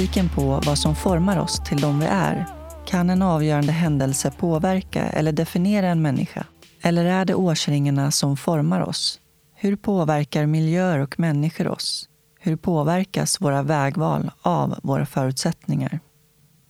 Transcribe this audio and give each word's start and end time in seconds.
Är 0.00 0.02
nyfiken 0.02 0.28
på 0.28 0.60
vad 0.66 0.78
som 0.78 0.94
formar 0.94 1.38
oss 1.38 1.60
till 1.64 1.80
de 1.80 2.00
vi 2.00 2.06
är. 2.06 2.46
Kan 2.86 3.10
en 3.10 3.22
avgörande 3.22 3.72
händelse 3.72 4.32
påverka 4.38 5.04
eller 5.04 5.32
definiera 5.32 5.88
en 5.88 6.02
människa? 6.02 6.44
Eller 6.82 7.04
är 7.04 7.24
det 7.24 7.34
årsringarna 7.34 8.10
som 8.10 8.36
formar 8.36 8.80
oss? 8.80 9.20
Hur 9.54 9.76
påverkar 9.76 10.46
miljöer 10.46 10.98
och 10.98 11.20
människor 11.20 11.68
oss? 11.68 12.08
Hur 12.40 12.56
påverkas 12.56 13.40
våra 13.40 13.62
vägval 13.62 14.30
av 14.42 14.78
våra 14.82 15.06
förutsättningar? 15.06 16.00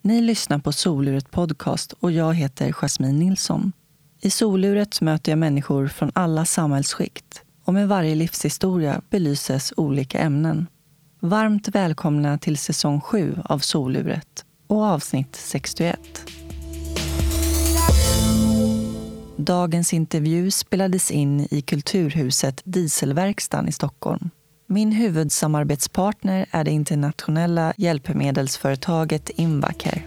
Ni 0.03 0.21
lyssnar 0.21 0.59
på 0.59 0.73
Soluret 0.73 1.31
Podcast 1.31 1.93
och 2.01 2.13
jag 2.13 2.35
heter 2.35 2.73
Jasmine 2.73 3.19
Nilsson. 3.19 3.73
I 4.21 4.31
Soluret 4.31 5.01
möter 5.01 5.33
jag 5.33 5.39
människor 5.39 5.89
från 5.89 6.11
alla 6.15 6.45
samhällsskikt 6.45 7.43
och 7.65 7.75
med 7.75 7.89
varje 7.89 8.15
livshistoria 8.15 9.01
belyses 9.11 9.73
olika 9.77 10.19
ämnen. 10.19 10.67
Varmt 11.23 11.69
välkomna 11.69 12.39
till 12.39 12.59
säsong 12.59 13.01
7 13.01 13.37
av 13.45 13.59
Soluret 13.59 14.45
och 14.67 14.83
avsnitt 14.83 15.37
61. 15.37 16.01
Dagens 19.37 19.93
intervju 19.93 20.51
spelades 20.51 21.11
in 21.11 21.49
i 21.51 21.63
Kulturhuset 21.63 22.63
Dieselverkstan 22.65 23.69
i 23.69 23.73
Stockholm. 23.73 24.31
Min 24.67 24.93
huvudsamarbetspartner 24.93 26.47
är 26.51 26.65
det 26.65 26.71
internationella 26.71 27.73
hjälpmedelsföretaget 27.77 29.29
Invacare. 29.29 30.03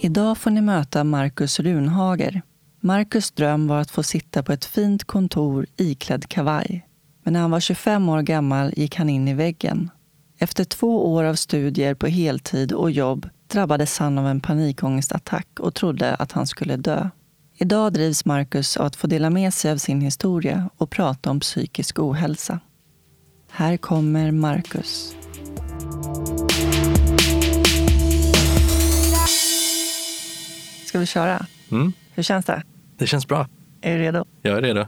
Idag 0.00 0.38
får 0.38 0.50
ni 0.50 0.60
möta 0.60 1.04
Marcus 1.04 1.60
Runhager. 1.60 2.42
Marcus 2.80 3.30
dröm 3.30 3.66
var 3.66 3.80
att 3.80 3.90
få 3.90 4.02
sitta 4.02 4.42
på 4.42 4.52
ett 4.52 4.64
fint 4.64 5.04
kontor 5.04 5.66
iklädd 5.76 6.28
kavaj. 6.28 6.86
Men 7.30 7.32
när 7.34 7.40
han 7.40 7.50
var 7.50 7.60
25 7.60 8.08
år 8.08 8.22
gammal 8.22 8.72
gick 8.76 8.96
han 8.96 9.08
in 9.10 9.28
i 9.28 9.34
väggen. 9.34 9.90
Efter 10.38 10.64
två 10.64 11.12
år 11.14 11.24
av 11.24 11.34
studier 11.34 11.94
på 11.94 12.06
heltid 12.06 12.72
och 12.72 12.90
jobb 12.90 13.28
drabbades 13.52 13.98
han 13.98 14.18
av 14.18 14.26
en 14.26 14.40
panikångestattack 14.40 15.46
och 15.60 15.74
trodde 15.74 16.14
att 16.14 16.32
han 16.32 16.46
skulle 16.46 16.76
dö. 16.76 17.08
Idag 17.56 17.92
drivs 17.92 18.24
Marcus 18.24 18.76
av 18.76 18.86
att 18.86 18.96
få 18.96 19.06
dela 19.06 19.30
med 19.30 19.54
sig 19.54 19.72
av 19.72 19.76
sin 19.76 20.00
historia 20.00 20.70
och 20.76 20.90
prata 20.90 21.30
om 21.30 21.40
psykisk 21.40 21.98
ohälsa. 21.98 22.60
Här 23.50 23.76
kommer 23.76 24.30
Marcus. 24.30 25.14
Ska 30.86 30.98
vi 30.98 31.06
köra? 31.06 31.46
Mm, 31.70 31.92
Hur 32.14 32.22
känns 32.22 32.46
det? 32.46 32.62
det 32.98 33.06
känns 33.06 33.28
bra. 33.28 33.48
Är 33.80 33.92
du 33.92 33.98
redo? 33.98 34.24
Jag 34.42 34.58
är 34.58 34.62
redo. 34.62 34.86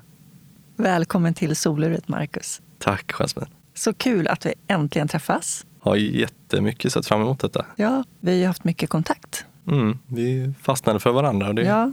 Välkommen 0.77 1.35
till 1.35 1.57
Soluret, 1.57 2.09
Marcus. 2.09 2.61
Tack 2.79 3.13
Jasmine. 3.13 3.49
Så 3.75 3.93
kul 3.95 4.29
att 4.29 4.47
vi 4.47 4.55
äntligen 4.69 5.09
träffas. 5.09 5.67
Har 5.81 5.97
jättemycket 5.97 6.93
sett 6.93 7.07
fram 7.07 7.21
emot 7.21 7.41
detta. 7.41 7.67
Ja, 7.77 8.05
vi 8.21 8.41
har 8.41 8.47
haft 8.47 8.65
mycket 8.65 8.91
kontakt. 8.91 9.45
Mm, 9.69 9.99
vi 10.07 10.53
fastnade 10.63 11.01
för 11.01 11.13
varandra 11.13 11.49
och 11.49 11.55
det 11.55 11.63
Ja, 11.63 11.93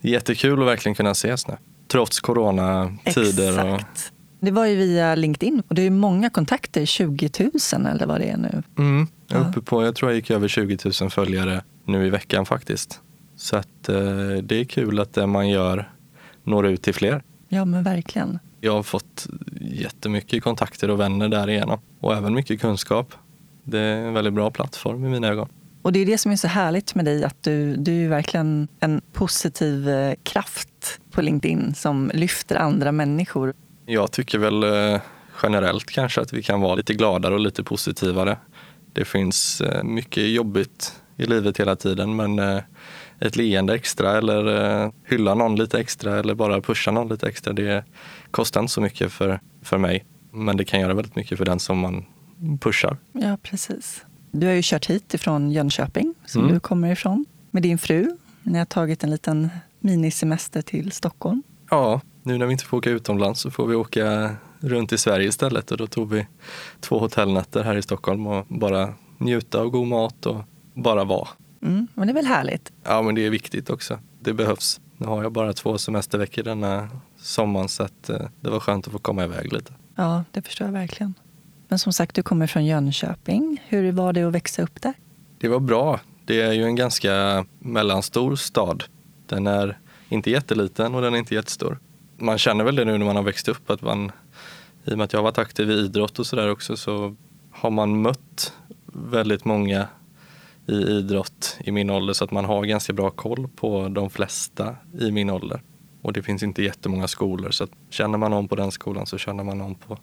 är 0.00 0.08
jättekul 0.08 0.60
att 0.62 0.66
verkligen 0.68 0.94
kunna 0.94 1.10
ses 1.10 1.48
nu. 1.48 1.56
Trots 1.88 2.20
coronatider. 2.20 3.64
Och, 3.68 3.74
exakt. 3.74 4.12
Det 4.40 4.50
var 4.50 4.66
ju 4.66 4.76
via 4.76 5.14
LinkedIn 5.14 5.62
och 5.68 5.74
det 5.74 5.82
är 5.82 5.90
många 5.90 6.30
kontakter, 6.30 6.84
20 6.84 7.30
000 7.38 7.86
eller 7.86 8.06
vad 8.06 8.20
det 8.20 8.28
är 8.30 8.36
nu. 8.36 8.62
mm, 8.78 9.06
jag, 9.28 9.48
uppe 9.48 9.60
på, 9.60 9.84
jag 9.84 9.94
tror 9.94 10.10
jag 10.10 10.16
gick 10.16 10.30
över 10.30 10.48
20 10.48 10.78
000 11.00 11.10
följare 11.10 11.62
nu 11.84 12.06
i 12.06 12.10
veckan 12.10 12.46
faktiskt. 12.46 13.00
Så 13.36 13.56
att, 13.56 13.88
eh, 13.88 13.96
det 14.42 14.60
är 14.60 14.64
kul 14.64 14.98
att 15.00 15.12
det 15.14 15.26
man 15.26 15.48
gör 15.48 15.90
når 16.44 16.66
ut 16.66 16.82
till 16.82 16.94
fler. 16.94 17.22
Ja, 17.52 17.64
men 17.64 17.82
verkligen. 17.82 18.38
Jag 18.60 18.72
har 18.72 18.82
fått 18.82 19.26
jättemycket 19.60 20.42
kontakter 20.42 20.90
och 20.90 21.00
vänner 21.00 21.28
därigenom 21.28 21.80
och 22.00 22.16
även 22.16 22.34
mycket 22.34 22.60
kunskap. 22.60 23.14
Det 23.64 23.78
är 23.78 23.96
en 23.96 24.14
väldigt 24.14 24.34
bra 24.34 24.50
plattform 24.50 25.04
i 25.04 25.08
mina 25.08 25.28
ögon. 25.28 25.48
Och 25.82 25.92
det 25.92 25.98
är 26.00 26.06
det 26.06 26.18
som 26.18 26.32
är 26.32 26.36
så 26.36 26.48
härligt 26.48 26.94
med 26.94 27.04
dig, 27.04 27.24
att 27.24 27.42
du, 27.42 27.76
du 27.76 28.04
är 28.04 28.08
verkligen 28.08 28.68
en 28.80 29.00
positiv 29.12 29.88
eh, 29.88 30.14
kraft 30.22 31.00
på 31.10 31.22
LinkedIn 31.22 31.74
som 31.74 32.10
lyfter 32.14 32.56
andra 32.56 32.92
människor. 32.92 33.54
Jag 33.86 34.12
tycker 34.12 34.38
väl 34.38 34.62
eh, 34.62 35.00
generellt 35.42 35.86
kanske 35.90 36.20
att 36.20 36.32
vi 36.32 36.42
kan 36.42 36.60
vara 36.60 36.74
lite 36.74 36.94
gladare 36.94 37.34
och 37.34 37.40
lite 37.40 37.64
positivare. 37.64 38.38
Det 38.92 39.04
finns 39.04 39.60
eh, 39.60 39.82
mycket 39.82 40.28
jobbigt 40.28 41.02
i 41.16 41.26
livet 41.26 41.60
hela 41.60 41.76
tiden 41.76 42.16
men 42.16 42.38
ett 43.20 43.36
leende 43.36 43.74
extra 43.74 44.18
eller 44.18 44.46
eh, 44.84 44.90
hylla 45.04 45.34
någon 45.34 45.56
lite 45.56 45.78
extra 45.80 46.18
eller 46.18 46.34
bara 46.34 46.60
pusha 46.60 46.90
någon 46.90 47.08
lite 47.08 47.28
extra 47.28 47.52
det 47.52 47.84
kostar 48.30 48.60
inte 48.60 48.72
så 48.72 48.80
mycket 48.80 49.12
för, 49.12 49.40
för 49.62 49.78
mig. 49.78 50.04
Men 50.32 50.56
det 50.56 50.64
kan 50.64 50.80
göra 50.80 50.94
väldigt 50.94 51.16
mycket 51.16 51.38
för 51.38 51.44
den 51.44 51.58
som 51.58 51.78
man 51.78 52.04
pushar. 52.60 52.96
Ja, 53.12 53.36
precis. 53.42 54.04
Du 54.32 54.46
har 54.46 54.54
ju 54.54 54.60
kört 54.64 54.86
hit 54.86 55.14
ifrån 55.14 55.50
Jönköping, 55.50 56.14
som 56.26 56.40
Mm. 56.42 56.54
du 56.54 56.60
kommer 56.60 56.92
ifrån, 56.92 57.24
med 57.50 57.62
din 57.62 57.78
fru. 57.78 58.16
Ni 58.42 58.58
har 58.58 58.64
tagit 58.64 59.04
en 59.04 59.10
liten 59.10 59.48
minisemester 59.80 60.62
till 60.62 60.92
Stockholm. 60.92 61.42
Ja, 61.70 62.00
nu 62.22 62.38
när 62.38 62.46
vi 62.46 62.52
inte 62.52 62.64
får 62.64 62.76
åka 62.76 62.90
utomlands 62.90 63.40
så 63.40 63.50
får 63.50 63.66
vi 63.66 63.74
åka 63.74 64.36
runt 64.60 64.92
i 64.92 64.98
Sverige 64.98 65.28
istället 65.28 65.70
och 65.70 65.76
då 65.76 65.86
tog 65.86 66.10
vi 66.10 66.26
två 66.80 66.98
hotellnätter 66.98 67.62
här 67.64 67.76
i 67.76 67.82
Stockholm 67.82 68.26
och 68.26 68.46
bara 68.48 68.94
njuta 69.18 69.60
av 69.60 69.68
god 69.70 69.86
mat 69.86 70.26
och 70.26 70.42
bara 70.74 71.04
vara. 71.04 71.28
Mm, 71.62 71.86
men 71.94 72.06
det 72.06 72.12
är 72.12 72.14
väl 72.14 72.26
härligt? 72.26 72.72
Ja, 72.84 73.02
men 73.02 73.14
det 73.14 73.26
är 73.26 73.30
viktigt 73.30 73.70
också. 73.70 73.98
Det 74.20 74.32
behövs. 74.32 74.80
Nu 74.96 75.06
har 75.06 75.22
jag 75.22 75.32
bara 75.32 75.52
två 75.52 75.78
semesterveckor 75.78 76.42
denna 76.42 76.88
sommaren 77.16 77.68
så 77.68 77.82
att, 77.82 78.08
eh, 78.08 78.20
det 78.40 78.50
var 78.50 78.60
skönt 78.60 78.86
att 78.86 78.92
få 78.92 78.98
komma 78.98 79.24
iväg 79.24 79.52
lite. 79.52 79.72
Ja, 79.94 80.24
det 80.30 80.42
förstår 80.42 80.66
jag 80.66 80.72
verkligen. 80.72 81.14
Men 81.68 81.78
som 81.78 81.92
sagt, 81.92 82.16
du 82.16 82.22
kommer 82.22 82.46
från 82.46 82.64
Jönköping. 82.64 83.62
Hur 83.68 83.92
var 83.92 84.12
det 84.12 84.22
att 84.22 84.32
växa 84.32 84.62
upp 84.62 84.82
där? 84.82 84.94
Det 85.38 85.48
var 85.48 85.60
bra. 85.60 86.00
Det 86.24 86.40
är 86.40 86.52
ju 86.52 86.64
en 86.64 86.76
ganska 86.76 87.44
mellanstor 87.58 88.36
stad. 88.36 88.84
Den 89.26 89.46
är 89.46 89.78
inte 90.08 90.30
jätteliten 90.30 90.94
och 90.94 91.02
den 91.02 91.14
är 91.14 91.18
inte 91.18 91.34
jättestor. 91.34 91.78
Man 92.16 92.38
känner 92.38 92.64
väl 92.64 92.76
det 92.76 92.84
nu 92.84 92.98
när 92.98 93.06
man 93.06 93.16
har 93.16 93.22
växt 93.22 93.48
upp 93.48 93.70
att 93.70 93.82
man, 93.82 94.12
i 94.84 94.92
och 94.92 94.98
med 94.98 95.04
att 95.04 95.12
jag 95.12 95.20
har 95.20 95.24
varit 95.24 95.38
aktiv 95.38 95.70
i 95.70 95.74
idrott 95.74 96.18
och 96.18 96.26
sådär 96.26 96.50
också, 96.50 96.76
så 96.76 97.16
har 97.50 97.70
man 97.70 98.02
mött 98.02 98.52
väldigt 98.86 99.44
många 99.44 99.88
i 100.70 100.90
idrott 100.90 101.56
i 101.64 101.72
min 101.72 101.90
ålder 101.90 102.14
så 102.14 102.24
att 102.24 102.30
man 102.30 102.44
har 102.44 102.64
ganska 102.64 102.92
bra 102.92 103.10
koll 103.10 103.48
på 103.48 103.88
de 103.88 104.10
flesta 104.10 104.76
i 105.00 105.10
min 105.10 105.30
ålder. 105.30 105.62
Och 106.02 106.12
det 106.12 106.22
finns 106.22 106.42
inte 106.42 106.62
jättemånga 106.62 107.08
skolor 107.08 107.50
så 107.50 107.64
att 107.64 107.70
känner 107.90 108.18
man 108.18 108.30
någon 108.30 108.48
på 108.48 108.56
den 108.56 108.70
skolan 108.70 109.06
så 109.06 109.18
känner 109.18 109.44
man 109.44 109.58
någon 109.58 109.74
på, 109.74 109.98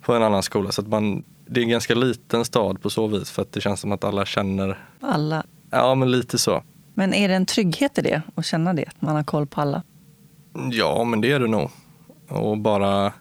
på 0.00 0.14
en 0.14 0.22
annan 0.22 0.42
skola. 0.42 0.72
Så 0.72 0.80
att 0.80 0.88
man, 0.88 1.24
det 1.46 1.60
är 1.60 1.64
en 1.64 1.70
ganska 1.70 1.94
liten 1.94 2.44
stad 2.44 2.82
på 2.82 2.90
så 2.90 3.06
vis 3.06 3.30
för 3.30 3.42
att 3.42 3.52
det 3.52 3.60
känns 3.60 3.80
som 3.80 3.92
att 3.92 4.04
alla 4.04 4.26
känner, 4.26 4.78
Alla. 5.00 5.44
ja 5.70 5.94
men 5.94 6.10
lite 6.10 6.38
så. 6.38 6.62
Men 6.94 7.14
är 7.14 7.28
det 7.28 7.34
en 7.34 7.46
trygghet 7.46 7.98
i 7.98 8.02
det, 8.02 8.22
att 8.34 8.46
känna 8.46 8.74
det? 8.74 8.84
Att 8.84 9.02
man 9.02 9.16
har 9.16 9.22
koll 9.24 9.46
på 9.46 9.60
alla? 9.60 9.82
Ja 10.70 11.04
men 11.04 11.20
det 11.20 11.32
är 11.32 11.40
det 11.40 11.46
nog. 11.46 11.70
Och 12.28 12.58
bara, 12.58 13.12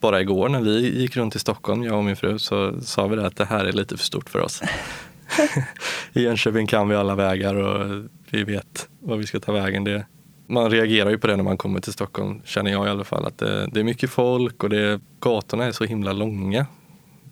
bara 0.00 0.20
igår 0.20 0.48
när 0.48 0.60
vi 0.60 1.00
gick 1.00 1.16
runt 1.16 1.36
i 1.36 1.38
Stockholm, 1.38 1.82
jag 1.82 1.98
och 1.98 2.04
min 2.04 2.16
fru, 2.16 2.38
så 2.38 2.80
sa 2.80 3.06
vi 3.06 3.16
det 3.16 3.26
att 3.26 3.36
det 3.36 3.44
här 3.44 3.64
är 3.64 3.72
lite 3.72 3.96
för 3.96 4.04
stort 4.04 4.30
för 4.30 4.38
oss. 4.38 4.62
I 6.12 6.22
Jönköping 6.22 6.66
kan 6.66 6.88
vi 6.88 6.94
alla 6.96 7.14
vägar 7.14 7.54
och 7.54 8.04
vi 8.30 8.44
vet 8.44 8.88
var 9.00 9.16
vi 9.16 9.26
ska 9.26 9.40
ta 9.40 9.52
vägen. 9.52 9.84
Det, 9.84 10.06
man 10.46 10.70
reagerar 10.70 11.10
ju 11.10 11.18
på 11.18 11.26
det 11.26 11.36
när 11.36 11.44
man 11.44 11.56
kommer 11.56 11.80
till 11.80 11.92
Stockholm, 11.92 12.40
känner 12.44 12.70
jag 12.70 12.86
i 12.86 12.90
alla 12.90 13.04
fall. 13.04 13.26
Att 13.26 13.38
det, 13.38 13.66
det 13.72 13.80
är 13.80 13.84
mycket 13.84 14.10
folk 14.10 14.62
och 14.64 14.70
det, 14.70 15.00
gatorna 15.20 15.64
är 15.64 15.72
så 15.72 15.84
himla 15.84 16.12
långa. 16.12 16.66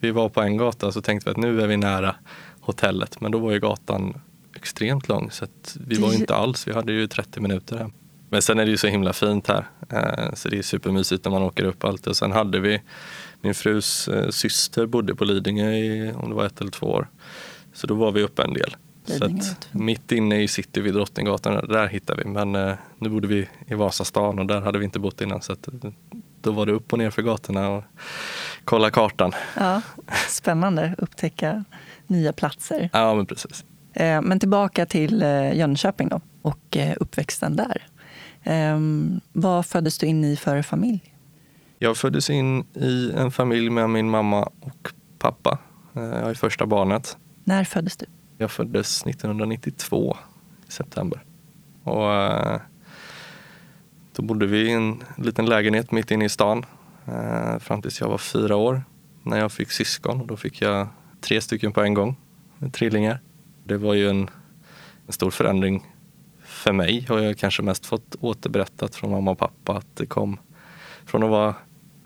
Vi 0.00 0.10
var 0.10 0.28
på 0.28 0.40
en 0.40 0.56
gata 0.56 0.92
så 0.92 1.02
tänkte 1.02 1.28
vi 1.28 1.30
att 1.30 1.36
nu 1.36 1.62
är 1.62 1.66
vi 1.66 1.76
nära 1.76 2.14
hotellet. 2.60 3.20
Men 3.20 3.32
då 3.32 3.38
var 3.38 3.52
ju 3.52 3.60
gatan 3.60 4.20
extremt 4.56 5.08
lång 5.08 5.30
så 5.30 5.46
vi 5.86 5.98
var 5.98 6.12
ju 6.12 6.18
inte 6.18 6.34
alls, 6.34 6.68
vi 6.68 6.72
hade 6.72 6.92
ju 6.92 7.06
30 7.06 7.40
minuter 7.40 7.76
hem. 7.78 7.92
Men 8.28 8.42
sen 8.42 8.58
är 8.58 8.64
det 8.64 8.70
ju 8.70 8.76
så 8.76 8.86
himla 8.86 9.12
fint 9.12 9.48
här. 9.48 9.64
Eh, 9.88 10.34
Så 10.34 10.48
det 10.48 10.58
är 10.58 10.62
supermysigt 10.62 11.24
när 11.24 11.32
man 11.32 11.42
åker 11.42 11.64
upp 11.64 11.84
alltid. 11.84 12.08
Och 12.08 12.16
sen 12.16 12.32
hade 12.32 12.60
vi, 12.60 12.80
min 13.40 13.54
frus 13.54 14.08
eh, 14.08 14.28
syster 14.28 14.86
bodde 14.86 15.14
på 15.14 15.24
Lidingö 15.24 15.70
i, 15.72 16.12
om 16.16 16.28
det 16.28 16.34
var 16.34 16.46
ett 16.46 16.60
eller 16.60 16.70
två 16.70 16.86
år. 16.86 17.08
Så 17.72 17.86
då 17.86 17.94
var 17.94 18.12
vi 18.12 18.22
uppe 18.22 18.42
en 18.42 18.52
del. 18.52 18.76
Så 19.04 19.12
Lidingö, 19.26 19.44
du. 19.72 19.78
mitt 19.78 20.12
inne 20.12 20.42
i 20.42 20.48
city 20.48 20.80
vid 20.80 20.94
Drottninggatan, 20.94 21.66
där, 21.68 21.86
hittade 21.86 22.22
vi. 22.24 22.30
Men 22.30 22.54
eh, 22.54 22.74
nu 22.98 23.08
bodde 23.08 23.26
vi 23.28 23.48
i 23.66 23.74
Vasastan 23.74 24.38
och 24.38 24.46
där 24.46 24.60
hade 24.60 24.78
vi 24.78 24.84
inte 24.84 24.98
bott 24.98 25.20
innan. 25.20 25.42
Så 25.42 25.52
att, 25.52 25.68
eh, 25.68 25.74
då 26.40 26.52
var 26.52 26.66
det 26.66 26.72
upp 26.72 26.92
och 26.92 26.98
ner 26.98 27.10
för 27.10 27.22
gatorna 27.22 27.68
och 27.70 27.84
kolla 28.64 28.90
kartan. 28.90 29.32
Ja, 29.56 29.82
spännande. 30.28 30.94
Upptäcka 30.98 31.64
nya 32.06 32.32
platser. 32.32 32.90
Ja 32.92 33.14
men 33.14 33.26
precis. 33.26 33.64
Eh, 33.92 34.22
Men 34.22 34.40
tillbaka 34.40 34.86
till 34.86 35.22
eh, 35.22 35.56
Jönköping 35.56 36.08
då, 36.08 36.20
och 36.42 36.76
eh, 36.76 36.94
uppväxten 37.00 37.56
där. 37.56 37.86
Ehm, 38.42 39.20
Vad 39.32 39.66
föddes 39.66 39.98
du 39.98 40.06
in 40.06 40.24
i 40.24 40.36
för 40.36 40.62
familj? 40.62 41.14
Jag 41.78 41.96
föddes 41.96 42.30
in 42.30 42.64
i 42.74 43.12
en 43.16 43.30
familj 43.30 43.70
med 43.70 43.90
min 43.90 44.10
mamma 44.10 44.42
och 44.60 44.92
pappa. 45.18 45.58
Jag 45.92 46.30
är 46.30 46.34
första 46.34 46.66
barnet. 46.66 47.16
När 47.44 47.64
föddes 47.64 47.96
du? 47.96 48.06
Jag 48.38 48.50
föddes 48.50 49.06
1992 49.06 50.16
i 50.68 50.72
september. 50.72 51.24
Och 51.82 52.12
eh, 52.12 52.60
då 54.16 54.22
bodde 54.22 54.46
vi 54.46 54.58
i 54.58 54.72
en 54.72 55.02
liten 55.16 55.46
lägenhet 55.46 55.90
mitt 55.92 56.10
inne 56.10 56.24
i 56.24 56.28
stan 56.28 56.66
eh, 57.06 57.58
fram 57.58 57.82
tills 57.82 58.00
jag 58.00 58.08
var 58.08 58.18
fyra 58.18 58.56
år. 58.56 58.82
när 59.22 59.38
jag 59.38 59.52
fick 59.52 59.70
syskon. 59.70 60.20
Och 60.20 60.26
då 60.26 60.36
fick 60.36 60.62
jag 60.62 60.88
tre 61.20 61.40
stycken 61.40 61.72
på 61.72 61.82
en 61.82 61.94
gång, 61.94 62.16
trillingar. 62.72 63.20
Det 63.64 63.76
var 63.76 63.94
ju 63.94 64.10
en, 64.10 64.30
en 65.06 65.12
stor 65.12 65.30
förändring 65.30 65.86
för 66.52 66.72
mig 66.72 67.06
har 67.08 67.18
jag 67.18 67.38
kanske 67.38 67.62
mest 67.62 67.86
fått 67.86 68.16
återberättat 68.20 68.94
från 68.94 69.10
mamma 69.10 69.30
och 69.30 69.38
pappa 69.38 69.76
att 69.76 69.96
det 69.96 70.06
kom 70.06 70.38
från 71.04 71.22
att 71.22 71.30
vara 71.30 71.54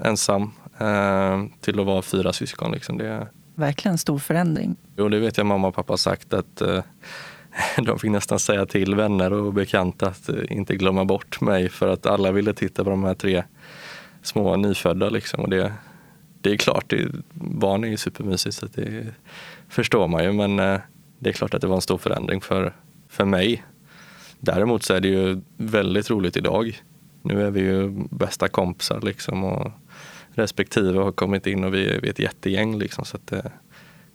ensam 0.04 0.52
eh, 0.78 1.44
till 1.60 1.80
att 1.80 1.86
vara 1.86 2.02
fyra 2.02 2.32
syskon. 2.32 2.72
Liksom. 2.72 2.98
Det, 2.98 3.28
Verkligen 3.58 3.92
en 3.92 3.98
stor 3.98 4.18
förändring. 4.18 4.76
Jo, 4.96 5.08
det 5.08 5.18
vet 5.18 5.36
jag 5.36 5.46
mamma 5.46 5.68
och 5.68 5.74
pappa 5.74 5.92
har 5.92 5.96
sagt 5.96 6.32
att 6.32 6.60
eh, 6.60 6.82
de 7.84 7.98
fick 7.98 8.10
nästan 8.10 8.38
säga 8.38 8.66
till 8.66 8.94
vänner 8.94 9.32
och 9.32 9.54
bekanta 9.54 10.06
att 10.06 10.28
eh, 10.28 10.36
inte 10.50 10.76
glömma 10.76 11.04
bort 11.04 11.40
mig 11.40 11.68
för 11.68 11.88
att 11.88 12.06
alla 12.06 12.32
ville 12.32 12.54
titta 12.54 12.84
på 12.84 12.90
de 12.90 13.04
här 13.04 13.14
tre 13.14 13.42
små 14.22 14.56
nyfödda. 14.56 15.08
Liksom. 15.08 15.40
Och 15.40 15.50
det, 15.50 15.72
det 16.40 16.52
är 16.52 16.56
klart, 16.56 16.84
det, 16.90 17.08
barn 17.34 17.84
är 17.84 17.88
ju 17.88 17.96
supermysigt 17.96 18.56
så 18.56 18.66
det 18.66 19.06
förstår 19.68 20.08
man 20.08 20.24
ju. 20.24 20.32
Men 20.32 20.58
eh, 20.58 20.80
det 21.18 21.28
är 21.28 21.32
klart 21.32 21.54
att 21.54 21.60
det 21.60 21.66
var 21.66 21.76
en 21.76 21.82
stor 21.82 21.98
förändring 21.98 22.40
för, 22.40 22.72
för 23.08 23.24
mig. 23.24 23.64
Däremot 24.40 24.82
så 24.82 24.94
är 24.94 25.00
det 25.00 25.08
ju 25.08 25.40
väldigt 25.56 26.10
roligt 26.10 26.36
idag. 26.36 26.82
Nu 27.22 27.46
är 27.46 27.50
vi 27.50 27.60
ju 27.60 27.90
bästa 28.10 28.48
kompisar 28.48 29.00
liksom 29.00 29.44
och 29.44 29.72
respektive 30.36 30.98
har 30.98 31.12
kommit 31.12 31.46
in 31.46 31.64
och 31.64 31.74
vi, 31.74 31.88
är 31.88 32.04
ett 32.04 32.18
jättegäng. 32.18 32.78
Liksom, 32.78 33.04
så 33.04 33.16
att, 33.16 33.32
eh, 33.32 33.50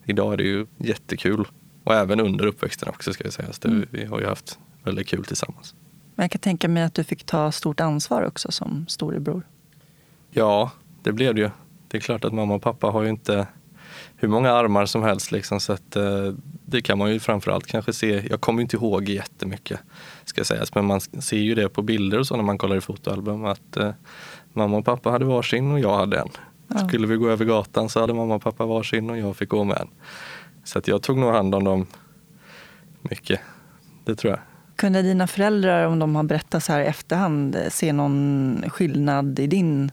idag 0.06 0.33
är 0.33 0.38
det 0.38 0.44
ju 0.44 0.65
jättekul. 0.77 1.47
Och 1.83 1.95
även 1.95 2.19
under 2.19 2.45
uppväxten 2.45 2.89
också 2.89 3.13
ska 3.13 3.23
jag 3.23 3.33
säga. 3.33 3.53
Så 3.53 3.68
det, 3.68 3.68
mm. 3.68 3.88
Vi 3.91 4.06
har 4.06 4.19
ju 4.19 4.25
haft 4.25 4.59
väldigt 4.83 5.07
kul 5.07 5.25
tillsammans. 5.25 5.75
Men 6.15 6.23
jag 6.23 6.31
kan 6.31 6.39
tänka 6.39 6.68
mig 6.68 6.83
att 6.83 6.94
du 6.94 7.03
fick 7.03 7.23
ta 7.23 7.51
stort 7.51 7.79
ansvar 7.79 8.23
också 8.23 8.51
som 8.51 8.85
storebror. 8.88 9.44
Ja, 10.31 10.71
det 11.03 11.12
blev 11.12 11.35
det 11.35 11.41
ju. 11.41 11.50
Det 11.88 11.97
är 11.97 12.01
klart 12.01 12.25
att 12.25 12.33
mamma 12.33 12.56
och 12.56 12.62
pappa 12.62 12.88
har 12.88 13.03
ju 13.03 13.09
inte 13.09 13.47
hur 14.15 14.27
många 14.27 14.51
armar 14.51 14.85
som 14.85 15.03
helst. 15.03 15.31
Liksom, 15.31 15.59
så 15.59 15.73
att, 15.73 15.95
eh, 15.95 16.33
det 16.65 16.81
kan 16.81 16.97
man 16.97 17.13
ju 17.13 17.19
framförallt 17.19 17.68
kanske 17.68 17.94
se. 17.94 18.27
Jag 18.29 18.41
kommer 18.41 18.62
inte 18.62 18.75
ihåg 18.75 19.09
jättemycket 19.09 19.79
ska 20.25 20.44
sägas, 20.44 20.75
men 20.75 20.85
man 20.85 21.01
ser 21.01 21.38
ju 21.38 21.56
det 21.56 21.69
på 21.69 21.81
bilder 21.81 22.19
och 22.19 22.27
så 22.27 22.35
när 22.35 22.44
man 22.44 22.57
kollar 22.57 22.75
i 22.75 22.81
fotoalbum 22.81 23.45
att 23.45 23.77
eh, 23.77 23.91
mamma 24.53 24.77
och 24.77 24.86
pappa 24.86 25.09
hade 25.09 25.25
varsin 25.25 25.71
och 25.71 25.80
jag 25.80 25.98
hade 25.98 26.19
en. 26.19 26.30
Ja. 26.68 26.88
Skulle 26.88 27.07
vi 27.07 27.15
gå 27.15 27.30
över 27.30 27.45
gatan 27.45 27.89
så 27.89 28.00
hade 28.00 28.13
mamma 28.13 28.36
och 28.36 28.42
pappa 28.42 28.65
varsin 28.65 29.09
och 29.09 29.18
jag 29.18 29.38
fick 29.38 29.50
gå 29.50 29.63
med 29.63 29.77
en. 29.77 29.88
Så 30.63 30.80
att 30.80 30.88
jag 30.88 31.01
tog 31.01 31.18
nog 31.18 31.33
hand 31.33 31.56
om 31.56 31.63
dem 31.63 31.86
mycket. 33.01 33.39
Det 34.06 34.15
tror 34.15 34.31
jag. 34.33 34.39
Kunde 34.75 35.01
dina 35.01 35.27
föräldrar, 35.27 35.86
om 35.86 36.00
de 36.00 36.15
har 36.15 36.24
berättat 36.24 36.63
så 36.63 36.74
här 36.74 36.81
i 36.81 36.86
efterhand, 36.86 37.57
se 37.69 37.94
någon 37.94 38.63
skillnad 38.68 39.39
i 39.39 39.48
din 39.48 39.92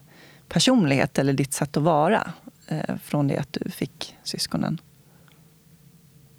personlighet 0.48 1.18
eller 1.18 1.32
ditt 1.32 1.52
sätt 1.52 1.76
att 1.76 1.82
vara 1.82 2.32
eh, 2.66 2.96
från 3.04 3.28
det 3.28 3.36
att 3.36 3.52
du 3.52 3.70
fick 3.70 4.16
syskonen? 4.24 4.80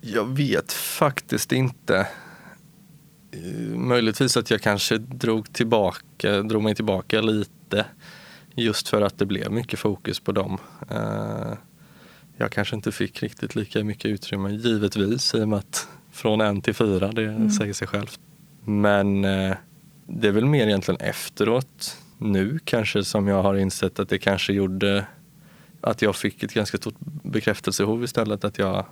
Jag 0.01 0.25
vet 0.25 0.72
faktiskt 0.72 1.51
inte. 1.51 2.07
Eh, 3.31 3.77
möjligtvis 3.77 4.38
att 4.38 4.51
jag 4.51 4.62
kanske 4.62 4.98
drog, 4.98 5.54
tillbaka, 5.54 6.42
drog 6.42 6.63
mig 6.63 6.75
tillbaka 6.75 7.22
lite 7.22 7.86
just 8.61 8.88
för 8.88 9.01
att 9.01 9.17
det 9.17 9.25
blev 9.25 9.51
mycket 9.51 9.79
fokus 9.79 10.19
på 10.19 10.31
dem. 10.31 10.57
Eh, 10.89 11.53
jag 12.38 12.51
kanske 12.51 12.75
inte 12.75 12.91
fick 12.91 13.23
riktigt 13.23 13.56
lika 13.56 13.83
mycket 13.83 14.06
utrymme, 14.06 14.50
givetvis, 14.50 15.35
i 15.35 15.41
och 15.41 15.50
med 15.50 15.59
att 15.59 15.88
från 16.11 16.41
en 16.41 16.61
till 16.61 16.73
fyra, 16.73 17.11
det 17.11 17.23
mm. 17.23 17.50
säger 17.50 17.73
sig 17.73 17.88
självt. 17.88 18.19
Men 18.65 19.25
eh, 19.25 19.56
det 20.07 20.27
är 20.27 20.31
väl 20.31 20.45
mer 20.45 20.67
egentligen 20.67 21.01
efteråt, 21.01 21.97
nu 22.17 22.59
kanske, 22.63 23.03
som 23.03 23.27
jag 23.27 23.44
har 23.44 23.56
insett 23.56 24.00
att 24.00 24.09
det 24.09 24.17
kanske 24.17 24.53
gjorde 24.53 25.05
att 25.81 26.01
jag 26.01 26.15
fick 26.15 26.44
ett 26.44 26.53
ganska 26.53 26.77
stort 26.77 26.95
bekräftelsebehov 27.23 28.03
istället. 28.03 28.44
Att 28.44 28.57
jag, 28.57 28.85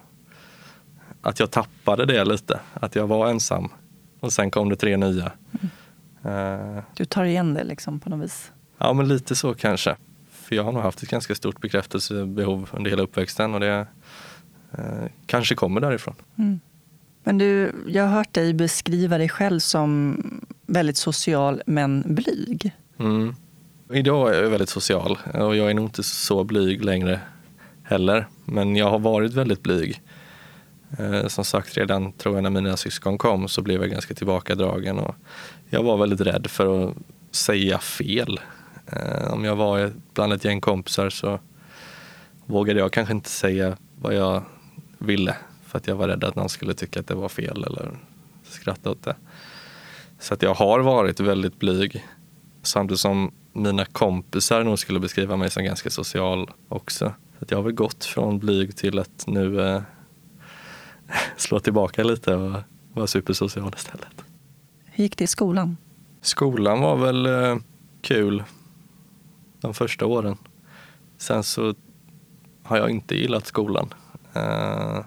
att 1.21 1.39
jag 1.39 1.51
tappade 1.51 2.05
det 2.05 2.25
lite, 2.25 2.59
att 2.73 2.95
jag 2.95 3.07
var 3.07 3.29
ensam. 3.29 3.69
Och 4.19 4.33
sen 4.33 4.51
kom 4.51 4.69
det 4.69 4.75
tre 4.75 4.97
nya. 4.97 5.31
Mm. 5.51 6.75
Uh, 6.75 6.83
du 6.95 7.05
tar 7.05 7.23
igen 7.23 7.53
det 7.53 7.63
liksom 7.63 7.99
på 7.99 8.09
något 8.09 8.25
vis? 8.25 8.51
Ja, 8.77 8.93
men 8.93 9.07
lite 9.07 9.35
så 9.35 9.53
kanske. 9.53 9.95
För 10.31 10.55
jag 10.55 10.63
har 10.63 10.71
nog 10.71 10.81
haft 10.81 11.03
ett 11.03 11.09
ganska 11.09 11.35
stort 11.35 11.61
bekräftelsebehov 11.61 12.69
under 12.73 12.91
hela 12.91 13.03
uppväxten 13.03 13.53
och 13.53 13.59
det 13.59 13.87
uh, 14.79 15.05
kanske 15.25 15.55
kommer 15.55 15.81
därifrån. 15.81 16.15
Mm. 16.37 16.59
Men 17.23 17.37
du, 17.37 17.71
jag 17.87 18.03
har 18.03 18.09
hört 18.17 18.33
dig 18.33 18.53
beskriva 18.53 19.17
dig 19.17 19.29
själv 19.29 19.59
som 19.59 20.17
väldigt 20.67 20.97
social 20.97 21.61
men 21.65 22.15
blyg. 22.15 22.71
Mm. 22.99 23.35
Idag 23.93 24.35
är 24.35 24.43
jag 24.43 24.49
väldigt 24.49 24.69
social 24.69 25.17
och 25.33 25.55
jag 25.55 25.69
är 25.69 25.73
nog 25.73 25.85
inte 25.85 26.03
så 26.03 26.43
blyg 26.43 26.85
längre 26.85 27.19
heller. 27.83 28.27
Men 28.45 28.75
jag 28.75 28.89
har 28.89 28.99
varit 28.99 29.33
väldigt 29.33 29.63
blyg. 29.63 30.01
Eh, 30.99 31.27
som 31.27 31.45
sagt, 31.45 31.77
redan 31.77 32.11
tror 32.11 32.35
jag 32.35 32.43
när 32.43 32.49
mina 32.49 32.77
syskon 32.77 33.17
kom 33.17 33.47
så 33.47 33.61
blev 33.61 33.81
jag 33.81 33.89
ganska 33.89 34.13
tillbakadragen 34.13 34.99
och 34.99 35.15
jag 35.69 35.83
var 35.83 35.97
väldigt 35.97 36.21
rädd 36.21 36.47
för 36.47 36.89
att 36.89 36.95
säga 37.31 37.79
fel. 37.79 38.39
Eh, 38.87 39.33
om 39.33 39.43
jag 39.43 39.55
var 39.55 39.91
bland 40.13 40.33
ett 40.33 40.45
gäng 40.45 40.61
kompisar 40.61 41.09
så 41.09 41.39
vågade 42.45 42.79
jag 42.79 42.91
kanske 42.91 43.13
inte 43.13 43.29
säga 43.29 43.77
vad 44.01 44.15
jag 44.15 44.43
ville 44.97 45.35
för 45.65 45.77
att 45.77 45.87
jag 45.87 45.95
var 45.95 46.07
rädd 46.07 46.23
att 46.23 46.35
någon 46.35 46.49
skulle 46.49 46.73
tycka 46.73 46.99
att 46.99 47.07
det 47.07 47.15
var 47.15 47.29
fel 47.29 47.63
eller 47.63 47.97
skratta 48.43 48.91
åt 48.91 49.03
det. 49.03 49.15
Så 50.19 50.33
att 50.33 50.41
jag 50.41 50.53
har 50.53 50.79
varit 50.79 51.19
väldigt 51.19 51.59
blyg. 51.59 52.05
Samtidigt 52.61 52.99
som 52.99 53.31
mina 53.53 53.85
kompisar 53.85 54.63
nog 54.63 54.79
skulle 54.79 54.99
beskriva 54.99 55.37
mig 55.37 55.49
som 55.49 55.63
ganska 55.63 55.89
social 55.89 56.49
också. 56.69 57.13
Så 57.37 57.43
att 57.43 57.51
jag 57.51 57.57
har 57.57 57.63
väl 57.63 57.73
gått 57.73 58.05
från 58.05 58.39
blyg 58.39 58.77
till 58.77 58.99
att 58.99 59.23
nu 59.27 59.61
eh, 59.61 59.81
slå 61.37 61.59
tillbaka 61.59 62.03
lite 62.03 62.35
och 62.35 62.61
vara 62.93 63.07
supersocial 63.07 63.73
istället. 63.77 64.23
Hur 64.85 65.03
gick 65.03 65.17
det 65.17 65.23
i 65.23 65.27
skolan? 65.27 65.77
Skolan 66.21 66.81
var 66.81 66.95
väl 66.95 67.25
eh, 67.25 67.57
kul 68.01 68.43
de 69.67 69.73
första 69.73 70.05
åren. 70.05 70.37
Sen 71.17 71.43
så 71.43 71.73
har 72.63 72.77
jag 72.77 72.89
inte 72.89 73.15
gillat 73.15 73.45
skolan. 73.45 73.93
Eh, 74.33 74.99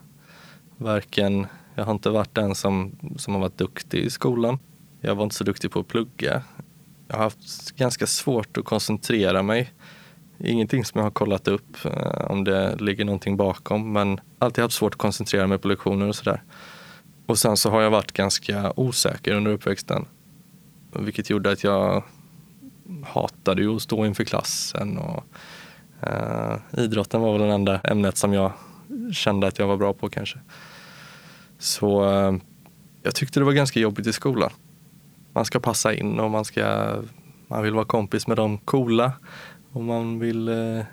varken, 0.77 1.47
jag 1.75 1.85
har 1.85 1.93
inte 1.93 2.11
varit 2.11 2.35
den 2.35 2.55
som, 2.55 2.99
som 3.17 3.35
har 3.35 3.41
varit 3.41 3.59
duktig 3.59 3.99
i 3.99 4.11
skolan. 4.11 4.59
Jag 5.01 5.15
var 5.15 5.25
inte 5.25 5.37
så 5.37 5.45
duktig 5.45 5.71
på 5.71 5.81
att 5.81 5.89
plugga. 5.89 6.43
Jag 7.09 7.17
har 7.17 7.23
haft 7.23 7.71
ganska 7.77 8.07
svårt 8.07 8.57
att 8.57 8.65
koncentrera 8.65 9.43
mig. 9.43 9.73
Ingenting 10.39 10.85
som 10.85 10.99
jag 10.99 11.05
har 11.05 11.11
kollat 11.11 11.49
upp 11.49 11.85
eh, 11.85 12.31
om 12.31 12.45
det 12.45 12.77
ligger 12.81 13.05
någonting 13.05 13.37
bakom 13.37 13.93
men 13.93 14.21
alltid 14.39 14.63
haft 14.63 14.75
svårt 14.75 14.95
att 14.95 14.99
koncentrera 14.99 15.47
mig 15.47 15.59
på 15.59 15.69
lektioner 15.69 16.09
och 16.09 16.17
sådär. 16.17 16.43
Och 17.27 17.39
sen 17.39 17.57
så 17.57 17.71
har 17.71 17.83
jag 17.83 17.91
varit 17.91 18.13
ganska 18.13 18.73
osäker 18.77 19.35
under 19.35 19.51
uppväxten. 19.51 20.07
Vilket 20.93 21.31
gjorde 21.31 21.51
att 21.51 21.65
jag 21.65 22.03
hatade 23.07 23.63
ju 23.63 23.77
att 23.77 23.83
stå 23.83 24.07
inför 24.07 24.25
klassen. 24.25 24.99
Och, 24.99 25.25
eh, 26.09 26.57
idrotten 26.77 27.21
var 27.21 27.39
väl 27.39 27.49
det 27.49 27.55
enda 27.55 27.81
ämnet 27.81 28.17
som 28.17 28.33
jag 28.33 28.53
kände 29.13 29.47
att 29.47 29.59
jag 29.59 29.67
var 29.67 29.77
bra 29.77 29.93
på 29.93 30.09
kanske. 30.09 30.39
Så 31.59 32.11
eh, 32.11 32.35
jag 33.03 33.15
tyckte 33.15 33.41
det 33.41 33.45
var 33.45 33.53
ganska 33.53 33.81
jobbigt 33.81 34.07
i 34.07 34.13
skolan 34.13 34.51
man 35.33 35.45
ska 35.45 35.61
passa 35.61 35.95
in 35.95 36.21
och 36.21 36.31
man, 36.31 36.45
ska, 36.45 36.97
man 37.47 37.63
vill 37.63 37.75
vara 37.75 37.85
kompis 37.85 38.27
med 38.27 38.37
de 38.37 38.59
coola 38.59 39.13
och 39.73 39.83
man 39.83 40.19
vill 40.19 40.49
eh, 40.49 40.85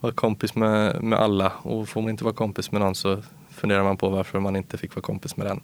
vara 0.00 0.12
kompis 0.12 0.54
med, 0.54 1.02
med 1.02 1.18
alla. 1.18 1.52
Och 1.62 1.88
får 1.88 2.00
man 2.00 2.10
inte 2.10 2.24
vara 2.24 2.34
kompis 2.34 2.72
med 2.72 2.80
någon 2.80 2.94
så 2.94 3.22
funderar 3.50 3.84
man 3.84 3.96
på 3.96 4.08
varför 4.08 4.40
man 4.40 4.56
inte 4.56 4.78
fick 4.78 4.94
vara 4.94 5.02
kompis 5.02 5.36
med 5.36 5.46
den. 5.46 5.60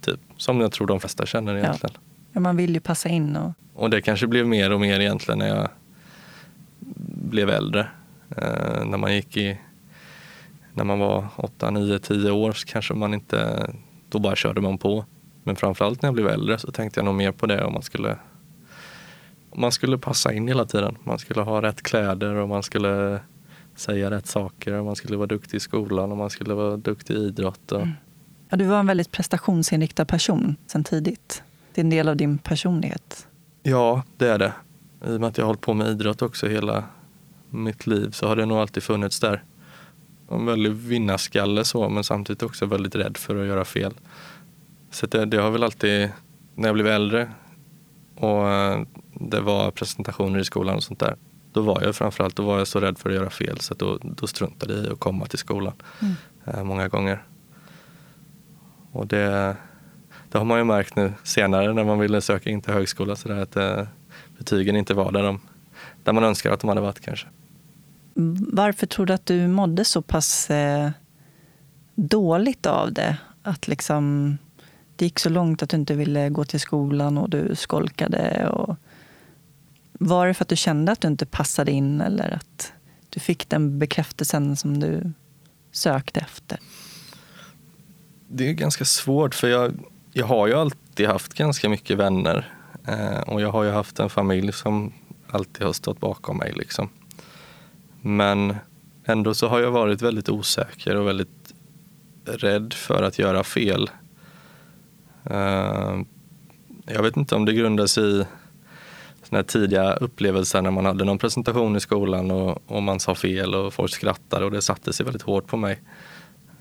Typ, 0.00 0.20
som 0.36 0.60
jag 0.60 0.72
tror 0.72 0.86
de 0.86 1.00
flesta 1.00 1.26
känner 1.26 1.56
egentligen. 1.56 1.94
Ja, 1.94 2.11
man 2.40 2.56
vill 2.56 2.74
ju 2.74 2.80
passa 2.80 3.08
in. 3.08 3.36
Och... 3.36 3.52
och 3.74 3.90
det 3.90 4.02
kanske 4.02 4.26
blev 4.26 4.46
mer 4.46 4.72
och 4.72 4.80
mer 4.80 5.00
egentligen 5.00 5.38
när 5.38 5.48
jag 5.48 5.68
blev 7.32 7.50
äldre. 7.50 7.88
Eh, 8.36 8.84
när 8.84 8.98
man 8.98 9.14
gick 9.14 9.36
i 9.36 9.58
när 10.74 10.84
man 10.84 10.98
var 10.98 11.26
8, 11.36 11.70
9, 11.70 11.98
10 11.98 12.30
år 12.30 12.52
så 12.52 12.66
kanske 12.66 12.94
man 12.94 13.14
inte, 13.14 13.70
då 14.08 14.18
bara 14.18 14.36
körde 14.36 14.60
man 14.60 14.78
på. 14.78 15.04
Men 15.44 15.56
framförallt 15.56 16.02
när 16.02 16.06
jag 16.06 16.14
blev 16.14 16.28
äldre 16.28 16.58
så 16.58 16.72
tänkte 16.72 17.00
jag 17.00 17.04
nog 17.04 17.14
mer 17.14 17.32
på 17.32 17.46
det 17.46 17.64
om 17.64 17.72
man 17.72 17.82
skulle 17.82 18.16
man 19.54 19.72
skulle 19.72 19.98
passa 19.98 20.32
in 20.32 20.48
hela 20.48 20.64
tiden. 20.64 20.98
Man 21.04 21.18
skulle 21.18 21.40
ha 21.40 21.62
rätt 21.62 21.82
kläder 21.82 22.34
och 22.34 22.48
man 22.48 22.62
skulle 22.62 23.20
säga 23.76 24.10
rätt 24.10 24.26
saker 24.26 24.72
och 24.72 24.84
man 24.84 24.96
skulle 24.96 25.16
vara 25.16 25.26
duktig 25.26 25.56
i 25.56 25.60
skolan 25.60 26.10
och 26.12 26.18
man 26.18 26.30
skulle 26.30 26.54
vara 26.54 26.76
duktig 26.76 27.14
i 27.14 27.18
idrott. 27.18 27.72
Och... 27.72 27.80
Mm. 27.80 27.92
Ja, 28.48 28.56
du 28.56 28.64
var 28.64 28.80
en 28.80 28.86
väldigt 28.86 29.10
prestationsinriktad 29.10 30.04
person 30.04 30.56
sen 30.66 30.84
tidigt. 30.84 31.42
Det 31.74 31.80
är 31.80 31.84
en 31.84 31.90
del 31.90 32.08
av 32.08 32.16
din 32.16 32.38
personlighet. 32.38 33.26
Ja, 33.62 34.02
det 34.16 34.28
är 34.28 34.38
det. 34.38 34.52
I 35.06 35.16
och 35.16 35.20
med 35.20 35.28
att 35.28 35.38
jag 35.38 35.44
har 35.44 35.46
hållit 35.46 35.60
på 35.60 35.74
med 35.74 35.88
idrott 35.88 36.22
också 36.22 36.48
hela 36.48 36.84
mitt 37.50 37.86
liv 37.86 38.10
så 38.10 38.28
har 38.28 38.36
det 38.36 38.46
nog 38.46 38.58
alltid 38.58 38.82
funnits 38.82 39.20
där. 39.20 39.44
En 40.30 40.46
väldigt 40.46 40.72
vinnarskalle 40.72 41.64
så, 41.64 41.88
men 41.88 42.04
samtidigt 42.04 42.42
också 42.42 42.66
väldigt 42.66 42.94
rädd 42.94 43.16
för 43.16 43.36
att 43.36 43.46
göra 43.46 43.64
fel. 43.64 43.94
Så 44.90 45.06
det, 45.06 45.24
det 45.24 45.36
har 45.36 45.50
väl 45.50 45.62
alltid, 45.62 46.10
när 46.54 46.68
jag 46.68 46.74
blev 46.74 46.86
äldre 46.86 47.30
och 48.16 48.50
eh, 48.50 48.82
det 49.14 49.40
var 49.40 49.70
presentationer 49.70 50.38
i 50.38 50.44
skolan 50.44 50.76
och 50.76 50.82
sånt 50.82 51.00
där, 51.00 51.16
då 51.52 51.60
var 51.60 51.82
jag 51.82 51.96
framförallt 51.96 52.36
då 52.36 52.42
var 52.42 52.58
jag 52.58 52.68
så 52.68 52.80
rädd 52.80 52.98
för 52.98 53.10
att 53.10 53.16
göra 53.16 53.30
fel 53.30 53.60
så 53.60 53.74
då, 53.74 53.98
då 54.02 54.26
struntade 54.26 54.74
jag 54.74 54.84
i 54.84 54.90
att 54.90 55.00
komma 55.00 55.26
till 55.26 55.38
skolan 55.38 55.74
mm. 56.00 56.14
eh, 56.44 56.64
många 56.64 56.88
gånger. 56.88 57.22
Och 58.92 59.06
det, 59.06 59.56
det 60.32 60.38
har 60.38 60.44
man 60.44 60.58
ju 60.58 60.64
märkt 60.64 60.96
nu 60.96 61.12
senare 61.22 61.74
när 61.74 61.84
man 61.84 61.98
ville 61.98 62.20
söka 62.20 62.50
in 62.50 62.60
till 62.60 62.72
högskola 62.72 63.16
så 63.16 63.28
där, 63.28 63.36
att 63.36 63.56
eh, 63.56 63.86
betygen 64.38 64.76
inte 64.76 64.94
var 64.94 65.12
där, 65.12 65.22
de, 65.22 65.40
där 66.04 66.12
man 66.12 66.24
önskar 66.24 66.52
att 66.52 66.60
de 66.60 66.68
hade 66.68 66.80
varit 66.80 67.00
kanske. 67.00 67.26
Varför 68.52 68.86
tror 68.86 69.06
du 69.06 69.12
att 69.12 69.26
du 69.26 69.48
mådde 69.48 69.84
så 69.84 70.02
pass 70.02 70.50
eh, 70.50 70.90
dåligt 71.94 72.66
av 72.66 72.92
det? 72.92 73.16
Att 73.42 73.68
liksom, 73.68 74.38
det 74.96 75.04
gick 75.04 75.18
så 75.18 75.28
långt 75.28 75.62
att 75.62 75.70
du 75.70 75.76
inte 75.76 75.94
ville 75.94 76.28
gå 76.28 76.44
till 76.44 76.60
skolan 76.60 77.18
och 77.18 77.30
du 77.30 77.54
skolkade. 77.54 78.48
Och 78.48 78.76
var 79.92 80.26
det 80.26 80.34
för 80.34 80.44
att 80.44 80.48
du 80.48 80.56
kände 80.56 80.92
att 80.92 81.00
du 81.00 81.08
inte 81.08 81.26
passade 81.26 81.72
in 81.72 82.00
eller 82.00 82.30
att 82.30 82.72
du 83.08 83.20
fick 83.20 83.48
den 83.48 83.78
bekräftelsen 83.78 84.56
som 84.56 84.80
du 84.80 85.12
sökte 85.72 86.20
efter? 86.20 86.58
Det 88.28 88.48
är 88.48 88.52
ganska 88.52 88.84
svårt 88.84 89.34
för 89.34 89.48
jag, 89.48 89.72
jag 90.12 90.26
har 90.26 90.46
ju 90.46 90.54
alltid 90.54 91.06
haft 91.06 91.34
ganska 91.34 91.68
mycket 91.68 91.98
vänner. 91.98 92.52
Eh, 92.86 93.20
och 93.20 93.40
jag 93.40 93.52
har 93.52 93.64
ju 93.64 93.70
haft 93.70 93.98
en 93.98 94.10
familj 94.10 94.52
som 94.52 94.92
alltid 95.30 95.66
har 95.66 95.72
stått 95.72 96.00
bakom 96.00 96.36
mig. 96.36 96.52
Liksom. 96.52 96.88
Men 98.00 98.56
ändå 99.04 99.34
så 99.34 99.48
har 99.48 99.60
jag 99.60 99.70
varit 99.70 100.02
väldigt 100.02 100.28
osäker 100.28 100.96
och 100.96 101.06
väldigt 101.06 101.54
rädd 102.24 102.72
för 102.72 103.02
att 103.02 103.18
göra 103.18 103.44
fel. 103.44 103.90
Eh, 105.24 106.00
jag 106.86 107.02
vet 107.02 107.16
inte 107.16 107.34
om 107.34 107.44
det 107.44 107.52
grundar 107.52 107.86
sig 107.86 108.20
i 108.20 108.24
såna 109.22 109.42
tidiga 109.42 109.92
upplevelser 109.94 110.62
när 110.62 110.70
man 110.70 110.86
hade 110.86 111.04
någon 111.04 111.18
presentation 111.18 111.76
i 111.76 111.80
skolan 111.80 112.30
och, 112.30 112.62
och, 112.66 112.82
man 112.82 113.00
sa 113.00 113.14
fel 113.14 113.54
och 113.54 113.74
folk 113.74 113.92
skrattade 113.92 114.44
och 114.44 114.50
det 114.50 114.62
satte 114.62 114.92
sig 114.92 115.04
väldigt 115.04 115.22
hårt 115.22 115.46
på 115.46 115.56
mig. 115.56 115.80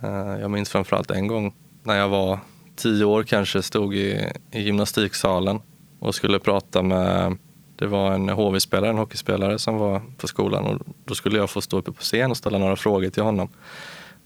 Eh, 0.04 0.40
jag 0.42 0.52
minns 0.52 0.70
framförallt 0.70 1.12
en 1.12 1.28
gång 1.28 1.54
när 1.84 1.98
jag 1.98 2.10
var 2.10 2.40
tio 2.82 3.06
år 3.06 3.24
kanske, 3.24 3.62
stod 3.62 3.96
i, 3.96 4.32
i 4.52 4.62
gymnastiksalen 4.62 5.60
och 6.00 6.16
skulle 6.16 6.40
prata 6.40 6.82
med 6.82 7.38
det 7.76 7.88
var 7.88 8.12
en 8.12 8.30
HV-spelare, 8.30 8.90
en 8.90 8.98
hockeyspelare 8.98 9.60
som 9.60 9.78
var 9.78 10.02
på 10.18 10.28
skolan 10.28 10.66
och 10.66 10.82
då 11.06 11.16
skulle 11.16 11.38
jag 11.38 11.50
få 11.50 11.62
stå 11.62 11.78
uppe 11.78 11.92
på 11.92 12.02
scen 12.02 12.32
och 12.32 12.38
ställa 12.38 12.58
några 12.58 12.76
frågor 12.76 13.10
till 13.10 13.24
honom. 13.24 13.50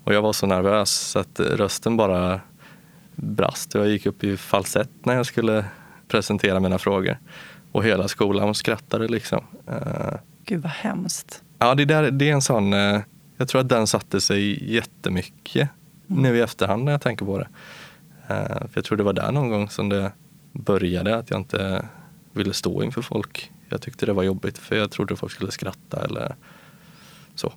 Och 0.03 0.13
jag 0.13 0.21
var 0.21 0.33
så 0.33 0.47
nervös 0.47 0.91
så 0.91 1.19
att 1.19 1.39
rösten 1.39 1.97
bara 1.97 2.41
brast. 3.15 3.73
Jag 3.73 3.87
gick 3.87 4.05
upp 4.05 4.23
i 4.23 4.37
falsett 4.37 4.89
när 5.03 5.15
jag 5.15 5.25
skulle 5.25 5.65
presentera 6.07 6.59
mina 6.59 6.77
frågor. 6.77 7.17
Och 7.71 7.83
hela 7.83 8.07
skolan 8.07 8.55
skrattade 8.55 9.07
liksom. 9.07 9.43
Eh, 9.67 10.13
Gud 10.45 10.61
vad 10.61 10.71
hemskt. 10.71 11.43
Ja, 11.59 11.75
det, 11.75 11.85
där, 11.85 12.11
det 12.11 12.29
är 12.29 12.33
en 12.33 12.41
sån, 12.41 12.73
eh, 12.73 13.01
jag 13.37 13.47
tror 13.47 13.61
att 13.61 13.69
den 13.69 13.87
satte 13.87 14.21
sig 14.21 14.73
jättemycket 14.73 15.69
mm. 16.09 16.23
nu 16.23 16.37
i 16.37 16.41
efterhand 16.41 16.83
när 16.83 16.91
jag 16.91 17.01
tänker 17.01 17.25
på 17.25 17.39
det. 17.39 17.47
Eh, 18.27 18.45
för 18.47 18.71
jag 18.73 18.85
tror 18.85 18.97
det 18.97 19.03
var 19.03 19.13
där 19.13 19.31
någon 19.31 19.49
gång 19.49 19.69
som 19.69 19.89
det 19.89 20.11
började, 20.51 21.15
att 21.15 21.29
jag 21.29 21.39
inte 21.39 21.85
ville 22.31 22.53
stå 22.53 22.83
inför 22.83 23.01
folk. 23.01 23.51
Jag 23.69 23.81
tyckte 23.81 24.05
det 24.05 24.13
var 24.13 24.23
jobbigt 24.23 24.57
för 24.57 24.75
jag 24.75 24.91
trodde 24.91 25.15
folk 25.15 25.31
skulle 25.31 25.51
skratta 25.51 26.05
eller 26.05 26.35
så. 27.35 27.53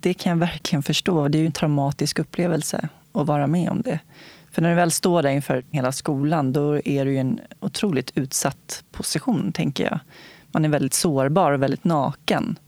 Det 0.00 0.14
kan 0.14 0.30
jag 0.30 0.36
verkligen 0.38 0.82
förstå. 0.82 1.28
Det 1.28 1.38
är 1.38 1.40
ju 1.40 1.46
en 1.46 1.52
traumatisk 1.52 2.18
upplevelse 2.18 2.88
att 3.12 3.26
vara 3.26 3.46
med 3.46 3.70
om 3.70 3.82
det. 3.82 4.00
För 4.50 4.62
när 4.62 4.68
du 4.68 4.76
väl 4.76 4.90
står 4.90 5.22
där 5.22 5.30
inför 5.30 5.64
hela 5.70 5.92
skolan, 5.92 6.52
då 6.52 6.80
är 6.84 7.04
du 7.04 7.14
i 7.14 7.18
en 7.18 7.40
otroligt 7.60 8.12
utsatt 8.14 8.84
position, 8.92 9.52
tänker 9.52 9.84
jag. 9.84 9.98
Man 10.52 10.64
är 10.64 10.68
väldigt 10.68 10.94
sårbar 10.94 11.52
och 11.52 11.62
väldigt 11.62 11.84
naken. 11.84 12.58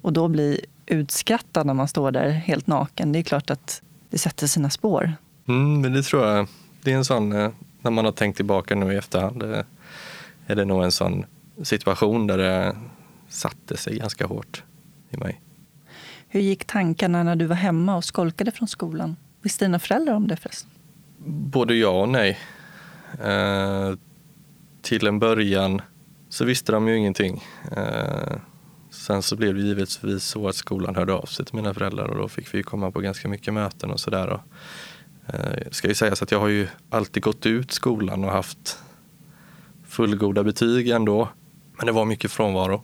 Och 0.00 0.12
då 0.12 0.28
bli 0.28 0.60
utskrattad 0.86 1.66
när 1.66 1.74
man 1.74 1.88
står 1.88 2.10
där 2.10 2.30
helt 2.30 2.66
naken, 2.66 3.12
det 3.12 3.18
är 3.18 3.22
klart 3.22 3.50
att 3.50 3.82
det 4.10 4.18
sätter 4.18 4.46
sina 4.46 4.70
spår. 4.70 5.12
Mm, 5.48 5.80
men 5.80 5.92
det 5.92 6.02
tror 6.02 6.26
jag. 6.26 6.46
Det 6.82 6.92
är 6.92 6.96
en 6.96 7.04
sån, 7.04 7.32
eh, 7.32 7.50
när 7.80 7.90
man 7.90 8.04
har 8.04 8.12
tänkt 8.12 8.36
tillbaka 8.36 8.74
nu 8.74 8.92
i 8.92 8.96
efterhand, 8.96 9.40
det 9.40 9.64
är 10.46 10.56
det 10.56 10.64
nog 10.64 10.84
en 10.84 10.92
sån 10.92 11.24
situation 11.62 12.26
där 12.26 12.38
det 12.38 12.76
satte 13.28 13.76
sig 13.76 13.98
ganska 13.98 14.26
hårt 14.26 14.62
i 15.10 15.16
mig. 15.16 15.40
Hur 16.28 16.40
gick 16.40 16.64
tankarna 16.64 17.22
när 17.22 17.36
du 17.36 17.46
var 17.46 17.56
hemma 17.56 17.96
och 17.96 18.04
skolkade 18.04 18.50
från 18.50 18.68
skolan? 18.68 19.16
Visste 19.42 19.64
dina 19.64 19.78
föräldrar 19.78 20.14
om 20.14 20.28
det 20.28 20.36
förresten? 20.36 20.70
Både 21.26 21.74
ja 21.74 22.00
och 22.02 22.08
nej. 22.08 22.38
Eh, 23.24 23.94
till 24.82 25.06
en 25.06 25.18
början 25.18 25.82
så 26.28 26.44
visste 26.44 26.72
de 26.72 26.88
ju 26.88 26.96
ingenting. 26.96 27.44
Eh, 27.76 28.36
sen 28.90 29.22
så 29.22 29.36
blev 29.36 29.54
det 29.54 29.60
givetvis 29.60 30.24
så 30.24 30.48
att 30.48 30.54
skolan 30.54 30.96
hörde 30.96 31.12
av 31.12 31.26
sig 31.26 31.44
till 31.44 31.54
mina 31.54 31.74
föräldrar 31.74 32.08
och 32.08 32.16
då 32.16 32.28
fick 32.28 32.54
vi 32.54 32.62
komma 32.62 32.90
på 32.90 33.00
ganska 33.00 33.28
mycket 33.28 33.54
möten 33.54 33.90
och 33.90 34.00
sådär. 34.00 34.40
Det 35.26 35.74
ska 35.74 35.88
ju 35.88 35.94
sägas 35.94 36.22
att 36.22 36.30
jag 36.30 36.40
har 36.40 36.48
ju 36.48 36.68
alltid 36.90 37.22
gått 37.22 37.46
ut 37.46 37.72
skolan 37.72 38.24
och 38.24 38.30
haft 38.30 38.78
fullgoda 39.88 40.44
betyg 40.44 40.88
ändå. 40.88 41.28
Men 41.76 41.86
det 41.86 41.92
var 41.92 42.04
mycket 42.04 42.30
frånvaro. 42.30 42.82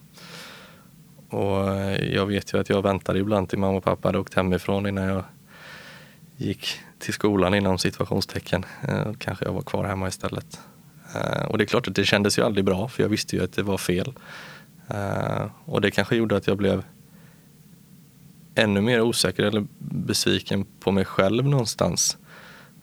Och 1.29 1.71
eh, 1.71 2.15
jag 2.15 2.27
vet 2.27 2.55
ju 2.55 2.61
att 2.61 2.69
jag 2.69 2.83
väntade 2.83 3.19
ibland 3.19 3.49
till 3.49 3.59
mamma 3.59 3.77
och 3.77 3.85
pappa 3.85 4.09
hade 4.09 4.19
åkt 4.19 4.35
hemifrån 4.35 4.87
innan 4.87 5.05
jag 5.05 5.25
gick 6.37 6.81
till 6.99 7.15
skolan 7.15 7.55
inom 7.55 7.79
situationstecken. 7.79 8.65
Eh, 8.89 9.13
kanske 9.19 9.45
jag 9.45 9.53
var 9.53 9.63
kvar 9.63 9.85
hemma 9.85 10.09
istället. 10.09 10.61
Och 11.49 11.59
det 11.59 11.65
är 11.65 11.67
klart 11.67 11.89
att 11.89 11.95
det 11.95 12.05
kändes 12.05 12.39
ju 12.39 12.43
aldrig 12.43 12.65
bra 12.65 12.89
för 12.89 13.03
jag 13.03 13.11
visste 13.11 13.37
ju 13.37 13.45
att 13.45 13.53
det 13.53 13.63
var 13.63 13.79
fel. 13.79 14.13
Och 15.65 15.81
det 15.81 15.91
kanske 15.91 16.17
gjorde 16.17 16.37
att 16.37 16.47
jag 16.47 16.57
blev 16.57 16.85
ännu 18.55 18.81
mer 18.81 19.01
osäker 19.01 19.43
eller 19.43 19.67
besviken 19.79 20.67
på 20.81 20.93
mig 20.93 21.05
själv 21.05 21.45
någonstans. 21.45 22.19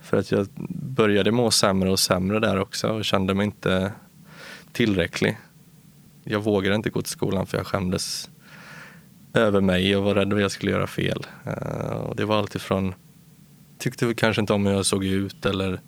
För 0.09 0.17
att 0.17 0.31
jag 0.31 0.47
började 0.69 1.31
må 1.31 1.51
sämre 1.51 1.91
och 1.91 1.99
sämre 1.99 2.39
där 2.39 2.59
också 2.59 2.87
och 2.87 3.05
kände 3.05 3.33
mig 3.33 3.45
inte 3.45 3.91
tillräcklig. 4.71 5.37
Jag 6.23 6.39
vågade 6.39 6.75
inte 6.75 6.89
gå 6.89 7.01
till 7.01 7.11
skolan 7.11 7.45
för 7.45 7.57
jag 7.57 7.67
skämdes 7.67 8.29
över 9.33 9.61
mig 9.61 9.95
och 9.95 10.03
var 10.03 10.15
rädd 10.15 10.33
att 10.33 10.41
jag 10.41 10.51
skulle 10.51 10.71
göra 10.71 10.87
fel. 10.87 11.27
Eh, 11.45 11.91
och 11.91 12.15
det 12.15 12.25
var 12.25 12.37
alltifrån, 12.37 12.93
tyckte 13.77 14.13
kanske 14.13 14.41
inte 14.41 14.53
om 14.53 14.65
hur 14.65 14.73
jag 14.73 14.85
såg 14.85 15.05
ut 15.05 15.45
eller 15.45 15.81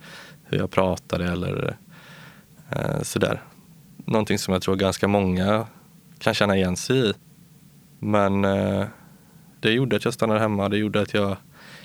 hur 0.43 0.57
jag 0.57 0.71
pratade 0.71 1.31
eller 1.31 1.77
eh, 2.69 3.01
sådär. 3.01 3.41
Någonting 4.05 4.39
som 4.39 4.53
jag 4.53 4.61
tror 4.61 4.75
ganska 4.75 5.07
många 5.07 5.67
kan 6.19 6.33
känna 6.33 6.57
igen 6.57 6.77
sig 6.77 7.09
i. 7.09 7.13
Men 7.99 8.45
eh, 8.45 8.85
det 9.59 9.71
gjorde 9.71 9.95
att 9.95 10.05
jag 10.05 10.13
stannade 10.13 10.39
hemma, 10.39 10.69
det 10.69 10.77
gjorde 10.77 11.01
att 11.01 11.13
jag 11.13 11.37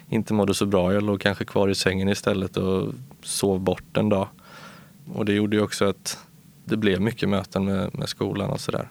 inte 0.09 0.35
mådde 0.35 0.55
så 0.55 0.67
bra. 0.67 0.93
Jag 0.93 1.03
låg 1.03 1.21
kanske 1.21 1.45
kvar 1.45 1.69
i 1.69 1.75
sängen 1.75 2.09
istället 2.09 2.57
och 2.57 2.93
sov 3.23 3.61
bort 3.61 3.97
en 3.97 4.09
dag. 4.09 4.29
Och 5.15 5.25
det 5.25 5.33
gjorde 5.33 5.57
ju 5.57 5.63
också 5.63 5.85
att 5.85 6.19
det 6.65 6.77
blev 6.77 7.01
mycket 7.01 7.29
möten 7.29 7.65
med, 7.65 7.99
med 7.99 8.09
skolan 8.09 8.51
och 8.51 8.61
sådär. 8.61 8.89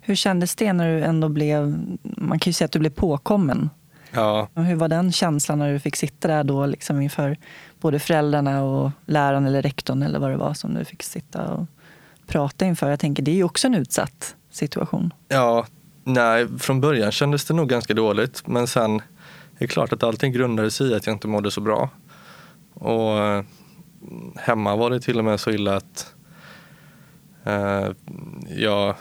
Hur 0.00 0.14
kändes 0.14 0.56
det 0.56 0.72
när 0.72 0.96
du 0.96 1.04
ändå 1.04 1.28
blev, 1.28 1.86
man 2.02 2.38
kan 2.38 2.50
ju 2.50 2.52
säga 2.52 2.66
att 2.66 2.72
du 2.72 2.78
blev 2.78 2.90
påkommen. 2.90 3.70
Ja. 4.10 4.48
Hur 4.54 4.74
var 4.74 4.88
den 4.88 5.12
känslan 5.12 5.58
när 5.58 5.72
du 5.72 5.80
fick 5.80 5.96
sitta 5.96 6.28
där 6.28 6.44
då 6.44 6.66
liksom 6.66 7.00
inför 7.00 7.36
både 7.80 7.98
föräldrarna 7.98 8.64
och 8.64 8.90
läraren 9.06 9.46
eller 9.46 9.62
rektorn 9.62 10.02
eller 10.02 10.18
vad 10.18 10.30
det 10.30 10.36
var 10.36 10.54
som 10.54 10.74
du 10.74 10.84
fick 10.84 11.02
sitta 11.02 11.50
och 11.50 11.66
prata 12.26 12.64
inför? 12.64 12.90
Jag 12.90 13.00
tänker 13.00 13.22
det 13.22 13.30
är 13.30 13.36
ju 13.36 13.44
också 13.44 13.66
en 13.66 13.74
utsatt 13.74 14.36
situation. 14.50 15.12
Ja, 15.28 15.66
nej, 16.04 16.48
från 16.58 16.80
början 16.80 17.12
kändes 17.12 17.44
det 17.44 17.54
nog 17.54 17.68
ganska 17.68 17.94
dåligt 17.94 18.46
men 18.46 18.66
sen 18.66 19.02
är 19.64 19.68
det 19.68 19.72
klart 19.72 19.92
att 19.92 20.02
allting 20.02 20.32
grundade 20.32 20.70
sig 20.70 20.90
i 20.90 20.94
att 20.94 21.06
jag 21.06 21.14
inte 21.14 21.28
mådde 21.28 21.50
så 21.50 21.60
bra. 21.60 21.90
Och 22.74 23.18
eh, 23.18 23.44
hemma 24.36 24.76
var 24.76 24.90
det 24.90 25.00
till 25.00 25.18
och 25.18 25.24
med 25.24 25.40
så 25.40 25.50
illa 25.50 25.76
att 25.76 26.14
Eh, 27.44 27.90
jag 28.48 28.94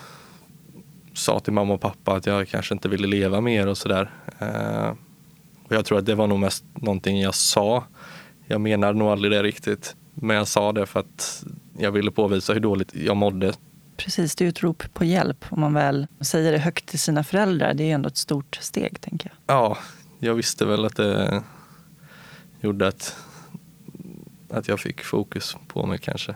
sa 1.13 1.39
till 1.39 1.53
mamma 1.53 1.74
och 1.74 1.82
pappa 1.82 2.15
att 2.15 2.25
jag 2.25 2.48
kanske 2.48 2.74
inte 2.74 2.89
ville 2.89 3.08
leva 3.08 3.41
mer 3.41 3.67
och 3.67 3.77
sådär. 3.77 4.12
Eh, 4.39 4.89
och 5.63 5.72
jag 5.72 5.86
tror 5.86 5.98
att 5.98 6.05
det 6.05 6.15
var 6.15 6.27
nog 6.27 6.39
mest 6.39 6.65
någonting 6.74 7.22
jag 7.22 7.36
sa. 7.36 7.84
Jag 8.48 8.62
menade 8.62 9.00
nog 9.00 9.08
aldrig 9.08 9.32
det 9.32 9.43
riktigt. 9.43 9.96
Men 10.13 10.36
jag 10.36 10.48
sa 10.48 10.72
det 10.72 10.86
för 10.86 11.00
att 11.00 11.43
jag 11.77 11.91
ville 11.91 12.12
påvisa 12.12 12.53
hur 12.53 12.60
dåligt 12.60 12.96
jag 12.96 13.17
mådde. 13.17 13.53
Precis, 13.98 14.36
det 14.36 14.43
är 14.43 14.46
ju 14.46 14.50
ett 14.50 14.63
rop 14.63 14.84
på 14.93 15.05
hjälp. 15.05 15.46
Om 15.50 15.62
man 15.62 15.74
väl 15.74 16.08
säger 16.22 16.51
det 16.51 16.58
högt 16.58 16.86
till 16.86 17.00
sina 17.00 17.24
föräldrar, 17.24 17.74
det 17.74 17.84
är 17.91 17.96
ändå 17.96 18.08
ett 18.08 18.17
stort 18.17 18.55
steg. 18.62 19.01
tänker 19.01 19.29
jag. 19.29 19.55
Ja, 19.55 19.77
jag 20.24 20.36
visste 20.36 20.65
väl 20.65 20.86
att 20.86 20.96
det 20.96 21.44
gjorde 22.62 22.88
att, 22.88 23.18
att 24.50 24.68
jag 24.68 24.80
fick 24.80 25.03
fokus 25.03 25.56
på 25.68 25.86
mig 25.86 25.98
kanske. 25.98 26.36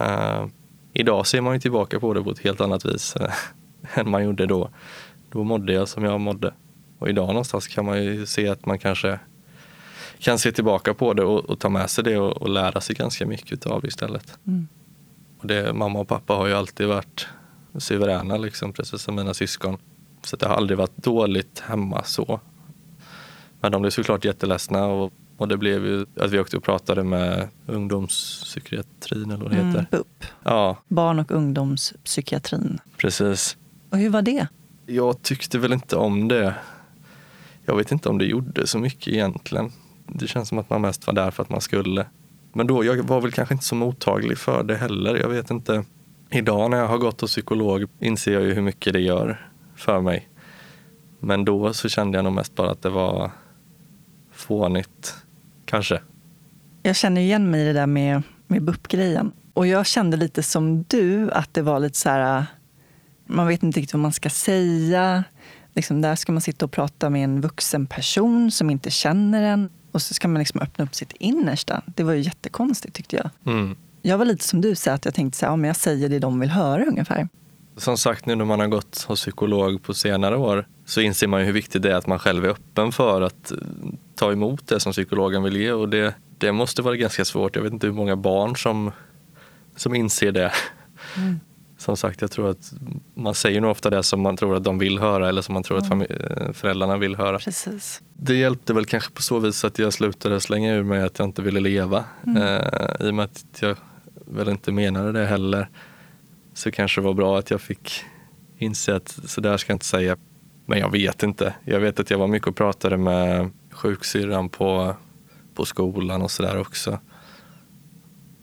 Uh, 0.00 0.46
idag 0.92 1.26
ser 1.26 1.40
man 1.40 1.54
ju 1.54 1.60
tillbaka 1.60 2.00
på 2.00 2.14
det 2.14 2.22
på 2.22 2.30
ett 2.30 2.38
helt 2.38 2.60
annat 2.60 2.84
vis 2.84 3.16
eh, 3.16 3.32
än 3.94 4.10
man 4.10 4.24
gjorde 4.24 4.46
då. 4.46 4.70
Då 5.30 5.44
mådde 5.44 5.72
jag 5.72 5.88
som 5.88 6.04
jag 6.04 6.20
mådde. 6.20 6.54
Och 6.98 7.08
idag 7.08 7.26
någonstans 7.26 7.68
kan 7.68 7.84
man 7.84 8.04
ju 8.04 8.26
se 8.26 8.48
att 8.48 8.66
man 8.66 8.78
kanske 8.78 9.18
kan 10.18 10.38
se 10.38 10.52
tillbaka 10.52 10.94
på 10.94 11.14
det 11.14 11.24
och, 11.24 11.44
och 11.44 11.58
ta 11.58 11.68
med 11.68 11.90
sig 11.90 12.04
det 12.04 12.18
och, 12.18 12.42
och, 12.42 12.48
lära 12.48 12.80
sig 12.80 12.96
ganska 12.96 13.26
mycket 13.26 13.66
av 13.66 13.80
det 13.80 13.88
istället. 13.88 14.38
Mm. 14.46 14.68
Och 15.38 15.46
det, 15.46 15.72
mamma 15.72 15.98
och 15.98 16.08
pappa 16.08 16.34
har 16.34 16.46
ju 16.46 16.54
alltid 16.54 16.86
varit 16.86 17.26
suveräna, 17.78 18.36
liksom, 18.36 18.72
precis 18.72 19.02
som 19.02 19.14
mina 19.14 19.34
syskon. 19.34 19.78
Så 20.22 20.36
det 20.36 20.46
har 20.46 20.54
aldrig 20.54 20.78
varit 20.78 20.96
dåligt 20.96 21.60
hemma 21.60 22.02
så. 22.04 22.40
Men 23.64 23.72
de 23.72 23.82
blev 23.82 23.90
såklart 23.90 24.24
jätteledsna 24.24 24.86
och, 24.86 25.12
och 25.36 25.48
det 25.48 25.56
blev 25.56 25.86
ju 25.86 26.06
att 26.20 26.30
vi 26.30 26.40
åkte 26.40 26.56
och 26.56 26.62
pratade 26.62 27.04
med 27.04 27.48
ungdomspsykiatrin 27.66 29.30
eller 29.30 29.42
vad 29.42 29.50
det 29.52 29.56
Mm, 29.58 29.66
heter. 29.68 29.86
BUP, 29.90 30.24
Ja, 30.44 30.76
barn 30.88 31.18
och 31.18 31.30
ungdomspsykiatrin. 31.30 32.78
precis. 32.96 33.56
Och 33.90 33.98
hur 33.98 34.10
var 34.10 34.22
det? 34.22 34.46
Jag 34.86 35.22
tyckte 35.22 35.58
väl 35.58 35.72
inte 35.72 35.96
om 35.96 36.28
det. 36.28 36.54
Jag 37.64 37.76
vet 37.76 37.92
inte 37.92 38.08
om 38.08 38.18
det 38.18 38.24
gjorde 38.24 38.66
så 38.66 38.78
mycket 38.78 39.08
egentligen. 39.08 39.72
Det 40.06 40.26
känns 40.26 40.48
som 40.48 40.58
att 40.58 40.70
man 40.70 40.80
mest 40.80 41.06
var 41.06 41.14
där 41.14 41.30
för 41.30 41.42
att 41.42 41.50
man 41.50 41.60
skulle. 41.60 42.06
Men 42.52 42.66
då, 42.66 42.84
jag 42.84 43.02
var 43.02 43.20
väl 43.20 43.32
kanske 43.32 43.54
inte 43.54 43.64
så 43.64 43.74
mottaglig 43.74 44.38
för 44.38 44.62
det 44.62 44.76
heller. 44.76 45.16
Jag 45.16 45.28
vet 45.28 45.50
inte. 45.50 45.84
Idag 46.30 46.70
när 46.70 46.76
jag 46.78 46.88
har 46.88 46.98
gått 46.98 47.20
hos 47.20 47.30
psykolog 47.30 47.84
inser 48.00 48.32
jag 48.32 48.42
ju 48.42 48.54
hur 48.54 48.62
mycket 48.62 48.92
det 48.92 49.00
gör 49.00 49.50
för 49.76 50.00
mig. 50.00 50.28
Men 51.20 51.44
då 51.44 51.72
så 51.72 51.88
kände 51.88 52.18
jag 52.18 52.24
nog 52.24 52.32
mest 52.32 52.54
bara 52.54 52.70
att 52.70 52.82
det 52.82 52.90
var 52.90 53.30
fånigt. 54.44 55.14
Kanske. 55.64 56.00
Jag 56.82 56.96
känner 56.96 57.20
igen 57.20 57.50
mig 57.50 57.60
i 57.60 57.64
det 57.64 57.72
där 57.72 57.86
med, 57.86 58.22
med 58.46 58.62
BUP-grejen. 58.62 59.32
Och 59.54 59.66
jag 59.66 59.86
kände 59.86 60.16
lite 60.16 60.42
som 60.42 60.82
du, 60.82 61.30
att 61.30 61.54
det 61.54 61.62
var 61.62 61.80
lite 61.80 61.98
så 61.98 62.08
här... 62.08 62.46
Man 63.26 63.46
vet 63.46 63.62
inte 63.62 63.80
riktigt 63.80 63.94
vad 63.94 64.02
man 64.02 64.12
ska 64.12 64.30
säga. 64.30 65.24
Liksom 65.74 66.02
där 66.02 66.14
ska 66.14 66.32
man 66.32 66.40
sitta 66.40 66.64
och 66.64 66.72
prata 66.72 67.10
med 67.10 67.24
en 67.24 67.40
vuxen 67.40 67.86
person 67.86 68.50
som 68.50 68.70
inte 68.70 68.90
känner 68.90 69.42
en. 69.42 69.70
Och 69.92 70.02
så 70.02 70.14
ska 70.14 70.28
man 70.28 70.38
liksom 70.38 70.60
öppna 70.60 70.84
upp 70.84 70.94
sitt 70.94 71.12
innersta. 71.12 71.82
Det 71.86 72.02
var 72.02 72.12
ju 72.12 72.20
jättekonstigt 72.20 72.94
tyckte 72.94 73.16
jag. 73.16 73.30
Mm. 73.54 73.76
Jag 74.02 74.18
var 74.18 74.24
lite 74.24 74.44
som 74.44 74.60
du, 74.60 74.74
så 74.74 74.90
att 74.90 75.04
jag 75.04 75.14
tänkte 75.14 75.38
så 75.38 75.46
här, 75.46 75.52
ja, 75.52 75.56
men 75.56 75.68
jag 75.68 75.76
säger 75.76 76.08
det 76.08 76.18
de 76.18 76.40
vill 76.40 76.50
höra 76.50 76.84
ungefär. 76.84 77.28
Som 77.76 77.96
sagt, 77.96 78.26
nu 78.26 78.34
när 78.34 78.44
man 78.44 78.60
har 78.60 78.66
gått 78.66 79.04
hos 79.08 79.20
psykolog 79.20 79.82
på 79.82 79.94
senare 79.94 80.36
år 80.36 80.66
så 80.86 81.00
inser 81.00 81.26
man 81.26 81.40
ju 81.40 81.46
hur 81.46 81.52
viktigt 81.52 81.82
det 81.82 81.92
är 81.92 81.96
att 81.96 82.06
man 82.06 82.18
själv 82.18 82.44
är 82.44 82.48
öppen 82.48 82.92
för 82.92 83.22
att 83.22 83.50
eh, 83.52 83.58
ta 84.14 84.32
emot 84.32 84.66
det 84.68 84.80
som 84.80 84.92
psykologen 84.92 85.42
vill 85.42 85.56
ge. 85.56 85.72
Och 85.72 85.88
det, 85.88 86.14
det 86.38 86.52
måste 86.52 86.82
vara 86.82 86.96
ganska 86.96 87.24
svårt. 87.24 87.56
Jag 87.56 87.62
vet 87.62 87.72
inte 87.72 87.86
hur 87.86 87.94
många 87.94 88.16
barn 88.16 88.56
som, 88.56 88.92
som 89.76 89.94
inser 89.94 90.32
det. 90.32 90.52
Mm. 91.16 91.40
Som 91.78 91.96
sagt, 91.96 92.20
jag 92.20 92.30
tror 92.30 92.50
att 92.50 92.72
man 93.14 93.34
säger 93.34 93.60
nog 93.60 93.70
ofta 93.70 93.90
det 93.90 94.02
som 94.02 94.20
man 94.20 94.36
tror 94.36 94.56
att 94.56 94.64
de 94.64 94.78
vill 94.78 94.98
höra 94.98 95.28
eller 95.28 95.42
som 95.42 95.54
man 95.54 95.62
tror 95.62 95.78
att 95.78 95.90
fami- 95.90 96.46
eh, 96.46 96.52
föräldrarna 96.52 96.96
vill 96.96 97.16
höra. 97.16 97.38
Precis. 97.38 98.02
Det 98.16 98.34
hjälpte 98.34 98.72
väl 98.74 98.86
kanske 98.86 99.12
på 99.12 99.22
så 99.22 99.38
vis 99.38 99.64
att 99.64 99.78
jag 99.78 99.92
slutade 99.92 100.40
slänga 100.40 100.74
ur 100.74 100.82
mig 100.82 101.02
att 101.02 101.18
jag 101.18 101.28
inte 101.28 101.42
ville 101.42 101.60
leva. 101.60 102.04
Eh, 102.36 103.06
I 103.06 103.10
och 103.10 103.14
med 103.14 103.24
att 103.24 103.44
jag 103.60 103.76
väl 104.26 104.48
inte 104.48 104.72
menade 104.72 105.12
det 105.12 105.26
heller 105.26 105.68
så 106.54 106.70
kanske 106.70 107.00
det 107.00 107.04
var 107.04 107.14
bra 107.14 107.38
att 107.38 107.50
jag 107.50 107.60
fick 107.60 108.04
inse 108.58 108.96
att 108.96 109.08
så 109.08 109.40
där 109.40 109.56
ska 109.56 109.70
jag 109.70 109.74
inte 109.74 109.86
säga. 109.86 110.16
Men 110.66 110.78
jag 110.78 110.90
vet 110.90 111.22
inte. 111.22 111.54
Jag 111.64 111.80
vet 111.80 112.00
att 112.00 112.10
jag 112.10 112.18
var 112.18 112.28
mycket 112.28 112.48
och 112.48 112.56
pratade 112.56 112.96
med 112.96 113.50
sjuksyrran 113.70 114.48
på, 114.48 114.96
på 115.54 115.64
skolan 115.64 116.22
och 116.22 116.30
sådär 116.30 116.60
också. 116.60 116.98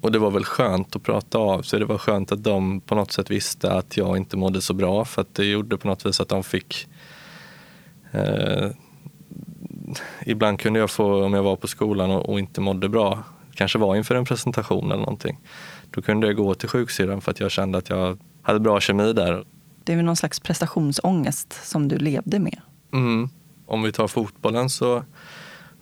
Och 0.02 0.12
det 0.12 0.20
var 0.20 0.32
väl 0.32 0.46
skönt 0.46 0.96
att 0.96 1.04
prata 1.04 1.38
av 1.38 1.62
sig. 1.62 1.80
Det 1.80 1.86
var 1.86 1.98
skönt 1.98 2.32
att 2.32 2.44
de 2.44 2.82
på 2.82 2.96
något 2.96 3.12
sätt 3.12 3.32
visste 3.32 3.74
att 3.74 3.98
jag 3.98 4.18
inte 4.18 4.38
mådde 4.38 4.62
så 4.62 4.74
bra 4.74 5.06
för 5.06 5.22
att 5.22 5.36
det 5.36 5.46
gjorde 5.46 5.78
på 5.78 5.88
något 5.88 6.06
vis 6.06 6.22
att 6.22 6.30
de 6.30 6.44
fick 6.44 6.88
eh, 8.12 8.72
ibland 10.26 10.60
kunde 10.60 10.80
jag 10.80 10.92
få, 10.92 11.26
om 11.26 11.34
jag 11.34 11.44
var 11.44 11.56
på 11.56 11.68
skolan 11.68 12.12
och, 12.12 12.30
och 12.30 12.40
inte 12.40 12.62
mådde 12.62 12.90
bra, 12.90 13.24
kanske 13.56 13.80
var 13.80 13.96
inför 13.96 14.16
en 14.16 14.26
presentation 14.26 14.86
eller 14.86 15.04
någonting, 15.04 15.40
då 15.92 16.02
kunde 16.02 16.28
jag 16.28 16.36
gå 16.36 16.54
till 16.54 16.70
sjuksyrran 16.70 17.22
för 17.22 17.32
att 17.32 17.40
jag 17.40 17.52
kände 17.52 17.78
att 17.78 17.90
jag 17.90 18.18
hade 18.42 18.60
bra 18.60 18.80
kemi 18.80 19.14
där. 19.14 19.46
Det 19.84 19.92
är 19.92 19.96
väl 19.96 20.06
någon 20.06 20.16
slags 20.16 20.40
prestationsångest 20.40 21.68
som 21.68 21.88
du 21.88 21.98
levde 21.98 22.40
med. 22.40 22.62
Mm. 22.94 23.30
Om 23.66 23.84
vi 23.84 23.92
tar 23.92 24.08
fotbollen 24.08 24.70
så, 24.70 25.04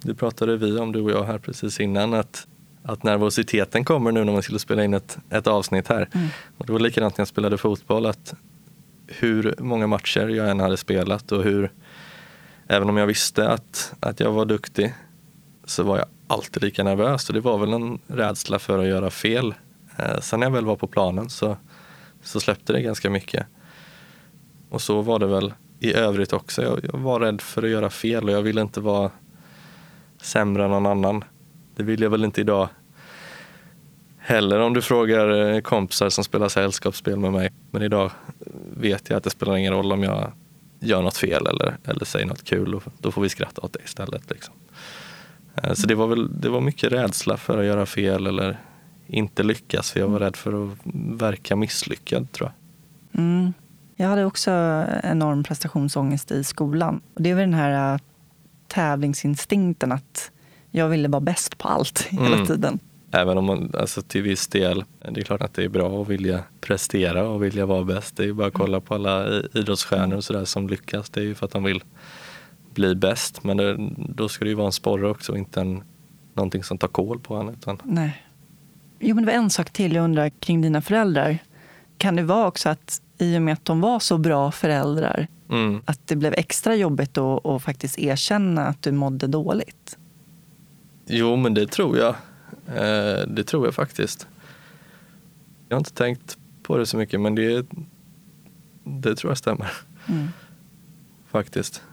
det 0.02 0.15
pratade 0.15 0.58
vi 0.58 0.80
om 0.80 0.91
du 0.91 1.02
och 1.02 1.12
jag 1.12 1.24
här 1.24 1.38
precis 1.38 1.80
innan, 1.80 2.13
att, 2.13 2.48
att 2.84 3.04
nervositeten 3.04 3.86
kommer 3.86 4.12
nu 4.12 4.24
när 4.24 4.34
man 4.34 4.41
skulle 4.43 4.60
spela 4.60 4.84
in 4.84 4.93
ett, 4.93 5.17
ett 5.30 5.48
avsnitt 5.48 5.88
här. 5.88 6.10
Mm. 6.13 6.28
Och 6.58 6.65
det 6.65 6.72
var 6.72 6.80
likadant 6.80 7.17
när 7.17 7.22
jag 7.22 7.28
spelade 7.28 7.58
fotboll, 7.58 8.06
att 8.06 8.34
hur 9.08 9.56
många 9.60 9.88
matcher 9.88 10.28
jag 10.28 10.50
än 10.50 10.60
hade 10.60 10.78
spelat 10.78 11.32
och 11.32 11.43
hur, 11.43 11.72
även 12.67 12.89
om 12.89 12.98
jag 12.98 13.08
visste 13.08 13.50
att, 13.50 13.93
att 14.00 14.19
jag 14.19 14.32
var 14.32 14.45
duktig, 14.45 14.93
så 15.65 15.84
var 15.84 15.98
jag 15.98 16.08
alltid 16.28 16.63
lika 16.63 16.84
nervös. 16.84 17.30
Och 17.30 17.34
det 17.34 17.41
var 17.41 17.58
väl 17.58 17.74
en 17.74 18.00
rädsla 18.08 18.60
för 18.60 18.80
att 18.80 18.88
göra 18.88 19.10
fel. 19.10 19.54
Eh, 20.00 20.20
sen 20.20 20.40
när 20.40 20.48
jag 20.48 20.52
väl 20.52 20.66
var 20.66 20.76
på 20.76 20.88
planen 20.88 21.30
så, 21.30 21.58
så 22.24 22.40
släppte 22.40 22.74
det 22.74 22.82
ganska 22.82 23.10
mycket. 23.10 23.46
Och 24.70 24.82
så 24.82 25.02
var 25.02 25.20
det 25.20 25.28
väl 25.28 25.54
i 25.80 25.94
övrigt 25.94 26.34
också. 26.34 26.64
Jag, 26.64 26.80
jag 26.94 27.00
var 27.00 27.20
rädd 27.20 27.42
för 27.42 27.64
att 27.64 27.70
göra 27.70 27.90
fel 27.90 28.24
och 28.24 28.32
jag 28.32 28.42
ville 28.42 28.62
inte 28.62 28.80
vara 28.80 29.12
sämre 30.22 30.64
än 30.64 30.70
någon 30.70 30.86
annan. 30.86 31.24
Det 31.76 31.84
vill 31.84 32.02
jag 32.02 32.10
väl 32.10 32.26
inte 32.26 32.42
idag 32.42 32.70
heller 34.18 34.60
om 34.60 34.74
du 34.74 34.82
frågar 34.82 35.54
eh, 35.54 35.62
kompisar 35.62 36.10
som 36.10 36.24
spelar 36.24 36.50
sällskapsspel 36.50 37.20
med 37.20 37.32
mig. 37.32 37.52
Men 37.72 37.82
idag 37.82 38.12
vet 38.74 39.10
jag 39.10 39.18
att 39.18 39.24
det 39.24 39.30
spelar 39.30 39.58
ingen 39.58 39.74
roll 39.74 39.92
om 39.92 40.04
jag 40.04 40.32
gör 40.80 41.02
något 41.02 41.18
fel 41.18 41.48
eller, 41.48 41.78
eller 41.84 42.06
säger 42.06 42.26
något 42.26 42.44
kul. 42.44 42.76
Och 42.76 42.84
då 43.00 43.12
får 43.12 43.22
vi 43.22 43.30
skratta 43.30 43.62
åt 43.62 43.74
det 43.74 43.80
istället. 43.86 44.30
Liksom. 44.30 44.54
Eh, 45.64 45.74
så 45.74 45.88
det 45.88 45.96
var, 45.96 46.08
väl, 46.08 46.42
det 46.42 46.50
var 46.50 46.62
mycket 46.62 46.92
rädsla 46.92 47.38
för 47.38 47.58
att 47.58 47.66
göra 47.66 47.86
fel 47.86 48.28
eller 48.28 48.58
inte 49.10 49.43
lyckas. 49.43 49.91
För 49.91 50.00
jag 50.00 50.08
var 50.08 50.19
rädd 50.19 50.36
för 50.36 50.63
att 50.63 50.78
verka 51.22 51.56
misslyckad 51.56 52.32
tror 52.32 52.52
jag. 53.12 53.19
Mm. 53.22 53.54
Jag 53.95 54.08
hade 54.08 54.26
också 54.26 54.52
enorm 55.04 55.43
prestationsångest 55.43 56.32
i 56.32 56.43
skolan. 56.43 57.02
Och 57.13 57.22
det 57.22 57.34
var 57.34 57.41
den 57.41 57.54
här 57.54 57.93
äh, 57.93 58.00
tävlingsinstinkten 58.67 59.91
att 59.91 60.32
jag 60.72 60.89
ville 60.89 61.08
vara 61.08 61.22
bäst 61.22 61.58
på 61.58 61.67
allt 61.67 62.02
hela 62.10 62.36
Mm. 62.36 62.45
tiden. 62.45 62.80
Även 63.12 63.38
om 63.38 63.45
man 63.45 63.72
alltså, 63.80 64.02
till 64.02 64.22
viss 64.22 64.48
del, 64.48 64.84
det 65.12 65.19
är 65.19 65.24
klart 65.24 65.41
att 65.41 65.54
det 65.54 65.63
är 65.63 65.69
bra 65.69 66.02
att 66.02 66.08
vilja 66.08 66.43
prestera 66.62 67.28
och 67.28 67.43
vilja 67.43 67.65
vara 67.65 67.84
bäst. 67.84 68.17
Det 68.17 68.24
är 68.24 68.28
ju 68.28 68.34
bara 68.34 68.48
att 68.48 68.54
kolla 68.54 68.80
på 68.80 68.95
alla 68.95 69.28
idrottsstjärnor 69.54 70.17
och 70.17 70.24
sådär 70.24 70.45
som 70.45 70.67
lyckas. 70.67 71.10
Det 71.10 71.19
är 71.19 71.24
ju 71.24 71.36
för 71.36 71.45
att 71.45 71.52
de 71.52 71.63
vill 71.63 71.84
bli 72.74 72.95
bäst. 72.95 73.43
Men 73.43 73.58
det, 73.58 73.78
då 73.98 74.30
ska 74.30 74.45
det 74.45 74.50
ju 74.50 74.56
vara 74.56 74.65
en 74.65 74.72
sporre 74.72 75.10
också 75.10 75.32
och 75.32 75.38
inte 75.38 75.62
en, 75.62 75.84
någonting 76.34 76.63
som 76.63 76.78
tar 76.78 76.88
koll 76.88 77.19
på 77.19 77.36
en. 77.36 77.50
Utan, 77.50 77.78
Nej. 77.84 78.24
Jo, 79.00 79.16
men 79.16 79.26
det 79.26 79.32
var 79.32 79.38
en 79.38 79.50
sak 79.50 79.70
till 79.70 79.96
jag 79.96 80.04
undrar 80.04 80.30
kring 80.30 80.62
dina 80.62 80.82
föräldrar. 80.82 81.38
Kan 81.98 82.16
det 82.16 82.24
vara 82.24 82.48
också 82.48 82.70
att 82.70 83.02
i 83.18 83.38
och 83.38 83.42
med 83.42 83.54
att 83.54 83.66
de 83.66 83.82
var 83.82 84.00
så 84.00 84.18
bra 84.18 84.52
föräldrar 84.52 85.28
mm, 85.50 85.82
att 85.86 86.08
det 86.08 86.16
blev 86.16 86.34
extra 86.34 86.76
jobbigt 86.76 87.18
att, 87.18 87.46
att 87.46 87.64
faktiskt 87.64 88.00
erkänna 88.00 88.66
att 88.68 88.82
du 88.82 88.92
mådde 88.92 89.28
dåligt? 89.28 89.98
jo, 91.12 91.36
men 91.36 91.54
det 91.54 91.68
tror 91.68 91.98
jag. 91.98 92.16
Eh, 92.68 93.28
det 93.28 93.44
tror 93.44 93.66
jag 93.68 93.74
faktiskt. 93.76 94.28
Jag 95.70 95.76
har 95.76 95.80
inte 95.80 95.94
tänkt 95.94 96.38
på 96.64 96.78
det 96.78 96.86
så 96.86 96.98
mycket, 96.98 97.22
men 97.22 97.36
det, 97.36 97.66
det 98.84 99.16
tror 99.16 99.32
jag 99.32 99.38
stämmer 99.38 99.72
Mm. 100.10 100.28
faktiskt. 101.28 101.84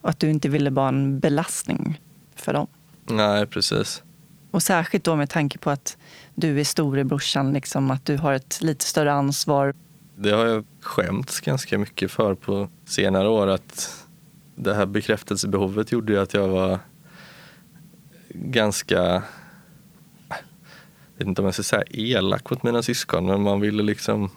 Och 0.00 0.10
att 0.10 0.18
du 0.20 0.30
inte 0.30 0.48
ville 0.48 0.70
vara 0.70 0.88
en 0.88 1.18
belastning 1.20 2.00
för 2.34 2.52
dem. 2.52 2.66
Nej, 3.04 3.46
precis. 3.46 4.02
Och 4.50 4.62
särskilt 4.62 5.04
då 5.04 5.16
med 5.16 5.30
tanke 5.30 5.58
på 5.58 5.70
att 5.70 5.96
du 6.34 6.60
är 6.60 6.64
storebrorsan, 6.64 7.52
liksom, 7.52 7.90
att 7.90 8.06
du 8.06 8.16
har 8.16 8.32
ett 8.32 8.58
lite 8.62 8.84
större 8.84 9.12
ansvar. 9.12 9.74
Det 10.16 10.30
har 10.30 10.46
jag 10.46 10.64
skämts 10.80 11.40
ganska 11.40 11.78
mycket 11.78 12.10
för 12.10 12.34
på 12.34 12.68
senare 12.84 13.28
år. 13.28 13.46
Att 13.46 14.04
det 14.54 14.74
här 14.74 14.86
bekräftelsebehovet 14.86 15.92
gjorde 15.92 16.12
ju 16.12 16.18
att 16.18 16.34
jag 16.34 16.48
var 16.48 16.78
ganska, 18.28 18.96
jag 20.28 21.18
vet 21.18 21.28
inte 21.28 21.42
om 21.42 21.44
jag 21.44 21.54
ska 21.54 21.62
säga 21.62 21.84
elak 21.90 22.50
mot 22.50 22.62
mina 22.62 22.82
syskon, 22.82 23.26
men 23.26 23.42
man 23.42 23.60
ville 23.60 23.82
liksom 23.82 24.30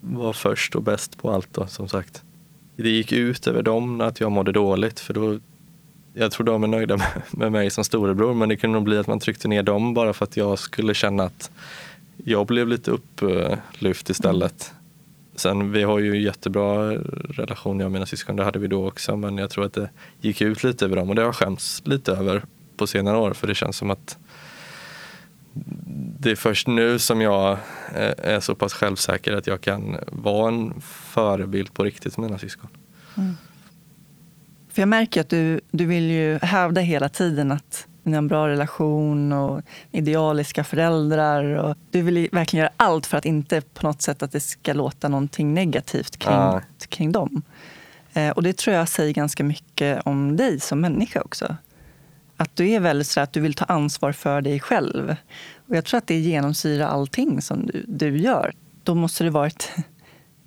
vara 0.00 0.32
först 0.32 0.76
och 0.76 0.82
bäst 0.82 1.18
på 1.18 1.30
allt 1.30 1.54
då, 1.54 1.66
som 1.66 1.88
sagt. 1.88 2.22
Det 2.76 2.90
gick 2.90 3.12
ut 3.12 3.46
över 3.46 3.62
dem 3.62 4.00
att 4.00 4.20
jag 4.20 4.32
mådde 4.32 4.52
dåligt, 4.52 5.00
för 5.00 5.14
då 5.14 5.38
jag 6.14 6.32
tror 6.32 6.46
de 6.46 6.64
är 6.64 6.68
nöjda 6.68 6.96
med, 6.96 7.22
med 7.30 7.52
mig 7.52 7.70
som 7.70 7.84
storebror, 7.84 8.34
men 8.34 8.48
det 8.48 8.56
kunde 8.56 8.74
nog 8.74 8.84
bli 8.84 8.98
att 8.98 9.06
man 9.06 9.20
tryckte 9.20 9.48
ner 9.48 9.62
dem 9.62 9.94
bara 9.94 10.12
för 10.12 10.24
att 10.24 10.36
jag 10.36 10.58
skulle 10.58 10.94
känna 10.94 11.22
att 11.22 11.50
jag 12.24 12.46
blev 12.46 12.68
lite 12.68 12.90
upplyft 12.90 14.10
istället. 14.10 14.72
Sen 15.36 15.72
vi 15.72 15.82
har 15.82 15.98
ju 15.98 16.22
jättebra 16.22 16.92
relation 17.28 17.80
jag 17.80 17.86
och 17.86 17.92
mina 17.92 18.06
syskon, 18.06 18.36
det 18.36 18.44
hade 18.44 18.58
vi 18.58 18.66
då 18.66 18.88
också, 18.88 19.16
men 19.16 19.38
jag 19.38 19.50
tror 19.50 19.64
att 19.64 19.72
det 19.72 19.90
gick 20.20 20.40
ut 20.40 20.64
lite 20.64 20.84
över 20.84 20.96
dem 20.96 21.08
och 21.08 21.14
det 21.14 21.22
har 21.22 21.28
jag 21.28 21.34
skämts 21.34 21.82
lite 21.84 22.12
över 22.12 22.42
på 22.76 22.86
senare 22.86 23.16
år 23.16 23.32
för 23.32 23.46
det 23.46 23.54
känns 23.54 23.76
som 23.76 23.90
att 23.90 24.18
det 26.18 26.30
är 26.30 26.36
först 26.36 26.66
nu 26.66 26.98
som 26.98 27.20
jag 27.20 27.52
eh, 27.94 28.12
är 28.16 28.40
så 28.40 28.54
pass 28.54 28.72
självsäker 28.72 29.32
att 29.32 29.46
jag 29.46 29.60
kan 29.60 29.96
vara 30.06 30.48
en 30.48 30.80
förebild 30.80 31.74
på 31.74 31.84
riktigt 31.84 32.14
för 32.14 32.22
mina 32.22 32.38
syskon. 32.38 32.70
Mm. 33.16 33.36
För 34.70 34.82
jag 34.82 34.88
märker 34.88 35.20
att 35.20 35.28
du, 35.28 35.60
du 35.70 35.86
vill 35.86 36.10
ju 36.10 36.38
hävda 36.42 36.80
hela 36.80 37.08
tiden 37.08 37.52
att 37.52 37.86
ni 38.02 38.12
har 38.12 38.18
en 38.18 38.28
bra 38.28 38.48
relation 38.48 39.32
och 39.32 39.62
idealiska 39.92 40.64
föräldrar. 40.64 41.44
Och 41.44 41.76
du 41.90 42.02
vill 42.02 42.28
verkligen 42.32 42.60
göra 42.62 42.72
allt 42.76 43.06
för 43.06 43.18
att 43.18 43.24
inte 43.24 43.60
på 43.60 43.86
något 43.86 44.02
sätt 44.02 44.22
att 44.22 44.32
det 44.32 44.40
ska 44.40 44.72
låta 44.72 45.08
någonting 45.08 45.54
negativt 45.54 46.16
kring, 46.16 46.34
Ja. 46.34 46.60
kring 46.88 47.12
dem. 47.12 47.42
Eh, 48.12 48.30
och 48.30 48.42
det 48.42 48.56
tror 48.56 48.76
jag 48.76 48.88
säger 48.88 49.14
ganska 49.14 49.44
mycket 49.44 50.02
om 50.04 50.36
dig 50.36 50.60
som 50.60 50.80
människa 50.80 51.20
också. 51.20 51.56
Att 52.36 52.56
du 52.56 52.68
är 52.70 52.80
väldigt 52.80 53.06
så 53.06 53.20
att 53.20 53.32
du 53.32 53.40
vill 53.40 53.54
ta 53.54 53.64
ansvar 53.64 54.12
för 54.12 54.40
dig 54.40 54.60
själv. 54.60 55.16
Och 55.68 55.76
jag 55.76 55.84
tror 55.84 55.98
att 55.98 56.06
det 56.06 56.18
genomsyrar 56.18 56.86
allting 56.86 57.42
som 57.42 57.66
du, 57.66 57.84
du 57.88 58.18
gör. 58.18 58.52
Då 58.82 58.94
måste 58.94 59.24
det 59.24 59.30
varit 59.30 59.72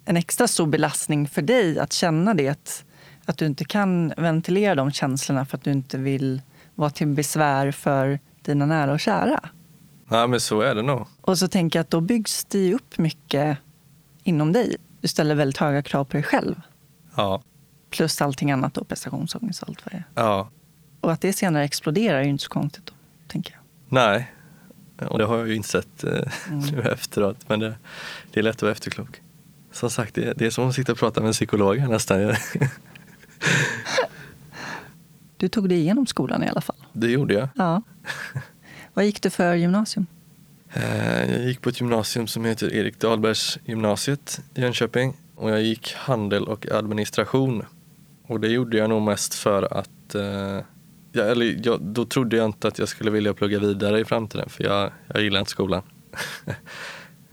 en 0.06 0.18
extra 0.18 0.48
stor 0.48 0.68
belastning 0.68 1.28
för 1.28 1.42
dig 1.42 1.80
att 1.80 1.94
känna 1.94 2.34
det. 2.34 2.84
Att, 3.26 3.38
du 3.38 3.46
inte 3.46 3.66
kan 3.66 4.14
ventilera 4.18 4.76
de 4.76 4.92
känslorna 4.92 5.46
för 5.46 5.58
att 5.58 5.64
du 5.64 5.72
inte 5.72 5.98
vill 5.98 6.42
vara 6.76 6.90
till 6.90 7.08
besvär 7.08 7.72
för 7.72 8.20
dina 8.42 8.66
nära 8.66 8.92
och 8.92 9.00
kära. 9.00 9.40
Ja, 10.10 10.28
men 10.28 10.40
så 10.40 10.62
är 10.62 10.76
det 10.76 10.82
nog. 10.82 11.08
Och 11.22 11.38
så 11.38 11.48
tänker 11.48 11.80
jag 11.80 11.84
att 11.84 11.90
då 11.90 12.02
byggs 12.02 12.46
det 12.46 12.74
upp 12.74 12.98
mycket 12.98 13.58
inom 14.24 14.54
dig. 14.54 14.76
Du 15.02 15.08
ställer 15.08 15.36
väldigt 15.36 15.58
höga 15.58 15.82
krav 15.82 16.06
på 16.06 16.12
dig 16.14 16.24
själv. 16.24 16.62
Ja, 17.16 17.42
Plus 17.90 18.22
allting 18.22 18.52
annat 18.52 18.74
då, 18.74 18.84
prestationsångest 18.84 19.64
och 19.64 19.70
allt 19.70 19.86
vad 19.86 19.92
det 19.94 19.98
är. 19.98 20.24
ja. 20.24 20.50
Och 21.02 21.12
att 21.12 21.22
det 21.22 21.34
senare 21.34 21.64
exploderar 21.64 22.20
är 22.20 22.24
ju 22.24 22.30
inte 22.30 22.44
så 22.44 22.50
konstigt 22.50 22.86
då, 22.86 22.94
tänker 23.28 23.54
jag. 23.54 23.62
Nej, 23.90 24.34
och 25.10 25.18
det 25.18 25.26
har 25.26 25.38
jag 25.38 25.48
ju 25.48 25.56
insett 25.56 26.04
eh, 26.04 26.12
nu 26.72 26.82
efteråt. 26.82 27.38
Men 27.48 27.60
det, 27.60 27.76
det 28.32 28.40
är 28.40 28.44
lätt 28.44 28.56
att 28.56 28.62
vara 28.62 28.72
efterklok. 28.72 29.22
Som 29.72 29.90
sagt, 29.90 30.16
det, 30.16 30.34
det 30.34 30.46
är 30.46 30.50
som 30.50 30.70
att 30.70 30.76
sitta 30.76 30.92
och 30.92 30.98
prata 30.98 31.22
med 31.22 31.28
en 31.28 31.34
psykolog 31.34 31.78
här 31.78 31.88
nästan. 31.88 32.36
Du 35.38 35.47
tog 35.49 35.69
dig 35.69 35.77
igenom 35.79 36.06
skolan 36.08 36.43
i 36.43 36.47
alla 36.47 36.62
fall. 36.62 36.75
Det 36.93 37.08
gjorde 37.12 37.34
jag. 37.34 37.47
Ja. 37.56 37.82
Vad 38.93 39.06
gick 39.06 39.21
du 39.21 39.29
för 39.29 39.56
gymnasium? 39.56 40.06
Eh, 40.73 41.32
Jag 41.36 41.43
gick 41.47 41.62
på 41.62 41.69
ett 41.69 41.82
gymnasium 41.82 42.27
som 42.27 42.45
heter 42.45 42.73
Erik 42.73 42.99
Dahlbergs 42.99 43.60
gymnasiet 43.65 44.41
i 44.56 44.62
Jönköping. 44.62 45.13
Och 45.36 45.51
jag 45.51 45.62
gick 45.62 45.93
handel 45.93 46.43
och 46.43 46.71
administration. 46.71 47.63
Och 48.27 48.39
det 48.39 48.47
gjorde 48.47 48.77
jag 48.77 48.89
nog 48.89 49.01
mest 49.01 49.34
för 49.34 49.77
att 49.77 50.15
eh, 50.15 50.60
jag, 51.12 51.32
eller 51.32 51.60
jag, 51.63 51.82
då 51.82 52.06
trodde 52.06 52.38
jag 52.38 52.45
inte 52.45 52.67
att 52.67 52.79
jag 52.79 52.88
skulle 52.89 53.12
vilja 53.12 53.34
plugga 53.34 53.60
vidare 53.60 53.99
i 53.99 54.06
framtiden 54.06 54.49
för 54.49 54.63
jag, 54.63 54.91
jag 55.13 55.23
gillar 55.23 55.39
inte 55.39 55.51
skolan. 55.51 55.82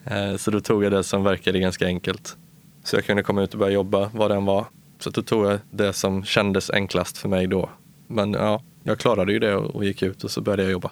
Eh, 0.04 0.36
Så 0.36 0.50
då 0.50 0.60
tog 0.60 0.84
jag 0.84 0.92
det 0.92 1.04
som 1.04 1.24
verkade 1.24 1.58
ganska 1.58 1.86
enkelt. 1.86 2.36
Så 2.84 2.96
jag 2.96 3.04
kunde 3.04 3.22
komma 3.22 3.42
ut 3.42 3.52
och 3.52 3.58
börja 3.58 3.72
jobba 3.72 4.10
vad 4.14 4.30
den 4.30 4.44
var. 4.44 4.66
Så 5.00 5.10
då 5.10 5.22
tog 5.22 5.46
jag 5.46 5.58
det 5.70 5.92
som 5.92 6.24
kändes 6.24 6.70
enklast 6.70 7.18
för 7.18 7.28
mig 7.28 7.46
då. 7.46 7.70
Men 8.06 8.32
ja, 8.32 8.62
jag 8.82 8.98
klarade 8.98 9.32
ju 9.32 9.38
det 9.38 9.54
och 9.54 9.84
gick 9.84 10.02
ut 10.02 10.24
och 10.24 10.30
så 10.30 10.40
började 10.40 10.62
jag 10.62 10.72
jobba. 10.72 10.90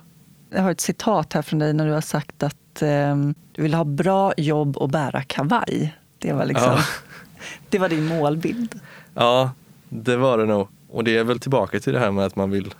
Jag 0.50 0.62
har 0.62 0.70
ett 0.70 0.80
citat 0.80 1.32
här 1.32 1.42
från 1.42 1.58
dig 1.58 1.72
när 1.72 1.86
du 1.86 1.92
har 1.92 2.00
sagt 2.00 2.42
att 2.42 2.82
eh, 2.82 3.16
du 3.52 3.62
vill 3.62 3.74
ha 3.74 3.84
bra 3.84 4.32
jobb 4.36 4.76
och 4.76 4.88
bära 4.88 5.22
kavaj. 5.22 5.96
Det 6.18 6.32
var, 6.32 6.44
liksom, 6.44 6.66
Ja. 6.66 6.78
det 7.68 7.78
var 7.78 7.88
din 7.88 8.06
målbild. 8.06 8.80
Ja, 9.14 9.50
det 9.88 10.16
var 10.16 10.38
det 10.38 10.44
nog. 10.44 10.68
Och 10.90 11.04
det 11.04 11.16
är 11.16 11.24
väl 11.24 11.40
tillbaka 11.40 11.80
till 11.80 11.92
det 11.92 11.98
här 11.98 12.10
med 12.10 12.26
att 12.26 12.36
man 12.36 12.50
vill 12.50 12.74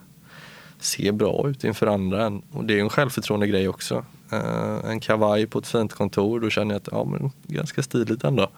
se 0.81 1.12
bra 1.12 1.49
ut 1.49 1.64
inför 1.64 1.87
andra. 1.87 2.41
Och 2.53 2.64
det 2.64 2.79
är 2.79 2.81
en 2.81 2.91
självförtroende 2.91 3.47
grej 3.47 3.69
också. 3.69 4.05
Eh, 4.33 4.91
en 4.91 5.01
kavaj 5.01 5.47
på 5.47 5.59
ett 5.59 5.67
fint 5.67 5.93
kontor, 5.93 6.41
då 6.41 6.51
känner 6.51 6.75
jag 6.75 6.81
att 6.81 6.88
ja, 6.93 7.05
men 7.05 7.31
ganska 7.47 7.83
stiligt 7.83 8.25
ändå. 8.25 8.51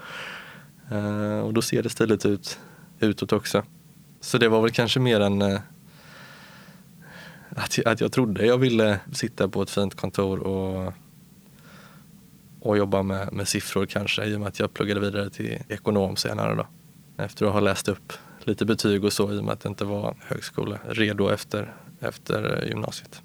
Eh, 0.91 1.39
och 1.39 1.55
då 1.55 1.63
ser 1.63 1.83
det 1.83 1.91
stiligt 1.91 2.27
ut 2.27 2.59
utåt 3.01 3.33
också. 3.33 3.63
Så 4.21 4.39
det 4.39 4.49
var 4.49 4.63
väl 4.63 4.71
kanske 4.71 5.01
mer 5.01 5.21
än 5.21 5.43
eh, 5.43 5.61
att, 7.49 7.79
att 7.87 8.01
jag 8.01 8.13
trodde 8.13 8.47
jag 8.47 8.59
ville 8.59 9.01
sitta 9.13 9.49
på 9.49 9.63
ett 9.63 9.71
fint 9.71 9.95
kontor 9.95 10.39
och, 10.39 10.93
och 12.61 12.79
jobba 12.79 13.03
med, 13.03 13.33
med 13.33 13.49
siffror 13.49 13.87
kanske 13.87 14.25
i 14.25 14.37
och 14.37 14.41
med 14.41 14.49
att 14.49 14.59
jag 14.59 14.75
pluggade 14.75 15.01
vidare 15.01 15.31
till 15.31 15.59
ekonom 15.69 16.17
senare 16.17 16.55
då. 16.55 16.67
Efter 17.17 17.47
att 17.47 17.53
ha 17.53 17.61
läst 17.61 17.89
upp 17.89 18.13
lite 18.45 18.65
betyg 18.65 19.05
och 19.05 19.13
så 19.13 19.33
i 19.33 19.39
och 19.39 19.45
med 19.45 19.53
att 19.53 19.61
det 19.61 19.69
inte 19.69 19.85
var 19.85 20.17
högskola 20.21 20.79
redo 20.89 21.29
efter, 21.29 21.75
efter 22.01 22.65
gymnasiet. 22.69 23.23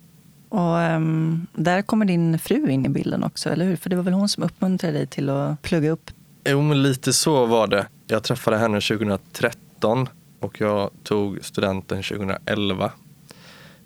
Och 0.49 0.77
um, 0.77 1.47
där 1.53 1.81
kommer 1.81 2.05
din 2.05 2.39
fru 2.39 2.69
in 2.69 2.85
i 2.85 2.89
bilden 2.89 3.23
också, 3.23 3.49
eller 3.49 3.65
hur? 3.65 3.75
För 3.75 3.89
det 3.89 3.95
var 3.95 4.03
väl 4.03 4.13
hon 4.13 4.29
som 4.29 4.43
uppmuntrade 4.43 4.93
dig 4.93 5.07
till 5.07 5.29
att 5.29 5.61
plugga 5.61 5.91
upp? 5.91 6.11
Jo, 6.47 6.61
men 6.61 6.83
lite 6.83 7.13
så 7.13 7.45
var 7.45 7.67
det. 7.67 7.87
Jag 8.07 8.23
träffade 8.23 8.57
henne 8.57 8.81
2013 8.81 10.09
och 10.39 10.61
jag 10.61 10.91
tog 11.03 11.45
studenten 11.45 12.03
2011. 12.03 12.91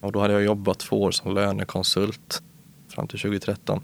Och 0.02 0.12
då 0.12 0.20
hade 0.20 0.34
jag 0.34 0.44
jobbat 0.44 0.80
två 0.80 1.02
år 1.02 1.12
som 1.12 1.36
lönekonsult 1.36 2.42
fram 2.90 3.08
till 3.08 3.20
2013. 3.20 3.84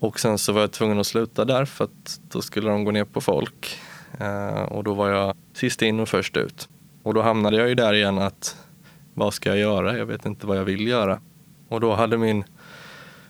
Och 0.00 0.20
sen 0.20 0.38
så 0.38 0.52
var 0.52 0.60
jag 0.60 0.72
tvungen 0.72 1.00
att 1.00 1.06
sluta 1.06 1.44
där 1.44 1.64
för 1.64 1.84
att 1.84 2.20
då 2.30 2.42
skulle 2.42 2.70
de 2.70 2.84
gå 2.84 2.90
ner 2.90 3.04
på 3.04 3.20
folk. 3.20 3.78
Eh, 4.20 4.62
och 4.62 4.84
då 4.84 4.94
var 4.94 5.08
jag 5.08 5.36
sist 5.52 5.82
in 5.82 6.00
och 6.00 6.08
först 6.08 6.36
ut. 6.36 6.68
Och 7.02 7.14
då 7.14 7.22
hamnade 7.22 7.56
jag 7.56 7.68
ju 7.68 7.74
där 7.74 7.94
igen 7.94 8.18
att 8.18 8.56
vad 9.14 9.34
ska 9.34 9.48
jag 9.48 9.58
göra? 9.58 9.98
Jag 9.98 10.06
vet 10.06 10.26
inte 10.26 10.46
vad 10.46 10.58
jag 10.58 10.64
vill 10.64 10.88
göra. 10.88 11.20
Och 11.68 11.80
då 11.80 11.94
hade 11.94 12.18
min 12.18 12.44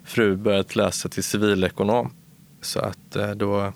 fru 0.05 0.37
börjat 0.37 0.77
läsa 0.77 1.09
till 1.09 1.25
civilekonom. 1.25 2.13
Så 2.61 2.81
att 2.81 3.17
eh, 3.17 3.31
då 3.31 3.73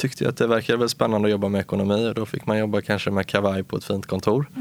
tyckte 0.00 0.24
jag 0.24 0.30
att 0.30 0.36
det 0.36 0.46
verkade 0.46 0.78
väl 0.78 0.88
spännande 0.88 1.26
att 1.28 1.32
jobba 1.32 1.48
med 1.48 1.60
ekonomi 1.60 2.08
och 2.08 2.14
då 2.14 2.26
fick 2.26 2.46
man 2.46 2.58
jobba 2.58 2.80
kanske 2.80 3.10
med 3.10 3.26
kavaj 3.26 3.62
på 3.62 3.76
ett 3.76 3.84
fint 3.84 4.06
kontor. 4.06 4.46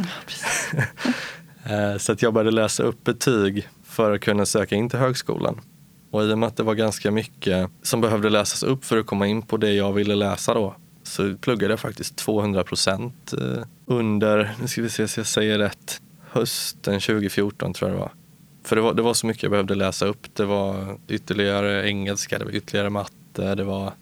Eh, 1.65 1.97
Så 1.97 2.11
att 2.11 2.21
jag 2.21 2.33
började 2.33 2.51
läsa 2.51 2.83
upp 2.83 3.03
betyg 3.03 3.67
för 3.83 4.15
att 4.15 4.21
kunna 4.21 4.45
söka 4.45 4.75
in 4.75 4.89
till 4.89 4.99
högskolan. 4.99 5.61
Och 6.11 6.23
i 6.23 6.33
och 6.33 6.37
med 6.39 6.47
att 6.47 6.57
det 6.57 6.63
var 6.63 6.73
ganska 6.73 7.11
mycket 7.11 7.69
som 7.83 8.01
behövde 8.01 8.29
läsas 8.29 8.63
upp 8.63 8.85
för 8.85 8.97
att 8.97 9.05
komma 9.05 9.27
in 9.27 9.41
på 9.41 9.57
det 9.57 9.73
jag 9.73 9.93
ville 9.93 10.15
läsa 10.15 10.53
då 10.53 10.75
så 11.03 11.35
pluggade 11.37 11.71
jag 11.71 11.79
faktiskt 11.79 12.15
200 12.15 12.63
procent 12.63 13.33
eh, 13.33 13.63
under, 13.85 14.51
nu 14.61 14.67
ska 14.67 14.81
vi 14.81 14.89
se 14.89 15.07
så 15.07 15.19
jag 15.19 15.27
säger 15.27 15.57
rätt, 15.59 16.01
hösten 16.31 16.99
2014 16.99 17.73
tror 17.73 17.89
jag 17.91 17.97
det 17.97 18.01
var. 18.01 18.11
För 18.63 18.75
det 18.75 18.81
var, 18.81 18.93
det 18.93 19.01
var 19.01 19.13
så 19.13 19.27
mycket 19.27 19.43
jag 19.43 19.51
behövde 19.51 19.75
läsa 19.75 20.05
upp. 20.05 20.35
Det 20.35 20.45
var 20.45 20.97
ytterligare 21.07 21.87
engelska, 21.89 22.39
det 22.39 22.45
var 22.45 22.51
ytterligare 22.51 22.89
matte, 22.89 23.55
det 23.55 23.63
var, 23.63 23.93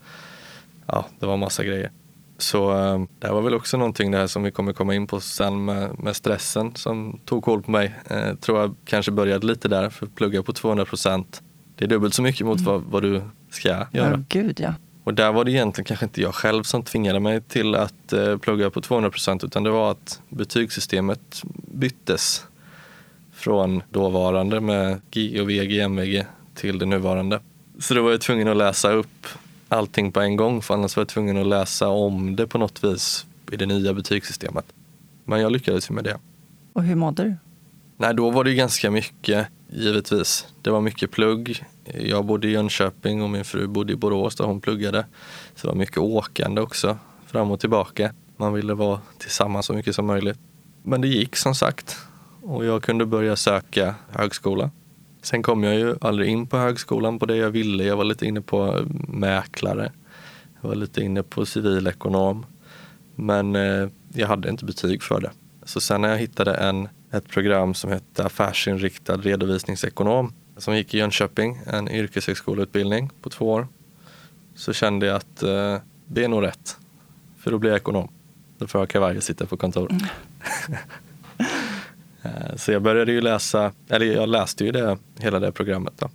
ja, 0.88 1.06
det 1.19 1.26
var 1.26 1.38
massa 1.38 1.63
grejer. 1.63 1.91
Så 2.38 2.71
eh, 2.71 3.00
det 3.19 3.28
här 3.28 3.34
var 3.34 3.41
väl 3.41 3.54
också 3.54 3.78
någonting 3.78 4.12
det 4.12 4.17
här 4.17 4.28
som 4.28 4.43
vi 4.43 4.52
kommer 4.52 4.73
komma 4.73 4.95
in 4.95 5.08
på 5.08 5.19
sen 5.19 5.65
med, 5.65 6.00
med 6.00 6.15
stressen 6.15 6.76
som 6.76 7.19
tog 7.26 7.43
koll 7.43 7.62
på 7.62 7.71
mig. 7.71 7.95
Eh, 8.10 8.36
tror 8.36 8.60
jag 8.60 8.76
kanske 8.86 9.12
började 9.12 9.47
lite 9.47 9.67
där, 9.67 9.89
för 9.89 10.06
att 10.06 10.15
plugga 10.15 10.43
på 10.43 10.54
200 10.54 10.86
procent. 10.86 11.41
Det 11.76 11.86
är 11.86 11.89
dubbelt 11.89 12.13
så 12.13 12.21
mycket 12.21 12.45
mot 12.45 12.62
vad, 12.62 12.82
vad 12.82 13.04
du 13.04 13.21
ska 13.50 13.69
göra. 13.69 13.88
Ja, 13.91 14.19
gud 14.30 14.60
ja. 14.60 14.73
Och 15.04 15.13
där 15.13 15.32
var 15.32 15.45
det 15.45 15.52
egentligen 15.52 15.86
kanske 15.86 16.06
inte 16.06 16.21
jag 16.21 16.36
själv 16.36 16.63
som 16.63 16.84
tvingade 16.84 17.19
mig 17.19 17.41
till 17.41 17.76
att 17.76 18.13
eh, 18.13 18.38
plugga 18.38 18.69
på 18.69 18.82
200 18.82 19.10
procent 19.10 19.43
utan 19.43 19.63
det 19.63 19.69
var 19.69 19.91
att 19.91 20.21
betygssystemet 20.30 21.41
byttes 21.71 22.45
från 23.34 23.84
dåvarande 23.89 24.62
med 24.62 25.02
G 25.12 25.41
och 25.41 25.50
VG, 25.50 25.80
MVG 25.80 26.26
till 26.56 26.80
det 26.80 26.86
nuvarande. 26.86 27.39
Så 27.80 27.93
då 27.93 28.04
var 28.04 28.12
jag 28.12 28.21
tvungen 28.21 28.47
att 28.47 28.58
läsa 28.58 28.91
upp 28.91 29.28
allting 29.69 30.12
på 30.12 30.21
en 30.21 30.36
gång 30.36 30.62
för 30.62 30.73
annars 30.73 30.95
var 30.95 31.01
jag 31.01 31.08
tvungen 31.08 31.38
att 31.38 31.47
läsa 31.47 31.88
om 31.88 32.36
det 32.36 32.47
på 32.47 32.58
något 32.58 32.84
vis 32.84 33.25
i 33.51 33.56
det 33.56 33.65
nya 33.65 33.93
betygssystemet. 33.93 34.65
Men 35.25 35.41
jag 35.41 35.51
lyckades 35.51 35.89
ju 35.89 35.93
med 35.93 36.03
det. 36.03 36.17
Och 36.73 36.84
hur 36.84 36.95
mådde 36.95 37.23
du? 37.23 37.36
Nej, 37.97 38.13
då 38.13 38.30
var 38.30 38.43
det 38.43 38.49
ju 38.49 38.56
ganska 38.56 38.91
mycket, 38.91 39.47
givetvis. 39.69 40.47
Det 40.62 40.69
var 40.69 40.82
mycket 40.82 41.12
plugg. 41.12 41.65
Jag 41.84 42.25
bodde 42.25 42.47
i 42.47 42.51
Jönköping 42.51 43.21
och 43.21 43.30
min 43.30 43.45
fru 43.45 43.67
bodde 43.67 43.93
i 43.93 43.95
Borås 43.95 44.36
där 44.36 44.45
hon 44.45 44.62
pluggade. 44.62 45.06
Så 45.56 45.67
det 45.67 45.73
var 45.73 45.80
mycket 45.80 45.97
åkande 45.97 46.62
också, 46.62 46.97
fram 47.25 47.51
och 47.51 47.60
tillbaka. 47.60 48.13
Man 48.38 48.53
ville 48.53 48.73
vara 48.73 49.01
tillsammans 49.17 49.65
så 49.65 49.73
mycket 49.73 49.95
som 49.95 50.06
möjligt. 50.06 50.39
Men 50.84 51.01
det 51.01 51.08
gick 51.08 51.36
som 51.36 51.56
sagt. 51.56 51.97
Och 52.41 52.65
jag 52.65 52.84
kunde 52.84 53.06
börja 53.06 53.36
söka 53.36 53.95
högskola. 54.10 54.71
Sen 55.28 55.44
kom 55.44 55.63
jag 55.63 55.76
ju 55.76 55.96
aldrig 56.02 56.30
in 56.30 56.48
på 56.48 56.58
högskolan 56.58 57.20
på 57.20 57.26
det 57.26 57.36
jag 57.36 57.50
ville. 57.50 57.84
Jag 57.84 57.98
var 57.98 58.04
lite 58.04 58.26
inne 58.26 58.42
på 58.42 58.86
mäklare. 59.08 59.92
Jag 60.62 60.70
var 60.70 60.76
lite 60.76 61.02
inne 61.02 61.24
på 61.24 61.46
civilekonom. 61.46 62.46
Men 63.16 63.56
eh, 63.56 63.90
jag 64.13 64.28
hade 64.28 64.50
inte 64.50 64.66
betyg 64.66 65.04
för 65.04 65.22
det. 65.22 65.32
Så 65.63 65.82
sen 65.82 66.02
när 66.02 66.10
jag 66.10 66.18
hittade 66.18 66.54
en, 66.54 66.90
ett 67.12 67.28
program 67.28 67.74
som 67.74 67.92
hette 67.92 68.26
affärsinriktad 68.26 69.18
redovisningsekonom 69.18 70.34
som 70.58 70.76
gick 70.76 70.94
i 70.94 70.98
Jönköping, 70.98 71.60
en 71.66 71.90
yrkeshögskoleutbildning 71.90 73.10
på 73.22 73.30
två 73.30 73.52
år, 73.52 73.68
så 74.56 74.74
kände 74.74 75.06
jag 75.06 75.16
att 75.16 75.44
eh, 75.44 75.78
det 76.06 76.24
är 76.24 76.28
nog 76.28 76.44
rätt. 76.44 76.78
För 77.38 77.52
då 77.52 77.58
blir 77.58 77.70
jag 77.70 77.78
ekonom. 77.78 78.10
Då 78.58 78.68
får 78.68 78.82
jag 78.82 78.90
kavaj 78.90 79.18
och 79.18 79.24
sitta 79.24 79.46
på 79.46 79.58
kontor. 79.58 79.92
Eh, 79.92 80.78
så 82.56 82.71
jag 82.71 82.82
började 82.82 83.12
ju 83.12 83.21
läsa, 83.21 83.71
eller 83.89 84.06
jag 84.06 84.30
läste 84.30 84.65
ju 84.65 84.71
det, 84.71 84.97
hela 85.19 85.39
det 85.39 85.51
programmet 85.51 85.93
då. 85.97 86.10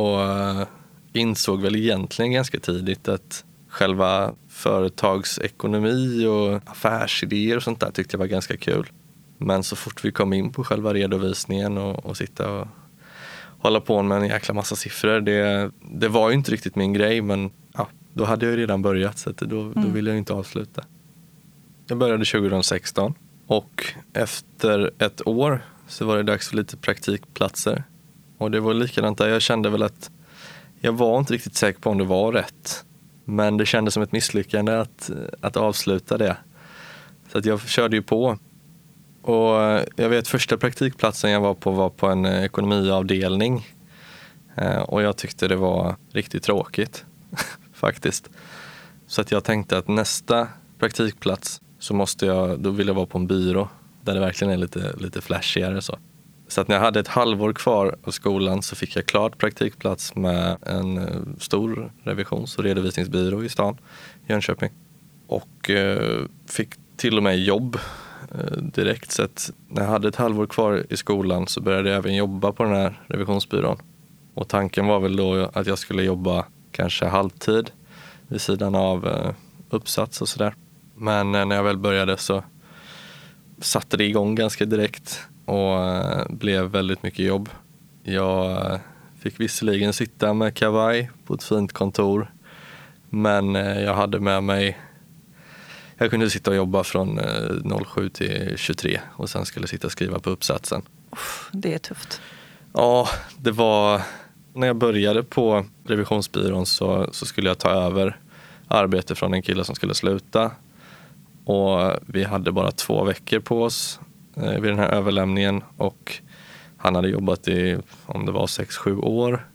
Och 0.00 0.22
eh, 0.22 0.66
insåg 1.12 1.62
väl 1.62 1.76
egentligen 1.76 2.32
ganska 2.32 2.60
tidigt 2.60 3.08
att 3.08 3.44
själva 3.68 4.34
företagsekonomi 4.48 6.26
och 6.26 6.70
affärsidéer 6.70 7.56
och 7.56 7.62
sånt 7.62 7.80
där 7.80 7.90
tyckte 7.90 8.14
jag 8.14 8.18
var 8.18 8.26
ganska 8.26 8.56
kul. 8.56 8.86
Men 9.38 9.62
så 9.62 9.76
fort 9.76 10.04
vi 10.04 10.12
kom 10.12 10.32
in 10.32 10.52
på 10.52 10.64
själva 10.64 10.94
redovisningen 10.94 11.78
och, 11.78 12.06
och 12.06 12.16
sitta 12.16 12.50
och 12.50 12.66
hålla 13.58 13.80
på 13.80 14.02
med 14.02 14.18
en 14.18 14.28
jäkla 14.28 14.54
massa 14.54 14.76
siffror. 14.76 15.20
Det, 15.20 15.70
det 15.80 16.08
var 16.08 16.30
ju 16.30 16.34
inte 16.34 16.52
riktigt 16.52 16.76
min 16.76 16.92
grej 16.92 17.22
men 17.22 17.50
ja, 17.74 17.88
då 18.12 18.24
hade 18.24 18.46
jag 18.46 18.52
ju 18.52 18.60
redan 18.60 18.82
börjat 18.82 19.18
så 19.18 19.32
då, 19.36 19.60
mm. 19.60 19.72
då 19.74 19.88
ville 19.88 20.10
jag 20.10 20.18
inte 20.18 20.32
avsluta. 20.32 20.84
Jag 21.86 21.98
började 21.98 22.24
2016 22.24 23.14
och 23.46 23.94
efter 24.12 24.90
ett 24.98 25.26
år 25.26 25.64
så 25.88 26.06
var 26.06 26.16
det 26.16 26.22
dags 26.22 26.48
för 26.48 26.56
lite 26.56 26.76
praktikplatser. 26.76 27.84
Och 28.38 28.50
det 28.50 28.60
var 28.60 28.74
likadant 28.74 29.18
där. 29.18 29.28
Jag 29.28 29.42
kände 29.42 29.70
väl 29.70 29.82
att 29.82 30.10
jag 30.80 30.92
var 30.92 31.18
inte 31.18 31.32
riktigt 31.32 31.54
säker 31.54 31.80
på 31.80 31.90
om 31.90 31.98
det 31.98 32.04
var 32.04 32.32
rätt. 32.32 32.84
Men 33.24 33.56
det 33.56 33.66
kändes 33.66 33.94
som 33.94 34.02
ett 34.02 34.12
misslyckande 34.12 34.72
att, 34.72 35.10
att 35.40 35.56
avsluta 35.56 36.18
det. 36.18 36.36
Så 37.32 37.38
att 37.38 37.44
jag 37.44 37.60
körde 37.60 37.96
ju 37.96 38.02
på. 38.02 38.38
Och 39.22 39.80
jag 39.96 40.08
vet 40.08 40.28
första 40.28 40.56
praktikplatsen 40.56 41.30
jag 41.30 41.40
var 41.40 41.54
på 41.54 41.70
var 41.70 41.90
på 41.90 42.06
en 42.06 42.24
eh, 42.24 42.44
ekonomiavdelning. 42.44 43.66
Eh, 44.56 44.78
och 44.78 45.02
jag 45.02 45.16
tyckte 45.16 45.48
det 45.48 45.56
var 45.56 45.96
riktigt 46.12 46.42
tråkigt 46.42 47.04
faktiskt. 47.72 48.30
Så 49.06 49.20
att 49.20 49.30
jag 49.30 49.44
tänkte 49.44 49.78
att 49.78 49.88
nästa 49.88 50.48
praktikplats 50.78 51.60
så 51.86 51.94
måste 51.94 52.26
jag, 52.26 52.60
då 52.60 52.70
vill 52.70 52.86
jag 52.86 52.94
vara 52.94 53.06
på 53.06 53.18
en 53.18 53.26
byrå 53.26 53.68
där 54.02 54.14
det 54.14 54.20
verkligen 54.20 54.52
är 54.52 54.56
lite, 54.56 54.92
lite 54.98 55.20
flashigare. 55.20 55.82
Så. 55.82 55.98
så 56.48 56.60
att 56.60 56.68
när 56.68 56.76
jag 56.76 56.82
hade 56.82 57.00
ett 57.00 57.08
halvår 57.08 57.52
kvar 57.52 57.96
av 58.04 58.10
skolan 58.10 58.62
så 58.62 58.76
fick 58.76 58.96
jag 58.96 59.06
klart 59.06 59.38
praktikplats 59.38 60.14
med 60.14 60.56
en 60.62 60.98
eh, 60.98 61.20
stor 61.38 61.92
revisions 62.02 62.58
och 62.58 62.64
redovisningsbyrå 62.64 63.44
i 63.44 63.48
stan, 63.48 63.78
Jönköping. 64.26 64.70
Och 65.26 65.70
eh, 65.70 66.24
fick 66.46 66.68
till 66.96 67.16
och 67.16 67.22
med 67.22 67.38
jobb 67.38 67.78
eh, 68.34 68.56
direkt. 68.56 69.10
Så 69.10 69.22
att 69.22 69.50
när 69.68 69.82
jag 69.82 69.88
hade 69.88 70.08
ett 70.08 70.16
halvår 70.16 70.46
kvar 70.46 70.86
i 70.90 70.96
skolan 70.96 71.46
så 71.46 71.60
började 71.60 71.88
jag 71.88 71.98
även 71.98 72.14
jobba 72.14 72.52
på 72.52 72.62
den 72.62 72.72
här 72.72 73.00
revisionsbyrån. 73.06 73.78
Och 74.34 74.48
tanken 74.48 74.86
var 74.86 75.00
väl 75.00 75.16
då 75.16 75.50
att 75.52 75.66
jag 75.66 75.78
skulle 75.78 76.02
jobba 76.02 76.44
kanske 76.72 77.06
halvtid 77.06 77.70
vid 78.28 78.40
sidan 78.40 78.74
av 78.74 79.06
eh, 79.06 79.30
uppsats 79.70 80.22
och 80.22 80.28
sådär. 80.28 80.54
Men 80.96 81.34
eh, 81.34 81.44
när 81.44 81.56
jag 81.56 81.62
väl 81.62 81.78
började 81.78 82.16
så 82.16 82.44
satte 83.58 83.96
det 83.96 84.04
igång 84.04 84.34
ganska 84.34 84.64
direkt 84.64 85.22
och 85.44 85.84
eh, 85.84 86.26
blev 86.28 86.64
väldigt 86.64 87.02
mycket 87.02 87.26
jobb. 87.26 87.48
Jag 88.02 88.80
fick 89.20 89.40
visserligen 89.40 89.92
sitta 89.92 90.34
med 90.34 90.54
kavaj 90.54 91.10
på 91.26 91.34
ett 91.34 91.42
fint 91.42 91.72
kontor 91.72 92.32
men 93.10 93.54
jag 93.54 93.94
hade 93.94 94.20
med 94.20 94.42
mig 94.42 94.78
jag 95.98 96.10
kunde 96.10 96.30
sitta 96.30 96.50
och 96.50 96.56
jobba 96.56 96.84
från 96.84 97.20
07 97.86 98.08
till 98.08 98.52
23 98.56 99.00
och 99.16 99.30
sen 99.30 99.46
skulle 99.46 99.66
sitta 99.66 99.86
och 99.86 99.92
skriva 99.92 100.18
på 100.18 100.30
uppsatsen. 100.30 100.82
Det 101.52 101.74
är 101.74 101.78
tufft. 101.78 102.20
Ja, 102.72 103.08
det 103.38 103.50
var... 103.50 104.02
När 104.52 104.66
jag 104.66 104.76
började 104.76 105.22
på 105.22 105.64
revisionsbyrån 105.84 106.66
så, 106.66 107.08
så 107.12 107.26
skulle 107.26 107.48
jag 107.48 107.58
ta 107.58 107.70
över 107.70 108.20
arbete 108.68 109.14
från 109.14 109.34
en 109.34 109.42
kille 109.42 109.64
som 109.64 109.74
skulle 109.74 109.94
sluta. 109.94 110.50
Och 111.46 111.92
vi 112.06 112.24
hade 112.24 112.52
bara 112.52 112.70
två 112.70 113.04
veckor 113.04 113.40
på 113.40 113.62
oss 113.62 114.00
eh, 114.36 114.60
vid 114.60 114.70
den 114.70 114.78
här 114.78 114.88
överlämningen 114.88 115.62
och 115.76 116.20
han 116.76 116.94
hade 116.94 117.08
jobbat 117.08 117.48
i, 117.48 117.78
om 118.06 118.26
det 118.26 118.32
var 118.32 118.46
sex 118.46 118.76
sju 118.76 118.96
år. 118.96 119.48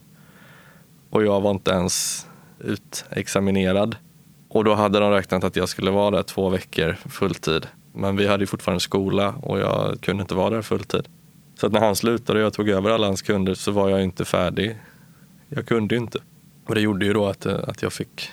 Och 1.10 1.24
jag 1.24 1.40
var 1.40 1.50
inte 1.50 1.70
ens 1.70 2.26
utexaminerad. 2.58 3.96
Och 4.48 4.64
då 4.64 4.74
hade 4.74 4.98
de 4.98 5.10
räknat 5.10 5.44
att 5.44 5.56
jag 5.56 5.68
skulle 5.68 5.90
vara 5.90 6.10
där 6.10 6.22
två 6.22 6.48
veckor 6.48 6.92
fulltid. 6.92 7.66
Men 7.94 8.16
vi 8.16 8.26
hade 8.26 8.42
ju 8.42 8.46
fortfarande 8.46 8.80
skola 8.80 9.34
och 9.42 9.58
jag 9.58 10.00
kunde 10.00 10.22
inte 10.22 10.34
vara 10.34 10.50
där 10.50 10.62
fulltid. 10.62 11.08
Så 11.60 11.66
att 11.66 11.72
när 11.72 11.80
han 11.80 11.96
slutade 11.96 12.38
och 12.38 12.44
jag 12.44 12.52
tog 12.52 12.68
över 12.68 12.90
alla 12.90 13.06
hans 13.06 13.22
kunder 13.22 13.54
så 13.54 13.70
var 13.70 13.88
jag 13.88 14.02
inte 14.02 14.24
färdig. 14.24 14.76
Jag 15.48 15.66
kunde 15.66 15.94
ju 15.94 16.00
inte. 16.00 16.18
Och 16.66 16.74
det 16.74 16.80
gjorde 16.80 17.06
ju 17.06 17.12
då 17.12 17.26
att, 17.26 17.46
eh, 17.46 17.58
att 17.66 17.82
jag 17.82 17.92
fick 17.92 18.30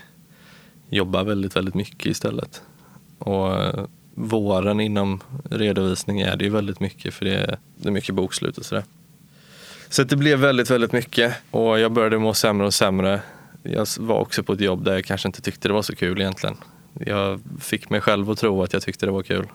jobba 0.90 1.24
väldigt, 1.24 1.56
väldigt 1.56 1.76
mycket 1.76 2.06
istället. 2.06 2.62
Och 3.20 3.64
eh, 3.64 3.86
våren 4.16 4.80
inom 4.80 5.20
redovisning 5.50 6.22
är 6.22 6.36
det 6.36 6.44
ju 6.44 6.50
väldigt 6.50 6.80
mycket 6.80 7.14
för 7.14 7.26
det 7.26 7.36
är, 7.36 7.58
det 7.78 7.90
är 7.90 7.92
mycket 7.92 8.16
bokslut 8.16 8.58
och 8.58 8.66
sådär. 8.66 8.84
Så 9.90 10.04
det 10.04 10.16
blev 10.16 10.40
väldigt, 10.40 10.72
väldigt 10.72 10.92
mycket 10.92 11.34
och 11.52 11.80
jag 11.80 11.92
började 11.92 12.18
må 12.18 12.34
sämre 12.34 12.66
och 12.66 12.74
sämre. 12.74 13.22
Jag 13.64 13.88
var 14.00 14.20
också 14.20 14.44
på 14.44 14.54
ett 14.54 14.62
jobb 14.62 14.84
där 14.84 14.94
jag 14.94 15.06
kanske 15.06 15.28
inte 15.28 15.42
tyckte 15.42 15.68
det 15.68 15.74
var 15.74 15.82
så 15.82 15.96
kul 15.96 16.22
egentligen. 16.22 16.58
Jag 16.94 17.42
fick 17.60 17.90
mig 17.90 18.02
själv 18.02 18.30
att 18.30 18.38
tro 18.38 18.64
att 18.64 18.74
jag 18.74 18.82
tyckte 18.82 19.06
det 19.06 19.12
var 19.12 19.24
kul. 19.24 19.48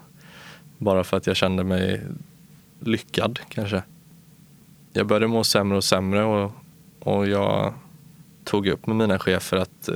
Bara 0.78 1.04
för 1.04 1.16
att 1.16 1.26
jag 1.26 1.36
kände 1.36 1.64
mig 1.64 2.00
lyckad 2.80 3.40
kanske. 3.48 3.82
Jag 4.92 5.06
började 5.06 5.26
må 5.26 5.44
sämre 5.44 5.76
och 5.76 5.84
sämre 5.84 6.24
och, 6.24 6.52
och 6.98 7.28
jag 7.28 7.74
tog 8.44 8.66
upp 8.66 8.86
med 8.86 8.96
mina 8.96 9.18
chefer 9.18 9.56
att 9.56 9.88
eh, 9.88 9.94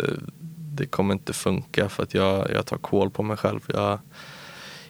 det 0.79 0.87
kommer 0.87 1.15
inte 1.15 1.33
funka 1.33 1.89
för 1.89 2.03
att 2.03 2.15
jag, 2.15 2.51
jag 2.51 2.67
tar 2.67 2.77
koll 2.77 3.11
på 3.11 3.23
mig 3.23 3.37
själv. 3.37 3.61
Jag 3.67 3.99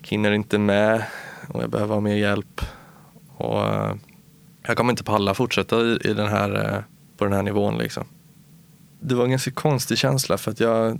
hinner 0.01 0.33
inte 0.33 0.59
med 0.59 1.05
och 1.49 1.63
jag 1.63 1.71
behöver 1.71 1.95
ha 1.95 2.01
mer 2.01 2.17
hjälp. 2.17 2.61
Och 3.37 3.67
eh, 3.67 3.95
jag 4.63 4.77
kommer 4.77 4.93
inte 4.93 5.05
palla 5.05 5.35
fortsätta 5.35 5.81
i, 5.81 5.99
i 6.05 6.15
den 6.15 6.29
här, 6.29 6.75
eh, 6.75 6.83
på 7.17 7.25
den 7.25 7.33
här 7.33 7.43
nivån. 7.43 7.79
Liksom. 7.79 8.05
Det 9.01 9.15
var 9.15 9.25
en 9.25 9.31
ganska 9.31 9.51
konstig 9.51 9.99
känsla 9.99 10.39
för 10.39 10.51
att 10.51 10.61
jag 10.61 10.99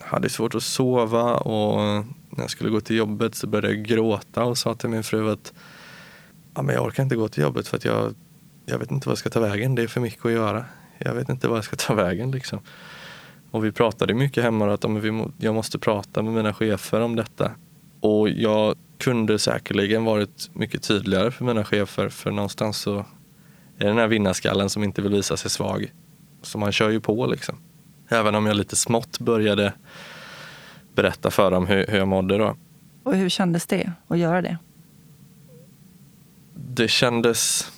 hade 0.00 0.28
svårt 0.28 0.54
att 0.54 0.62
sova 0.62 1.34
och 1.36 2.04
när 2.30 2.44
jag 2.44 2.50
skulle 2.50 2.70
gå 2.70 2.80
till 2.80 2.96
jobbet 2.96 3.34
så 3.34 3.46
började 3.46 3.74
jag 3.74 3.84
gråta 3.84 4.44
och 4.44 4.58
sa 4.58 4.74
till 4.74 4.88
min 4.88 5.04
fru 5.04 5.32
att 5.32 5.52
ja, 6.54 6.62
men 6.62 6.74
jag 6.74 6.84
orkar 6.84 7.02
inte 7.02 7.16
gå 7.16 7.28
till 7.28 7.42
jobbet 7.42 7.68
för 7.68 7.76
att 7.76 7.84
jag, 7.84 8.14
jag 8.66 8.78
vet 8.78 8.90
inte 8.90 9.08
vad 9.08 9.12
jag 9.12 9.18
ska 9.18 9.30
ta 9.30 9.40
vägen. 9.40 9.74
Det 9.74 9.82
är 9.82 9.86
för 9.86 10.00
mycket 10.00 10.26
att 10.26 10.32
göra. 10.32 10.64
Jag 10.98 11.14
vet 11.14 11.28
inte 11.28 11.48
vad 11.48 11.56
jag 11.56 11.64
ska 11.64 11.76
ta 11.76 11.94
vägen. 11.94 12.30
Liksom. 12.30 12.60
Och 13.56 13.64
vi 13.64 13.72
pratade 13.72 14.14
mycket 14.14 14.44
hemma 14.44 14.74
att 14.74 14.84
jag 15.38 15.54
måste 15.54 15.78
prata 15.78 16.22
med 16.22 16.32
mina 16.32 16.54
chefer 16.54 17.00
om 17.00 17.16
detta. 17.16 17.50
Och 18.00 18.28
jag 18.28 18.74
kunde 18.98 19.38
säkerligen 19.38 20.04
varit 20.04 20.50
mycket 20.52 20.82
tydligare 20.82 21.30
för 21.30 21.44
mina 21.44 21.64
chefer 21.64 22.08
för 22.08 22.30
någonstans 22.30 22.78
så 22.78 23.04
är 23.78 23.86
den 23.86 23.98
här 23.98 24.06
vinnarskallen 24.06 24.70
som 24.70 24.84
inte 24.84 25.02
vill 25.02 25.12
visa 25.12 25.36
sig 25.36 25.50
svag. 25.50 25.92
Så 26.42 26.58
man 26.58 26.72
kör 26.72 26.90
ju 26.90 27.00
på 27.00 27.26
liksom. 27.26 27.58
Även 28.08 28.34
om 28.34 28.46
jag 28.46 28.56
lite 28.56 28.76
smått 28.76 29.18
började 29.18 29.72
berätta 30.94 31.30
för 31.30 31.50
dem 31.50 31.66
hur, 31.66 31.86
hur 31.86 31.98
jag 31.98 32.08
mådde 32.08 32.38
då. 32.38 32.56
Och 33.02 33.16
hur 33.16 33.28
kändes 33.28 33.66
det 33.66 33.92
att 34.08 34.18
göra 34.18 34.42
det? 34.42 34.58
Det 36.54 36.88
kändes 36.88 37.72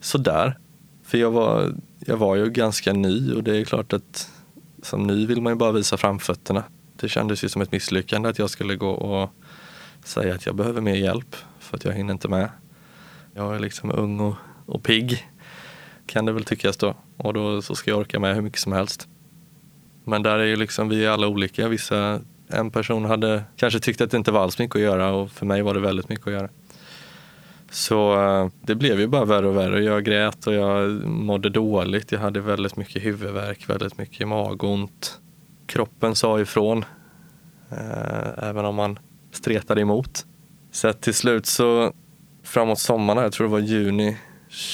sådär. 0.00 0.58
För 1.02 1.18
jag 1.18 1.30
var, 1.30 1.74
jag 1.98 2.16
var 2.16 2.36
ju 2.36 2.50
ganska 2.50 2.92
ny 2.92 3.32
och 3.32 3.42
det 3.42 3.56
är 3.56 3.64
klart 3.64 3.92
att 3.92 4.30
som 4.82 5.02
ny 5.02 5.26
vill 5.26 5.42
man 5.42 5.52
ju 5.52 5.56
bara 5.56 5.72
visa 5.72 5.96
framfötterna. 5.96 6.64
Det 6.96 7.08
kändes 7.08 7.44
ju 7.44 7.48
som 7.48 7.62
ett 7.62 7.72
misslyckande 7.72 8.28
att 8.28 8.38
jag 8.38 8.50
skulle 8.50 8.76
gå 8.76 8.90
och 8.90 9.30
säga 10.04 10.34
att 10.34 10.46
jag 10.46 10.54
behöver 10.54 10.80
mer 10.80 10.94
hjälp 10.94 11.36
för 11.58 11.76
att 11.76 11.84
jag 11.84 11.92
hinner 11.92 12.12
inte 12.12 12.28
med. 12.28 12.50
Jag 13.34 13.54
är 13.54 13.58
liksom 13.58 13.92
ung 13.92 14.20
och, 14.20 14.34
och 14.66 14.82
pigg 14.82 15.28
kan 16.06 16.24
det 16.24 16.32
väl 16.32 16.44
tyckas 16.44 16.76
då. 16.76 16.94
Och 17.16 17.34
då 17.34 17.62
så 17.62 17.74
ska 17.74 17.90
jag 17.90 18.00
orka 18.00 18.20
med 18.20 18.34
hur 18.34 18.42
mycket 18.42 18.60
som 18.60 18.72
helst. 18.72 19.08
Men 20.04 20.22
där 20.22 20.38
är 20.38 20.44
ju 20.44 20.56
liksom, 20.56 20.88
vi 20.88 21.04
är 21.04 21.10
alla 21.10 21.28
olika. 21.28 21.68
Vissa, 21.68 22.20
en 22.48 22.70
person 22.70 23.04
hade 23.04 23.44
kanske 23.56 23.80
tyckt 23.80 24.00
att 24.00 24.10
det 24.10 24.16
inte 24.16 24.30
var 24.30 24.42
alls 24.42 24.58
mycket 24.58 24.76
att 24.76 24.82
göra 24.82 25.12
och 25.12 25.30
för 25.30 25.46
mig 25.46 25.62
var 25.62 25.74
det 25.74 25.80
väldigt 25.80 26.08
mycket 26.08 26.26
att 26.26 26.32
göra. 26.32 26.48
Så 27.70 28.20
eh, 28.20 28.48
det 28.60 28.74
blev 28.74 29.00
ju 29.00 29.06
bara 29.06 29.24
värre 29.24 29.46
och 29.46 29.56
värre. 29.56 29.84
Jag 29.84 30.04
grät 30.04 30.46
och 30.46 30.54
jag 30.54 30.90
mådde 31.06 31.50
dåligt. 31.50 32.12
Jag 32.12 32.20
hade 32.20 32.40
väldigt 32.40 32.76
mycket 32.76 33.04
huvudvärk, 33.04 33.68
väldigt 33.68 33.98
mycket 33.98 34.28
magont. 34.28 35.20
Kroppen 35.66 36.14
sa 36.14 36.40
ifrån, 36.40 36.84
eh, 37.70 38.48
även 38.48 38.64
om 38.64 38.74
man 38.74 38.98
stretade 39.32 39.80
emot. 39.80 40.26
Så 40.70 40.92
till 40.92 41.14
slut 41.14 41.46
så 41.46 41.92
framåt 42.42 42.78
sommaren, 42.78 43.22
jag 43.22 43.32
tror 43.32 43.46
det 43.46 43.52
var 43.52 43.58
juni 43.58 44.16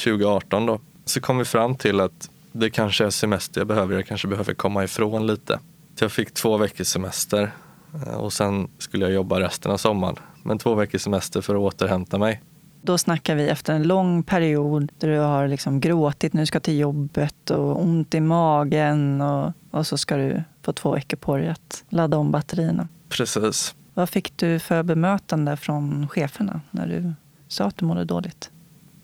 2018 0.04 0.66
då, 0.66 0.80
så 1.04 1.20
kom 1.20 1.38
vi 1.38 1.44
fram 1.44 1.74
till 1.74 2.00
att 2.00 2.30
det 2.52 2.70
kanske 2.70 3.04
är 3.04 3.10
semester 3.10 3.60
jag 3.60 3.68
behöver. 3.68 3.94
Jag 3.94 4.06
kanske 4.06 4.28
behöver 4.28 4.54
komma 4.54 4.84
ifrån 4.84 5.26
lite. 5.26 5.60
Så 5.98 6.04
jag 6.04 6.12
fick 6.12 6.34
två 6.34 6.56
veckors 6.56 6.86
semester 6.86 7.52
eh, 7.94 8.14
och 8.14 8.32
sen 8.32 8.68
skulle 8.78 9.04
jag 9.04 9.14
jobba 9.14 9.40
resten 9.40 9.72
av 9.72 9.76
sommaren. 9.76 10.16
Men 10.42 10.58
två 10.58 10.74
veckors 10.74 11.02
semester 11.02 11.40
för 11.40 11.54
att 11.54 11.60
återhämta 11.60 12.18
mig. 12.18 12.40
Då 12.86 12.98
snackar 12.98 13.34
vi 13.34 13.48
efter 13.48 13.72
en 13.72 13.82
lång 13.82 14.22
period 14.22 14.92
där 14.98 15.08
du 15.08 15.18
har 15.18 15.48
liksom 15.48 15.80
gråtit 15.80 16.32
du 16.32 16.46
ska 16.46 16.60
till 16.60 16.78
jobbet 16.78 17.50
och 17.50 17.82
ont 17.82 18.14
i 18.14 18.20
magen 18.20 19.20
och, 19.20 19.52
och 19.70 19.86
så 19.86 19.98
ska 19.98 20.16
du 20.16 20.42
få 20.62 20.72
två 20.72 20.92
veckor 20.92 21.16
på 21.16 21.36
dig 21.36 21.48
att 21.48 21.84
ladda 21.88 22.16
om 22.16 22.30
batterierna. 22.30 22.88
Precis. 23.08 23.74
Vad 23.94 24.08
fick 24.08 24.36
du 24.36 24.58
för 24.58 24.82
bemötande 24.82 25.56
från 25.56 26.08
cheferna 26.08 26.60
när 26.70 26.86
du 26.86 27.12
sa 27.48 27.64
att 27.64 27.76
du 27.76 27.84
mådde 27.84 28.04
dåligt? 28.04 28.50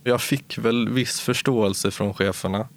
Jag 0.04 0.20
fick 0.20 0.58
väl 0.58 0.88
viss 0.88 1.20
förståelse 1.20 1.90
från 1.90 2.14
cheferna. 2.14 2.68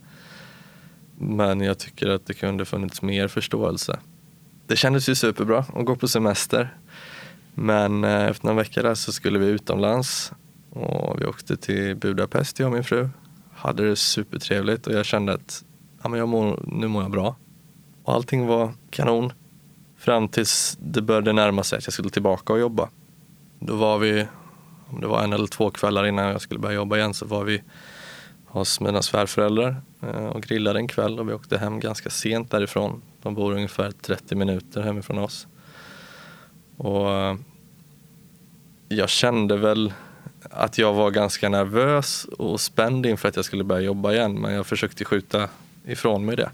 Men 1.18 1.62
jag 1.62 1.78
tycker 1.78 2.10
att 2.10 2.26
det 2.26 2.34
kunde 2.34 2.66
funnits 2.66 3.02
mer 3.02 3.28
förståelse. 3.28 4.00
Det 4.68 4.76
kändes 4.76 5.10
ju 5.10 5.16
superbra 5.16 5.60
att 5.60 5.86
gå 5.86 5.96
på 5.96 6.08
semester. 6.08 6.78
Men 7.54 8.04
eh, 8.04 8.26
efter 8.26 8.46
några 8.46 8.58
veckor 8.58 8.84
där 8.84 8.96
så 8.96 9.12
skulle 9.12 9.40
vi 9.40 9.46
utomlands 9.46 10.32
och 10.74 11.22
vi 11.22 11.26
åkte 11.26 11.58
till 11.58 11.96
Budapest, 11.96 12.60
jag 12.60 12.68
och 12.68 12.74
min 12.74 12.84
fru. 12.84 13.10
Hade 13.54 13.90
det 13.90 13.96
supertrevligt 13.96 14.88
och 14.88 14.94
jag 14.94 15.06
kände 15.06 15.34
att 15.34 15.64
ja, 16.04 16.10
men 16.10 16.20
jag 16.20 16.30
mår, 16.30 16.64
nu 16.68 16.88
mår 16.88 17.04
jag 17.04 17.12
bra. 17.12 17.36
Och 18.04 18.14
allting 18.14 18.48
var 18.48 18.72
kanon. 18.90 19.34
Fram 19.98 20.28
tills 20.28 20.78
det 20.82 21.02
började 21.02 21.34
närma 21.34 21.64
sig 21.64 21.78
att 21.78 21.86
jag 21.86 21.94
skulle 21.94 22.10
tillbaka 22.10 22.54
och 22.54 22.60
jobba. 22.60 22.90
Då 23.60 23.76
var 23.76 23.98
vi, 23.98 24.28
om 24.90 25.02
det 25.02 25.08
var 25.08 25.24
en 25.24 25.34
eller 25.34 25.48
två 25.48 25.70
kvällar 25.70 26.06
innan 26.06 26.26
jag 26.26 26.42
skulle 26.42 26.60
börja 26.60 26.76
jobba 26.76 26.98
igen, 26.98 27.14
så 27.14 27.26
var 27.26 27.44
vi 27.44 27.64
hos 28.46 28.80
mina 28.80 29.02
svärföräldrar 29.02 29.76
eh, 30.02 30.26
och 30.26 30.44
grillade 30.44 30.80
en 30.80 30.88
kväll 30.88 31.20
och 31.20 31.30
vi 31.30 31.34
åkte 31.34 31.58
hem 31.58 31.80
ganska 31.80 32.10
sent 32.10 32.52
därifrån. 32.52 33.02
De 33.22 33.36
bor 33.36 33.52
ungefär 33.52 33.92
30 33.92 34.36
minuter 34.36 34.82
hemifrån 34.82 35.18
oss. 35.18 35.48
Och 36.78 37.12
eh, 37.12 37.36
jag 38.88 39.10
kände 39.10 39.58
väl 39.58 39.94
att 40.56 40.78
jag 40.78 40.94
var 40.94 41.12
ganska 41.12 41.50
nervös 41.50 42.26
och 42.26 42.62
spänd 42.62 43.06
inför 43.06 43.30
att 43.30 43.36
jag 43.36 43.46
skulle 43.46 43.64
börja 43.64 43.82
jobba 43.82 44.14
igen 44.14 44.42
men 44.42 44.54
jag 44.54 44.66
försökte 44.66 45.06
skjuta 45.06 45.50
ifrån 45.86 46.26
mig 46.26 46.36
det. 46.36 46.52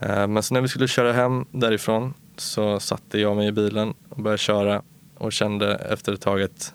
Eh, 0.00 0.26
men 0.26 0.42
så 0.42 0.54
när 0.54 0.60
vi 0.60 0.68
skulle 0.68 0.88
köra 0.88 1.12
hem 1.12 1.44
därifrån 1.50 2.14
så 2.36 2.80
satte 2.80 3.20
jag 3.20 3.36
mig 3.36 3.48
i 3.48 3.52
bilen 3.52 3.94
och 4.08 4.22
började 4.22 4.38
köra 4.38 4.82
och 5.14 5.32
kände 5.32 5.74
efter 5.74 6.12
ett 6.12 6.20
tag 6.20 6.42
att 6.42 6.74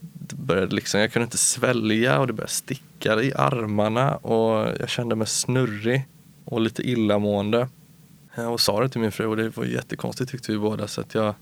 det 0.00 0.36
började 0.36 0.74
liksom, 0.74 1.00
jag 1.00 1.12
kunde 1.12 1.24
inte 1.24 1.38
svälja 1.38 2.20
och 2.20 2.26
det 2.26 2.32
började 2.32 2.52
sticka 2.52 3.22
i 3.22 3.32
armarna 3.34 4.16
och 4.16 4.74
jag 4.80 4.88
kände 4.88 5.14
mig 5.14 5.26
snurrig 5.26 6.06
och 6.44 6.60
lite 6.60 6.82
illamående. 6.82 7.68
Eh, 8.34 8.52
och 8.52 8.60
sa 8.60 8.80
det 8.80 8.88
till 8.88 9.00
min 9.00 9.12
fru 9.12 9.26
och 9.26 9.36
det 9.36 9.56
var 9.56 9.64
jättekonstigt 9.64 10.30
tyckte 10.30 10.52
vi 10.52 10.58
båda 10.58 10.88
så 10.88 11.00
att 11.00 11.14
jag 11.14 11.34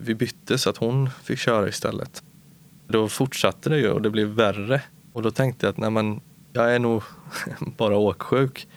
vi 0.00 0.14
bytte 0.14 0.58
så 0.58 0.70
att 0.70 0.76
hon 0.76 1.10
fick 1.22 1.38
köra 1.38 1.68
istället. 1.68 2.22
Då 2.88 3.08
fortsatte 3.08 3.70
det 3.70 3.78
ju 3.78 3.90
och 3.90 4.02
det 4.02 4.10
blev 4.10 4.28
värre. 4.28 4.82
Och 5.12 5.22
då 5.22 5.30
tänkte 5.30 5.66
jag 5.66 5.70
att 5.70 5.76
nej 5.76 5.90
men, 5.90 6.20
jag 6.52 6.74
är 6.74 6.78
nog 6.78 7.02
bara 7.76 7.96
åksjuk. 7.96 8.68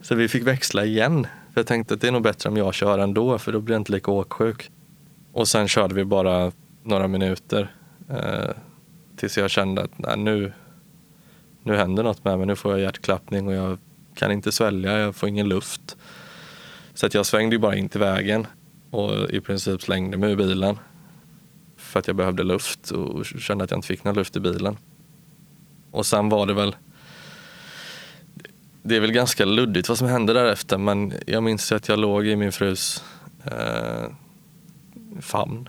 Så 0.00 0.14
vi 0.14 0.28
fick 0.28 0.46
växla 0.46 0.84
igen. 0.84 1.26
För 1.52 1.60
jag 1.60 1.66
tänkte 1.66 1.94
att 1.94 2.00
det 2.00 2.08
är 2.08 2.12
nog 2.12 2.22
bättre 2.22 2.50
om 2.50 2.56
jag 2.56 2.74
kör 2.74 2.98
ändå 2.98 3.38
för 3.38 3.52
då 3.52 3.60
blir 3.60 3.74
jag 3.74 3.80
inte 3.80 3.92
lika 3.92 4.10
åksjuk. 4.10 4.70
Och 5.32 5.48
sen 5.48 5.68
körde 5.68 5.94
vi 5.94 6.04
bara 6.04 6.52
några 6.82 7.08
minuter 7.08 7.72
eh, 8.10 8.50
tills 9.16 9.38
jag 9.38 9.50
kände 9.50 9.82
att 9.82 9.98
nej, 9.98 10.16
nu, 10.16 10.52
nu 11.62 11.76
händer 11.76 12.02
något 12.02 12.24
med 12.24 12.38
mig. 12.38 12.46
Nu 12.46 12.56
får 12.56 12.72
jag 12.72 12.80
hjärtklappning 12.80 13.48
och 13.48 13.54
jag 13.54 13.78
kan 14.14 14.32
inte 14.32 14.52
svälja, 14.52 14.98
jag 14.98 15.16
får 15.16 15.28
ingen 15.28 15.48
luft. 15.48 15.96
Så 16.94 17.06
att 17.06 17.14
jag 17.14 17.26
svängde 17.26 17.54
ju 17.54 17.60
bara 17.60 17.76
in 17.76 17.88
till 17.88 18.00
vägen 18.00 18.46
och 18.90 19.30
i 19.30 19.40
princip 19.40 19.82
slängde 19.82 20.16
mig 20.16 20.32
ur 20.32 20.36
bilen 20.36 20.78
för 21.88 21.98
att 21.98 22.06
jag 22.06 22.16
behövde 22.16 22.42
luft 22.42 22.90
och 22.90 23.26
kände 23.26 23.64
att 23.64 23.70
jag 23.70 23.78
inte 23.78 23.88
fick 23.88 24.04
någon 24.04 24.14
luft 24.14 24.36
i 24.36 24.40
bilen. 24.40 24.76
Och 25.90 26.06
sen 26.06 26.28
var 26.28 26.46
det 26.46 26.54
väl 26.54 26.76
det 28.82 28.96
är 28.96 29.00
väl 29.00 29.12
ganska 29.12 29.44
luddigt 29.44 29.88
vad 29.88 29.98
som 29.98 30.08
hände 30.08 30.32
därefter 30.32 30.78
men 30.78 31.12
jag 31.26 31.42
minns 31.42 31.72
att 31.72 31.88
jag 31.88 31.98
låg 31.98 32.26
i 32.26 32.36
min 32.36 32.52
frus 32.52 33.04
eh, 33.44 34.10
famn 35.20 35.68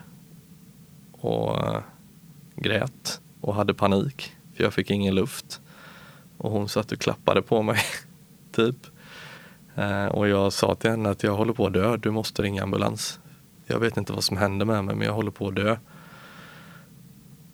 och 1.12 1.67
eh, 1.67 1.82
grät 2.55 3.21
och 3.41 3.55
hade 3.55 3.73
panik 3.73 4.34
för 4.60 4.63
jag 4.63 4.73
fick 4.73 4.91
ingen 4.91 5.15
luft. 5.15 5.62
Och 6.38 6.51
hon 6.51 6.69
satt 6.69 6.91
och 6.91 6.99
klappade 6.99 7.41
på 7.41 7.62
mig, 7.62 7.79
typ. 8.51 8.75
Eh, 9.75 10.05
och 10.05 10.27
jag 10.27 10.53
sa 10.53 10.75
till 10.75 10.89
henne 10.89 11.10
att 11.10 11.23
jag 11.23 11.36
håller 11.36 11.53
på 11.53 11.67
att 11.67 11.73
dö, 11.73 11.97
du 11.97 12.12
måste 12.12 12.41
ringa 12.41 12.63
ambulans. 12.63 13.19
Jag 13.65 13.79
vet 13.79 13.97
inte 13.97 14.13
vad 14.13 14.23
som 14.23 14.38
händer 14.38 14.65
med 14.65 14.86
mig 14.86 14.95
men 14.95 15.08
jag 15.08 15.13
håller 15.13 15.32
på 15.32 15.47
att 15.47 15.55
dö. 15.55 15.77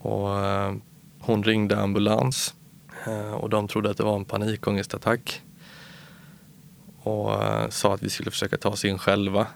Och 0.06 0.40
eh, 0.40 0.74
hon 1.20 1.44
ringde 1.44 1.78
ambulans 1.78 2.54
eh, 3.08 3.34
och 3.34 3.50
de 3.50 3.68
trodde 3.68 3.90
att 3.90 3.98
det 3.98 4.04
var 4.04 4.16
en 4.16 4.26
panikångestattack. 4.26 5.42
Och 7.02 7.44
eh, 7.44 7.70
sa 7.70 7.94
att 7.94 8.04
vi 8.04 8.10
skulle 8.10 8.32
försöka 8.32 8.58
ta 8.58 8.70
oss 8.70 8.86
in 8.86 8.98
själva. 8.98 9.48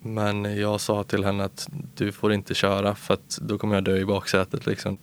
Men 0.00 0.58
jag 0.58 0.80
sa 0.80 1.04
till 1.04 1.24
henne 1.24 1.44
att 1.44 1.68
du 1.94 2.12
får 2.12 2.32
inte 2.32 2.54
köra 2.54 2.94
för 2.94 3.14
att 3.14 3.38
då 3.42 3.58
kommer 3.58 3.74
jag 3.74 3.84
dö 3.84 3.96
i 3.96 4.04
baksätet. 4.04 4.66
Liksom. 4.66 4.98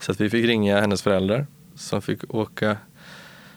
Så 0.00 0.12
att 0.12 0.20
vi 0.20 0.30
fick 0.30 0.46
ringa 0.46 0.80
hennes 0.80 1.02
föräldrar 1.02 1.46
som 1.74 2.02
fick 2.02 2.34
åka 2.34 2.76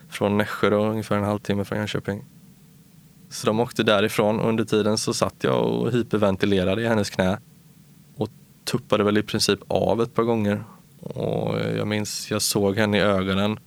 från 0.08 0.38
Nässjö, 0.38 0.70
då, 0.70 0.84
ungefär 0.84 1.16
en 1.16 1.24
halvtimme 1.24 1.64
från 1.64 1.78
Jönköping, 1.78 2.24
så 3.28 3.46
de 3.46 3.60
åkte 3.60 3.82
därifrån 3.82 4.40
och 4.40 4.48
under 4.48 4.64
tiden 4.64 4.98
så 4.98 5.14
satt 5.14 5.34
jag 5.40 5.64
och 5.64 5.92
hyperventilerade 5.92 6.82
i 6.82 6.88
hennes 6.88 7.10
knä 7.10 7.38
tuppade 8.74 9.04
väl 9.04 9.18
i 9.18 9.22
princip 9.22 9.60
av 9.68 10.02
ett 10.02 10.14
par 10.14 10.22
gånger. 10.22 10.64
Och 11.00 11.58
jag 11.76 11.88
minns, 11.88 12.30
jag 12.30 12.42
såg 12.42 12.76
henne 12.76 12.98
i 12.98 13.00
ögonen 13.00 13.58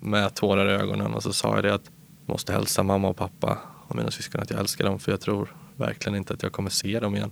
med 0.00 0.34
tårar 0.34 0.68
i 0.68 0.72
ögonen 0.72 1.14
och 1.14 1.22
så 1.22 1.32
sa 1.32 1.54
jag 1.54 1.64
det 1.64 1.74
att 1.74 1.90
jag 2.26 2.32
måste 2.32 2.52
hälsa 2.52 2.82
mamma 2.82 3.08
och 3.08 3.16
pappa 3.16 3.58
och 3.88 3.96
mina 3.96 4.10
syskon 4.10 4.40
att 4.40 4.50
jag 4.50 4.60
älskar 4.60 4.84
dem 4.84 4.98
för 4.98 5.12
jag 5.12 5.20
tror 5.20 5.54
verkligen 5.76 6.16
inte 6.16 6.34
att 6.34 6.42
jag 6.42 6.52
kommer 6.52 6.70
se 6.70 7.00
dem 7.00 7.16
igen. 7.16 7.30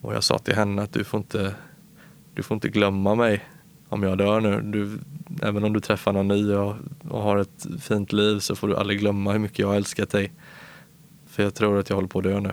Och 0.00 0.14
jag 0.14 0.24
sa 0.24 0.38
till 0.38 0.54
henne 0.54 0.82
att 0.82 0.92
du 0.92 1.04
får 1.04 1.18
inte, 1.18 1.54
du 2.34 2.42
får 2.42 2.54
inte 2.54 2.68
glömma 2.68 3.14
mig 3.14 3.44
om 3.88 4.02
jag 4.02 4.18
dör 4.18 4.40
nu. 4.40 4.60
Du, 4.60 4.98
även 5.42 5.64
om 5.64 5.72
du 5.72 5.80
träffar 5.80 6.12
någon 6.12 6.28
ny 6.28 6.52
och, 6.54 6.76
och 7.08 7.22
har 7.22 7.36
ett 7.36 7.66
fint 7.80 8.12
liv 8.12 8.38
så 8.38 8.56
får 8.56 8.68
du 8.68 8.76
aldrig 8.76 8.98
glömma 8.98 9.32
hur 9.32 9.38
mycket 9.38 9.58
jag 9.58 9.68
har 9.68 9.76
älskat 9.76 10.10
dig. 10.10 10.32
För 11.26 11.42
jag 11.42 11.54
tror 11.54 11.78
att 11.78 11.88
jag 11.88 11.96
håller 11.96 12.08
på 12.08 12.18
att 12.18 12.24
dö 12.24 12.40
nu. 12.40 12.52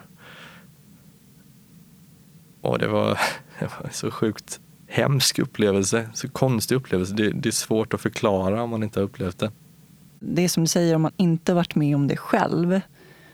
Och 2.63 2.79
det 2.79 2.87
var, 2.87 3.19
det 3.59 3.65
var 3.65 3.89
så 3.91 4.11
sjukt 4.11 4.59
hemsk 4.87 5.39
upplevelse, 5.39 6.09
så 6.13 6.29
konstig 6.29 6.75
upplevelse. 6.75 7.13
Det, 7.13 7.29
det, 7.29 7.49
är 7.49 7.51
svårt 7.51 7.93
att 7.93 8.01
förklara 8.01 8.63
om 8.63 8.69
man 8.69 8.83
inte 8.83 8.99
har 8.99 9.05
upplevt 9.05 9.39
det. 9.39 9.51
Det 10.19 10.41
är 10.41 10.47
som 10.47 10.63
du 10.63 10.67
säger, 10.67 10.95
om 10.95 11.01
man 11.01 11.11
inte 11.17 11.53
varit 11.53 11.75
med 11.75 11.95
om 11.95 12.07
det 12.07 12.17
själv 12.17 12.81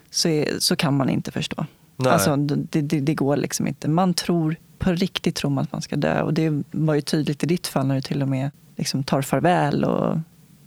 så, 0.10 0.28
är, 0.28 0.60
så 0.60 0.76
kan 0.76 0.98
man 0.98 1.10
inte 1.10 1.32
förstå. 1.32 1.66
Nej. 1.96 2.12
Alltså, 2.12 2.36
det, 2.36 2.82
det, 2.82 3.00
det, 3.00 3.14
går 3.14 3.38
liksom 3.38 3.68
inte. 3.68 3.90
Man 3.90 4.14
tror, 4.14 4.56
på 4.78 4.92
riktigt 4.92 5.36
tror 5.36 5.52
man 5.52 5.64
att 5.64 5.72
man 5.72 5.82
ska 5.82 5.96
dö. 5.96 6.22
Och 6.22 6.34
det 6.34 6.64
var 6.72 6.94
ju 6.94 7.02
tydligt 7.02 7.44
i 7.44 7.48
ditt 7.48 7.68
fall 7.68 7.88
när 7.88 7.96
du 7.96 8.02
till 8.02 8.22
och 8.22 8.28
med 8.28 8.52
liksom 8.76 9.04
tar 9.04 9.22
farväl. 9.22 9.84
Och... 9.84 10.18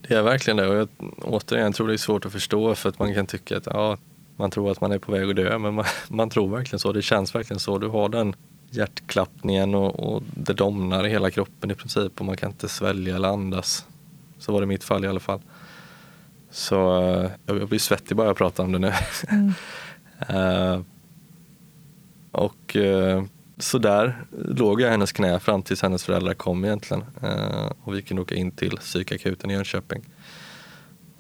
Det 0.08 0.14
är 0.14 0.22
verkligen 0.22 0.56
det. 0.56 0.68
Och 0.68 0.76
jag, 0.76 0.88
återigen, 1.22 1.72
tror 1.72 1.88
det 1.88 1.94
är 1.94 1.98
svårt 1.98 2.26
att 2.26 2.32
förstå 2.32 2.74
för 2.74 2.88
att 2.88 2.98
man 2.98 3.14
kan 3.14 3.26
tycka 3.26 3.56
att 3.56 3.66
ja, 3.66 3.98
man 4.36 4.50
tror 4.50 4.70
att 4.70 4.80
man 4.80 4.92
är 4.92 4.98
på 4.98 5.12
väg 5.12 5.30
att 5.30 5.36
dö, 5.36 5.58
men 5.58 5.74
man, 5.74 5.84
man 6.08 6.30
tror 6.30 6.48
verkligen 6.48 6.80
så. 6.80 6.92
Det 6.92 7.02
känns 7.02 7.34
verkligen 7.34 7.60
så. 7.60 7.78
Du 7.78 7.88
har 7.88 8.08
den 8.08 8.34
hjärtklappningen 8.74 9.74
och, 9.74 10.00
och 10.00 10.22
det 10.34 10.52
domnar 10.52 11.06
i 11.06 11.10
hela 11.10 11.30
kroppen 11.30 11.70
i 11.70 11.74
princip 11.74 12.20
och 12.20 12.26
man 12.26 12.36
kan 12.36 12.50
inte 12.50 12.68
svälja 12.68 13.16
eller 13.16 13.28
andas. 13.28 13.86
Så 14.38 14.52
var 14.52 14.60
det 14.60 14.64
i 14.64 14.66
mitt 14.66 14.84
fall 14.84 15.04
i 15.04 15.08
alla 15.08 15.20
fall. 15.20 15.40
Så 16.50 17.02
uh, 17.02 17.30
jag 17.46 17.68
blir 17.68 17.78
svettig 17.78 18.16
bara 18.16 18.26
jag 18.26 18.36
pratar 18.36 18.64
om 18.64 18.72
det 18.72 18.78
nu. 18.78 18.92
Mm. 19.28 19.52
uh, 20.30 20.82
och 22.32 22.76
uh, 22.76 23.24
så 23.58 23.78
där 23.78 24.24
låg 24.30 24.80
jag 24.80 24.88
i 24.88 24.90
hennes 24.90 25.12
knä 25.12 25.40
fram 25.40 25.62
tills 25.62 25.82
hennes 25.82 26.04
föräldrar 26.04 26.34
kom 26.34 26.64
egentligen. 26.64 27.04
Uh, 27.22 27.72
och 27.82 27.94
vi 27.94 28.02
kunde 28.02 28.22
åka 28.22 28.34
in 28.34 28.50
till 28.50 28.76
psykakuten 28.76 29.50
i 29.50 29.54
Jönköping. 29.54 30.02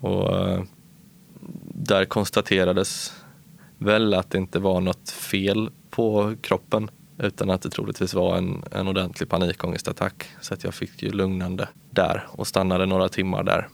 Och 0.00 0.28
där 1.74 2.04
konstaterades 2.04 3.12
väl 3.78 4.14
att 4.14 4.30
det 4.30 4.38
inte 4.38 4.58
var 4.58 4.80
något 4.80 5.10
fel 5.10 5.70
på 5.90 6.34
kroppen 6.40 6.90
utan 7.22 7.50
att 7.50 7.62
det 7.62 7.70
troligtvis 7.70 8.14
var 8.14 8.36
en, 8.36 8.64
en 8.70 8.88
ordentlig 8.88 9.28
panikångestattack. 9.28 10.26
Så 10.40 10.54
att 10.54 10.64
jag 10.64 10.74
fick 10.74 11.02
ju 11.02 11.10
lugnande 11.12 11.68
där 11.90 12.26
och 12.28 12.46
stannade 12.46 12.86
några 12.86 13.08
timmar 13.08 13.42
där. 13.42 13.68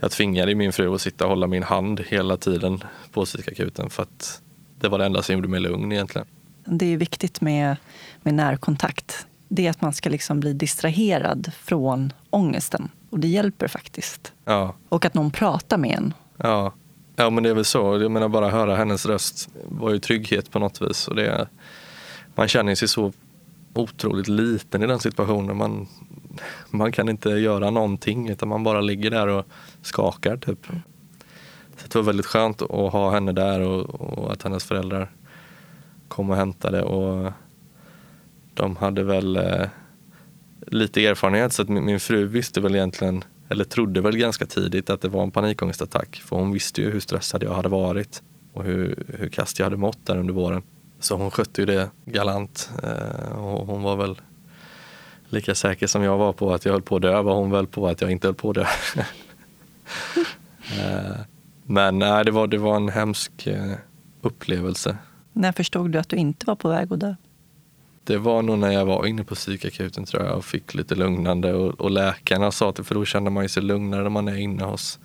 Jag 0.00 0.10
tvingade 0.10 0.54
min 0.54 0.72
fru 0.72 0.94
att 0.94 1.00
sitta 1.00 1.24
och 1.24 1.30
hålla 1.30 1.46
min 1.46 1.62
hand 1.62 2.00
hela 2.00 2.36
tiden 2.36 2.84
på 3.12 3.24
psykakuten 3.24 3.90
för 3.90 4.02
att 4.02 4.42
det 4.80 4.88
var 4.88 4.98
det 4.98 5.04
enda 5.04 5.22
som 5.22 5.34
gjorde 5.34 5.48
mig 5.48 5.60
lugn 5.60 5.92
egentligen. 5.92 6.26
Det 6.64 6.86
är 6.86 6.96
viktigt 6.96 7.40
med, 7.40 7.76
med 8.22 8.34
närkontakt. 8.34 9.26
Det 9.48 9.66
är 9.66 9.70
att 9.70 9.80
man 9.80 9.92
ska 9.92 10.10
liksom 10.10 10.40
bli 10.40 10.52
distraherad 10.52 11.52
från 11.58 12.12
ångesten. 12.30 12.88
Och 13.10 13.18
det 13.18 13.28
hjälper 13.28 13.68
faktiskt. 13.68 14.32
Ja. 14.44 14.74
Och 14.88 15.04
att 15.04 15.14
någon 15.14 15.30
pratar 15.30 15.78
med 15.78 15.96
en. 15.96 16.14
Ja. 16.36 16.72
Ja 17.16 17.30
men 17.30 17.42
det 17.42 17.50
är 17.50 17.54
väl 17.54 17.64
så. 17.64 17.98
Jag 18.02 18.10
menar 18.10 18.28
bara 18.28 18.50
höra 18.50 18.76
hennes 18.76 19.06
röst 19.06 19.48
var 19.64 19.90
ju 19.90 19.98
trygghet 19.98 20.50
på 20.50 20.58
något 20.58 20.82
vis. 20.82 21.08
Och 21.08 21.16
det, 21.16 21.48
man 22.34 22.48
känner 22.48 22.74
sig 22.74 22.88
så 22.88 23.12
otroligt 23.74 24.28
liten 24.28 24.82
i 24.82 24.86
den 24.86 24.98
situationen. 24.98 25.56
Man, 25.56 25.88
man 26.70 26.92
kan 26.92 27.08
inte 27.08 27.28
göra 27.28 27.70
någonting 27.70 28.28
utan 28.28 28.48
man 28.48 28.64
bara 28.64 28.80
ligger 28.80 29.10
där 29.10 29.26
och 29.26 29.46
skakar 29.82 30.36
typ. 30.36 30.66
Så 31.76 31.88
det 31.88 31.94
var 31.94 32.02
väldigt 32.02 32.26
skönt 32.26 32.62
att 32.62 32.92
ha 32.92 33.10
henne 33.10 33.32
där 33.32 33.60
och, 33.60 34.00
och 34.00 34.32
att 34.32 34.42
hennes 34.42 34.64
föräldrar 34.64 35.10
kom 36.08 36.30
och 36.30 36.36
hämtade. 36.36 36.82
Och 36.82 37.32
de 38.54 38.76
hade 38.76 39.02
väl 39.02 39.36
eh, 39.36 39.66
lite 40.66 41.06
erfarenhet 41.06 41.52
så 41.52 41.62
att 41.62 41.68
min, 41.68 41.84
min 41.84 42.00
fru 42.00 42.26
visste 42.26 42.60
väl 42.60 42.74
egentligen 42.74 43.24
eller 43.48 43.64
trodde 43.64 44.00
väl 44.00 44.16
ganska 44.16 44.46
tidigt 44.46 44.90
att 44.90 45.00
det 45.00 45.08
var 45.08 45.22
en 45.22 45.30
panikångestattack. 45.30 46.22
För 46.24 46.36
hon 46.36 46.52
visste 46.52 46.80
ju 46.80 46.90
hur 46.90 47.00
stressad 47.00 47.42
jag 47.42 47.54
hade 47.54 47.68
varit 47.68 48.22
och 48.52 48.64
hur, 48.64 49.04
hur 49.18 49.28
kast 49.28 49.58
jag 49.58 49.66
hade 49.66 49.76
mått 49.76 50.06
där 50.06 50.18
under 50.18 50.34
våren. 50.34 50.62
Så 51.02 51.16
hon 51.16 51.30
skötte 51.30 51.62
ju 51.62 51.66
det 51.66 51.90
galant 52.04 52.70
och 53.34 53.66
hon 53.66 53.82
var 53.82 53.96
väl 53.96 54.20
lika 55.28 55.54
säker 55.54 55.86
som 55.86 56.02
jag 56.02 56.18
var 56.18 56.32
på 56.32 56.54
att 56.54 56.64
jag 56.64 56.72
höll 56.72 56.82
på 56.82 56.96
att 56.96 57.02
dö 57.02 57.22
var 57.22 57.34
hon 57.34 57.50
väl 57.50 57.66
på 57.66 57.88
att 57.88 58.00
jag 58.00 58.10
inte 58.10 58.26
höll 58.26 58.34
på 58.34 58.50
att 58.50 58.54
dö. 58.54 58.66
Men 61.64 61.98
nej, 61.98 62.24
det 62.24 62.30
var, 62.30 62.46
det 62.46 62.58
var 62.58 62.76
en 62.76 62.88
hemsk 62.88 63.48
upplevelse. 64.20 64.96
När 65.32 65.52
förstod 65.52 65.90
du 65.90 65.98
att 65.98 66.08
du 66.08 66.16
inte 66.16 66.46
var 66.46 66.54
på 66.54 66.68
väg 66.68 66.92
att 66.92 67.00
dö? 67.00 67.14
Det 68.04 68.16
var 68.16 68.42
nog 68.42 68.58
när 68.58 68.70
jag 68.70 68.86
var 68.86 69.06
inne 69.06 69.24
på 69.24 69.34
psykakuten 69.34 70.04
tror 70.04 70.22
jag 70.22 70.36
och 70.36 70.44
fick 70.44 70.74
lite 70.74 70.94
lugnande 70.94 71.54
och, 71.54 71.80
och 71.80 71.90
läkarna 71.90 72.50
sa 72.50 72.68
att 72.68 72.86
för 72.86 72.94
då 72.94 73.04
känner 73.04 73.30
man 73.30 73.48
sig 73.48 73.62
lugnare 73.62 74.02
när 74.02 74.10
man 74.10 74.28
är 74.28 74.36
inne 74.36 74.64
hos, 74.64 74.98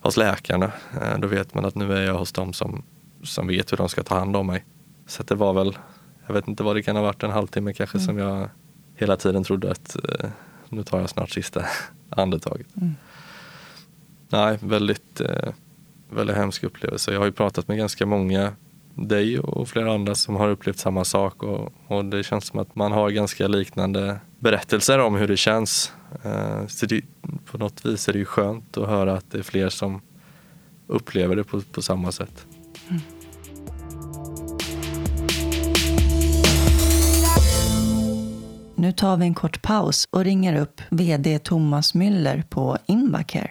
hos 0.00 0.16
läkarna. 0.16 0.72
Eh, 1.02 1.18
då 1.18 1.26
vet 1.26 1.54
man 1.54 1.64
att 1.64 1.74
nu 1.74 1.92
är 1.92 2.02
jag 2.02 2.14
hos 2.14 2.32
dem 2.32 2.52
som, 2.52 2.82
som 3.22 3.46
vet 3.46 3.72
hur 3.72 3.76
de 3.76 3.88
ska 3.88 4.02
ta 4.02 4.18
hand 4.18 4.36
om 4.36 4.46
mig. 4.46 4.64
Så 5.06 5.22
det 5.22 5.34
var 5.34 5.52
väl, 5.52 5.78
jag 6.26 6.34
vet 6.34 6.48
inte 6.48 6.62
vad 6.62 6.76
det 6.76 6.82
kan 6.82 6.96
ha 6.96 7.02
varit, 7.02 7.22
en 7.22 7.30
halvtimme 7.30 7.72
kanske 7.72 7.98
mm. 7.98 8.06
som 8.06 8.18
jag 8.18 8.48
hela 8.94 9.16
tiden 9.16 9.44
trodde 9.44 9.70
att 9.70 9.96
eh, 9.96 10.30
nu 10.68 10.82
tar 10.82 11.00
jag 11.00 11.10
snart 11.10 11.30
sista 11.30 11.64
andetaget. 12.10 12.76
Mm. 12.76 12.94
Nej, 14.28 14.58
väldigt, 14.62 15.20
eh, 15.20 15.52
väldigt 16.10 16.36
hemsk 16.36 16.64
upplevelse. 16.64 17.12
Jag 17.12 17.18
har 17.20 17.26
ju 17.26 17.32
pratat 17.32 17.68
med 17.68 17.78
ganska 17.78 18.06
många 18.06 18.52
dig 18.94 19.38
och 19.38 19.68
flera 19.68 19.94
andra 19.94 20.14
som 20.14 20.36
har 20.36 20.48
upplevt 20.48 20.78
samma 20.78 21.04
sak 21.04 21.42
och, 21.42 21.72
och, 21.86 22.04
det 22.04 22.22
känns 22.22 22.46
som 22.46 22.58
att 22.58 22.74
man 22.74 22.92
har 22.92 23.10
ganska 23.10 23.48
liknande 23.48 24.20
berättelser 24.38 24.98
om 24.98 25.14
hur 25.14 25.28
det 25.28 25.36
känns. 25.36 25.92
Eh, 26.22 26.66
så 26.66 26.86
det, 26.86 27.04
på 27.50 27.58
något 27.58 27.86
vis 27.86 28.08
är 28.08 28.12
det 28.12 28.18
ju 28.18 28.24
skönt 28.24 28.76
att 28.76 28.88
höra 28.88 29.12
att 29.12 29.30
det 29.30 29.38
är 29.38 29.42
fler 29.42 29.68
som 29.68 30.00
upplever 30.86 31.36
det 31.36 31.44
på, 31.44 31.60
på 31.60 31.82
samma 31.82 32.12
sätt. 32.12 32.46
Mm. 32.88 33.00
Nu 38.76 38.92
tar 38.92 39.16
vi 39.16 39.24
en 39.24 39.34
kort 39.34 39.62
paus 39.62 40.04
och 40.12 40.24
ringer 40.24 40.60
upp 40.60 40.80
VD 40.90 41.38
Thomas 41.38 41.94
Müller 41.94 42.42
på 42.42 42.76
Invacare. 42.86 43.50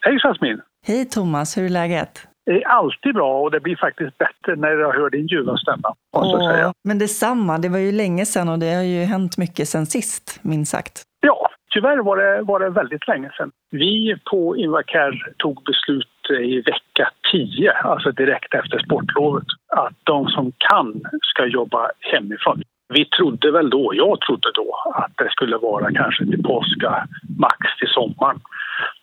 Hej 0.00 0.18
Jasmin! 0.22 0.60
Hej 0.86 1.04
Thomas, 1.04 1.56
hur 1.56 1.64
är 1.64 1.68
läget? 1.68 2.26
Det 2.46 2.52
är 2.52 2.68
alltid 2.68 3.14
bra 3.14 3.40
och 3.40 3.50
det 3.50 3.60
blir 3.60 3.76
faktiskt 3.76 4.18
bättre 4.18 4.56
när 4.56 4.68
jag 4.68 4.92
hör 4.92 5.10
din 5.10 5.26
ljuva 5.26 5.56
stämma. 5.56 5.94
Åh. 6.16 6.72
Men 6.84 6.98
detsamma, 6.98 7.58
det 7.58 7.68
var 7.68 7.78
ju 7.78 7.92
länge 7.92 8.26
sedan 8.26 8.48
och 8.48 8.58
det 8.58 8.74
har 8.74 8.82
ju 8.82 9.04
hänt 9.04 9.38
mycket 9.38 9.68
sedan 9.68 9.86
sist, 9.86 10.40
minst 10.42 10.72
sagt. 10.72 11.02
Ja, 11.20 11.50
tyvärr 11.78 11.98
var 11.98 12.16
det, 12.16 12.42
var 12.42 12.60
det 12.60 12.70
väldigt 12.70 13.08
länge 13.08 13.30
sedan. 13.36 13.50
Vi 13.70 14.16
på 14.30 14.56
Invacare 14.56 15.18
tog 15.36 15.64
beslut 15.64 16.30
i 16.30 16.60
vecka 16.60 17.10
10, 17.32 17.72
alltså 17.72 18.10
direkt 18.12 18.54
efter 18.54 18.78
sportlovet, 18.78 19.46
att 19.68 19.94
de 20.04 20.28
som 20.28 20.52
kan 20.58 21.02
ska 21.22 21.46
jobba 21.46 21.90
hemifrån. 22.00 22.62
Vi 22.94 23.04
trodde 23.04 23.50
väl 23.50 23.70
då, 23.70 23.92
jag 23.94 24.20
trodde 24.20 24.48
då, 24.54 24.76
att 24.94 25.12
det 25.16 25.30
skulle 25.30 25.56
vara 25.56 25.92
kanske 25.92 26.24
till 26.24 26.42
påska, 26.42 27.06
max 27.38 27.58
till 27.78 27.88
sommaren. 27.88 28.40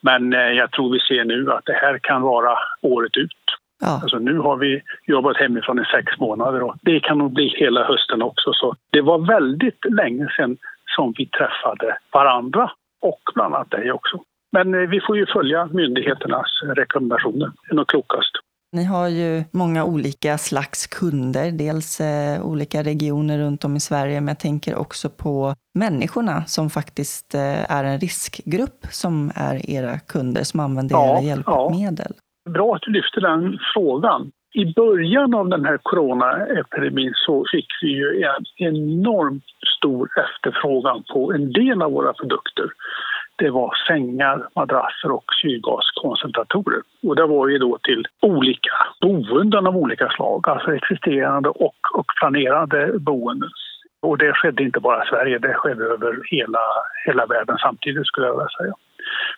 Men 0.01 0.33
eh, 0.33 0.39
jag 0.39 0.71
tror 0.71 0.93
vi 0.93 0.99
ser 0.99 1.25
nu 1.25 1.51
att 1.51 1.65
det 1.65 1.79
här 1.81 1.99
kan 1.99 2.21
vara 2.21 2.57
året 2.81 3.17
ut. 3.17 3.45
Ja. 3.81 3.99
Alltså 4.01 4.17
nu 4.17 4.37
har 4.37 4.57
vi 4.57 4.81
jobbat 5.07 5.37
hemifrån 5.37 5.79
i 5.79 5.85
sex 5.85 6.19
månader 6.19 6.63
och 6.63 6.75
det 6.81 6.99
kan 6.99 7.17
nog 7.17 7.33
bli 7.33 7.47
hela 7.57 7.83
hösten 7.83 8.21
också. 8.21 8.53
Så 8.53 8.75
det 8.91 9.01
var 9.01 9.19
väldigt 9.19 9.85
länge 9.89 10.27
sedan 10.37 10.57
som 10.95 11.13
vi 11.17 11.25
träffade 11.25 11.97
varandra 12.11 12.71
och 13.01 13.21
bland 13.35 13.55
annat 13.55 13.71
dig 13.71 13.91
också. 13.91 14.15
Men 14.51 14.73
eh, 14.73 14.89
vi 14.89 15.01
får 15.07 15.17
ju 15.17 15.25
följa 15.25 15.65
myndigheternas 15.65 16.49
rekommendationer. 16.75 17.51
Det 17.63 17.71
är 17.71 17.75
nog 17.75 17.87
klokast. 17.87 18.31
Ni 18.75 18.83
har 18.83 19.07
ju 19.07 19.43
många 19.51 19.85
olika 19.85 20.37
slags 20.37 20.87
kunder, 20.87 21.51
dels 21.51 22.01
eh, 22.01 22.45
olika 22.45 22.83
regioner 22.83 23.39
runt 23.39 23.65
om 23.65 23.75
i 23.75 23.79
Sverige, 23.79 24.21
men 24.21 24.27
jag 24.27 24.39
tänker 24.39 24.75
också 24.75 25.09
på 25.09 25.53
människorna 25.73 26.45
som 26.45 26.69
faktiskt 26.69 27.35
eh, 27.35 27.71
är 27.71 27.83
en 27.83 27.99
riskgrupp 27.99 28.85
som 28.91 29.31
är 29.35 29.69
era 29.69 29.99
kunder 29.99 30.43
som 30.43 30.59
använder 30.59 30.95
ja, 30.95 31.17
era 31.17 31.21
hjälpmedel. 31.21 32.13
Ja. 32.45 32.51
Bra 32.51 32.75
att 32.75 32.81
du 32.81 32.91
lyfter 32.91 33.21
den 33.21 33.59
frågan. 33.73 34.31
I 34.57 34.73
början 34.73 35.33
av 35.33 35.49
den 35.49 35.65
här 35.65 35.79
coronaepidemin 35.83 37.13
så 37.15 37.45
fick 37.51 37.67
vi 37.81 37.87
ju 37.87 38.23
en 38.23 38.45
enormt 38.67 39.43
stor 39.77 40.09
efterfrågan 40.25 41.03
på 41.13 41.33
en 41.33 41.51
del 41.51 41.81
av 41.81 41.91
våra 41.91 42.13
produkter 42.13 42.69
det 43.37 43.49
var 43.49 43.73
sängar, 43.87 44.47
madrasser 44.55 45.11
och 45.11 45.25
syrgaskoncentratorer. 45.41 46.81
Och 47.03 47.15
det 47.15 47.25
var 47.25 47.47
ju 47.47 47.57
då 47.57 47.77
till 47.83 48.05
olika 48.21 48.75
boenden 49.01 49.67
av 49.67 49.77
olika 49.77 50.09
slag, 50.09 50.49
alltså 50.49 50.75
existerande 50.75 51.49
och, 51.49 51.79
och 51.93 52.05
planerade 52.19 52.99
boenden. 52.99 53.49
Och 54.01 54.17
det 54.17 54.33
skedde 54.33 54.63
inte 54.63 54.79
bara 54.79 55.03
i 55.03 55.07
Sverige, 55.07 55.39
det 55.39 55.53
skedde 55.53 55.83
över 55.83 56.19
hela, 56.31 56.59
hela 57.05 57.25
världen 57.25 57.57
samtidigt 57.57 58.07
skulle 58.07 58.27
jag 58.27 58.33
vilja 58.33 58.57
säga. 58.57 58.73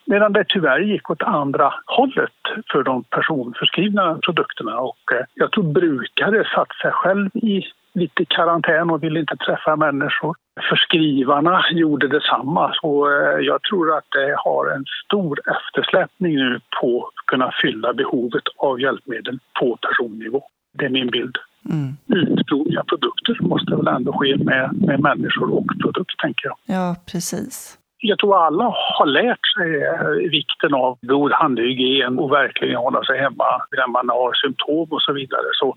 Medan 0.04 0.32
det 0.32 0.44
tyvärr 0.48 0.80
gick 0.80 1.10
åt 1.10 1.22
andra 1.22 1.74
hållet 1.86 2.32
för 2.72 2.82
de 2.82 3.04
personförskrivna 3.04 4.18
produkterna 4.24 4.78
och 4.78 5.12
eh, 5.12 5.26
jag 5.34 5.52
tror 5.52 5.64
brukare 5.64 6.44
satt 6.54 6.72
sig 6.82 6.90
själv 6.92 7.30
i 7.34 7.62
lite 7.94 8.24
karantän 8.24 8.90
och 8.90 9.02
ville 9.02 9.20
inte 9.20 9.36
träffa 9.36 9.76
människor. 9.76 10.36
Förskrivarna 10.70 11.64
gjorde 11.70 12.08
detsamma. 12.08 12.72
Så 12.74 13.06
eh, 13.10 13.38
jag 13.40 13.62
tror 13.62 13.96
att 13.96 14.04
det 14.10 14.34
har 14.36 14.74
en 14.76 14.84
stor 15.04 15.40
eftersläpning 15.56 16.34
nu 16.34 16.60
på 16.80 17.04
att 17.04 17.26
kunna 17.26 17.52
fylla 17.62 17.94
behovet 17.94 18.44
av 18.56 18.80
hjälpmedel 18.80 19.38
på 19.60 19.76
personnivå. 19.76 20.42
Det 20.78 20.84
är 20.84 20.90
min 20.90 21.10
bild. 21.10 21.36
Mm. 21.70 21.96
Utprovning 22.06 22.78
av 22.78 22.84
produkter 22.84 23.36
måste 23.40 23.76
väl 23.76 23.86
ändå 23.86 24.12
ske 24.12 24.36
med, 24.36 24.70
med 24.72 25.00
människor 25.00 25.52
och 25.52 25.66
produkter, 25.82 26.16
tänker 26.22 26.46
jag. 26.46 26.56
Ja, 26.66 26.96
precis 27.12 27.78
jag 28.00 28.18
tror 28.18 28.46
alla 28.46 28.64
har 28.98 29.06
lärt 29.06 29.46
sig 29.56 29.82
eh, 29.82 30.30
vikten 30.30 30.74
av 30.74 30.98
god 31.02 31.32
handhygien 31.32 32.18
och 32.18 32.32
verkligen 32.32 32.76
hålla 32.76 33.04
sig 33.04 33.18
hemma 33.18 33.50
när 33.76 33.88
man 33.88 34.08
har 34.08 34.32
symptom 34.34 34.88
och 34.90 35.02
så 35.02 35.12
vidare. 35.12 35.48
Så 35.52 35.74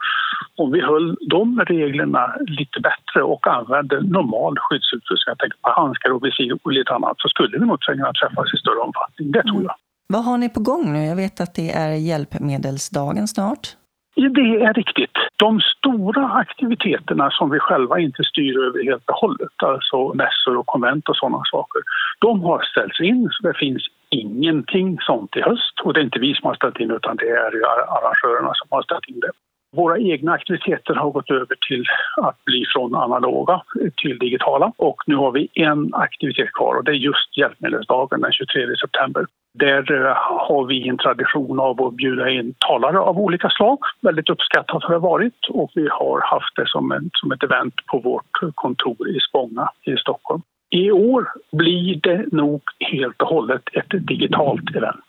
om 0.55 0.71
vi 0.71 0.81
höll 0.81 1.17
de 1.29 1.59
reglerna 1.59 2.35
lite 2.39 2.79
bättre 2.79 3.23
och 3.23 3.47
använde 3.47 4.01
normal 4.01 4.55
skyddsutrustning, 4.59 5.31
jag 5.31 5.39
tänker 5.39 5.57
på 5.61 5.69
handskar 5.81 6.09
och 6.09 6.25
visir 6.25 6.57
och 6.63 6.71
lite 6.71 6.93
annat, 6.93 7.15
så 7.17 7.27
skulle 7.29 7.57
vi 7.57 7.65
nog 7.65 7.79
kunna 7.79 8.13
träffas 8.13 8.53
i 8.53 8.57
större 8.57 8.79
omfattning. 8.79 9.31
Det 9.31 9.43
tror 9.43 9.63
jag. 9.69 9.75
Mm. 9.75 9.87
Vad 10.07 10.23
har 10.25 10.37
ni 10.37 10.49
på 10.49 10.59
gång 10.59 10.93
nu? 10.93 11.05
Jag 11.05 11.15
vet 11.15 11.41
att 11.41 11.55
det 11.55 11.71
är 11.71 11.91
hjälpmedelsdagen 11.91 13.27
snart. 13.27 13.75
Det 14.15 14.63
är 14.65 14.73
riktigt. 14.73 15.17
De 15.35 15.59
stora 15.59 16.29
aktiviteterna 16.29 17.31
som 17.31 17.49
vi 17.49 17.59
själva 17.59 17.99
inte 17.99 18.23
styr 18.23 18.59
över 18.67 18.83
helt 18.83 19.09
och 19.09 19.15
hållet, 19.15 19.63
alltså 19.63 20.13
mässor 20.13 20.57
och 20.57 20.65
konvent 20.65 21.09
och 21.09 21.15
sådana 21.15 21.43
saker, 21.51 21.81
de 22.19 22.43
har 22.43 22.61
ställts 22.61 22.99
in 23.01 23.29
så 23.31 23.47
det 23.47 23.53
finns 23.53 23.87
ingenting 24.09 24.97
sånt 25.01 25.35
i 25.35 25.41
höst. 25.41 25.79
Och 25.83 25.93
det 25.93 25.99
är 25.99 26.03
inte 26.03 26.19
vi 26.19 26.35
som 26.35 26.47
har 26.47 26.55
ställt 26.55 26.79
in 26.79 26.91
utan 26.91 27.15
det 27.15 27.29
är 27.29 27.51
arrangörerna 27.97 28.51
som 28.53 28.67
har 28.69 28.81
ställt 28.81 29.07
in 29.07 29.19
det. 29.19 29.31
Våra 29.75 29.97
egna 29.99 30.31
aktiviteter 30.31 30.95
har 30.95 31.11
gått 31.11 31.31
över 31.31 31.55
till 31.67 31.85
att 32.21 32.45
bli 32.45 32.65
från 32.73 32.95
analoga 32.95 33.61
till 34.01 34.19
digitala 34.19 34.71
och 34.77 35.03
nu 35.07 35.15
har 35.15 35.31
vi 35.31 35.47
en 35.53 35.93
aktivitet 35.93 36.51
kvar 36.53 36.75
och 36.75 36.83
det 36.83 36.91
är 36.91 36.95
just 36.95 37.37
hjälpmedelsdagen 37.37 38.21
den 38.21 38.31
23 38.31 38.75
september. 38.81 39.25
Där 39.53 39.91
eh, 39.91 40.15
har 40.15 40.65
vi 40.65 40.87
en 40.87 40.97
tradition 40.97 41.59
av 41.59 41.81
att 41.81 41.93
bjuda 41.93 42.29
in 42.29 42.53
talare 42.67 42.99
av 42.99 43.19
olika 43.19 43.49
slag. 43.49 43.79
Väldigt 44.01 44.29
uppskattat 44.29 44.83
har 44.83 44.93
det 44.93 44.99
varit 44.99 45.47
och 45.49 45.71
vi 45.75 45.87
har 45.91 46.21
haft 46.21 46.55
det 46.55 46.67
som, 46.67 46.91
en, 46.91 47.09
som 47.13 47.31
ett 47.31 47.43
event 47.43 47.73
på 47.85 47.99
vårt 47.99 48.53
kontor 48.55 49.09
i 49.09 49.19
Spånga 49.29 49.69
i 49.83 49.97
Stockholm. 49.97 50.41
I 50.69 50.91
år 50.91 51.27
blir 51.51 51.95
det 51.95 52.31
nog 52.31 52.61
helt 52.79 53.21
och 53.21 53.27
hållet 53.27 53.61
ett 53.73 54.07
digitalt 54.07 54.75
event. 54.75 55.05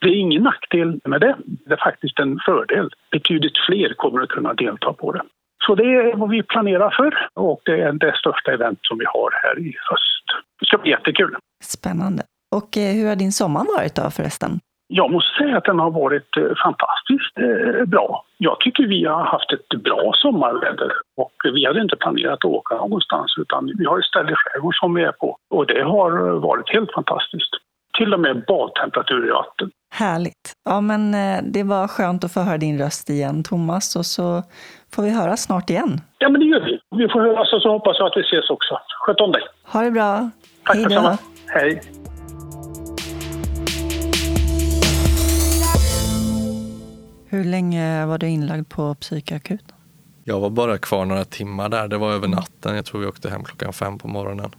Det 0.00 0.08
är 0.08 0.16
ingen 0.16 0.42
nackdel 0.42 1.00
med 1.04 1.20
det. 1.20 1.36
Det 1.46 1.72
är 1.72 1.84
faktiskt 1.84 2.18
en 2.18 2.38
fördel. 2.46 2.90
Betydligt 3.10 3.58
fler 3.66 3.94
kommer 3.94 4.20
att 4.20 4.28
kunna 4.28 4.54
delta 4.54 4.92
på 4.92 5.12
det. 5.12 5.22
Så 5.66 5.74
det 5.74 5.84
är 5.84 6.16
vad 6.16 6.30
vi 6.30 6.42
planerar 6.42 6.90
för 6.90 7.28
och 7.34 7.60
det 7.64 7.80
är 7.80 7.92
det 7.92 8.16
största 8.16 8.52
event 8.52 8.78
som 8.82 8.98
vi 8.98 9.04
har 9.04 9.30
här 9.42 9.58
i 9.58 9.74
höst. 9.90 10.26
Det 10.60 10.66
ska 10.66 10.78
bli 10.78 10.90
jättekul. 10.90 11.36
Spännande. 11.62 12.22
Och 12.58 12.76
eh, 12.76 12.92
hur 12.96 13.08
har 13.08 13.16
din 13.16 13.32
sommar 13.32 13.64
varit 13.76 13.94
då 13.94 14.10
förresten? 14.10 14.50
Jag 14.86 15.10
måste 15.12 15.30
säga 15.38 15.56
att 15.56 15.64
den 15.64 15.78
har 15.78 15.90
varit 15.90 16.36
eh, 16.36 16.42
fantastiskt 16.64 17.34
eh, 17.46 17.84
bra. 17.94 18.24
Jag 18.38 18.60
tycker 18.60 18.86
vi 18.86 19.04
har 19.04 19.24
haft 19.24 19.52
ett 19.52 19.82
bra 19.82 20.12
sommarväder 20.14 20.90
och 21.16 21.34
vi 21.54 21.66
hade 21.66 21.80
inte 21.80 21.96
planerat 21.96 22.32
att 22.32 22.44
åka 22.44 22.74
någonstans 22.74 23.34
utan 23.38 23.60
vi 23.78 23.84
har 23.84 23.98
istället 24.00 24.38
skärgård 24.38 24.76
som 24.76 24.94
vi 24.94 25.02
är 25.02 25.12
på 25.12 25.36
och 25.50 25.66
det 25.66 25.82
har 25.82 26.10
varit 26.48 26.68
helt 26.74 26.92
fantastiskt. 26.92 27.52
Till 27.98 28.14
och 28.14 28.20
med 28.20 28.44
badtemperatur 28.48 29.28
i 29.28 29.30
vatten. 29.30 29.70
Härligt. 29.94 30.52
Ja, 30.64 30.80
men 30.80 31.12
det 31.52 31.62
var 31.62 31.88
skönt 31.88 32.24
att 32.24 32.32
få 32.34 32.40
höra 32.40 32.58
din 32.58 32.78
röst 32.78 33.10
igen, 33.10 33.42
Thomas, 33.44 33.96
och 33.96 34.06
så 34.06 34.42
får 34.94 35.02
vi 35.02 35.10
höra 35.10 35.36
snart 35.36 35.70
igen. 35.70 36.00
Ja, 36.18 36.28
men 36.28 36.40
det 36.40 36.46
gör 36.46 36.60
vi. 36.60 36.78
Vi 36.96 37.08
får 37.08 37.20
höras 37.20 37.52
och 37.52 37.62
så 37.62 37.68
hoppas 37.70 37.96
jag 37.98 38.06
att 38.06 38.16
vi 38.16 38.20
ses 38.20 38.50
också. 38.50 38.78
Sköt 39.00 39.20
om 39.20 39.32
dig. 39.32 39.42
Ha 39.72 39.80
det 39.80 39.90
bra. 39.90 40.30
Tack 40.64 40.76
Hej 40.76 40.84
då. 40.84 41.16
Hej. 41.46 41.80
Hur 47.34 47.44
länge 47.44 48.06
var 48.06 48.18
du 48.18 48.28
inlagd 48.28 48.68
på 48.68 48.94
psykakuten? 48.94 49.76
Jag 50.24 50.40
var 50.40 50.50
bara 50.50 50.78
kvar 50.78 51.04
några 51.04 51.24
timmar 51.24 51.68
där. 51.68 51.88
Det 51.88 51.98
var 51.98 52.12
över 52.12 52.28
natten. 52.28 52.76
Jag 52.76 52.84
tror 52.84 53.00
vi 53.00 53.06
åkte 53.06 53.30
hem 53.30 53.44
klockan 53.44 53.72
fem 53.72 53.98
på 53.98 54.08
morgonen. 54.08 54.50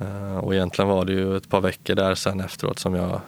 Eh, 0.00 0.36
och 0.36 0.54
egentligen 0.54 0.88
var 0.88 1.04
det 1.04 1.12
ju 1.12 1.36
ett 1.36 1.48
par 1.48 1.60
veckor 1.60 1.94
där 1.94 2.14
sen 2.14 2.40
efteråt 2.40 2.78
som 2.78 2.94
jag 2.94 3.20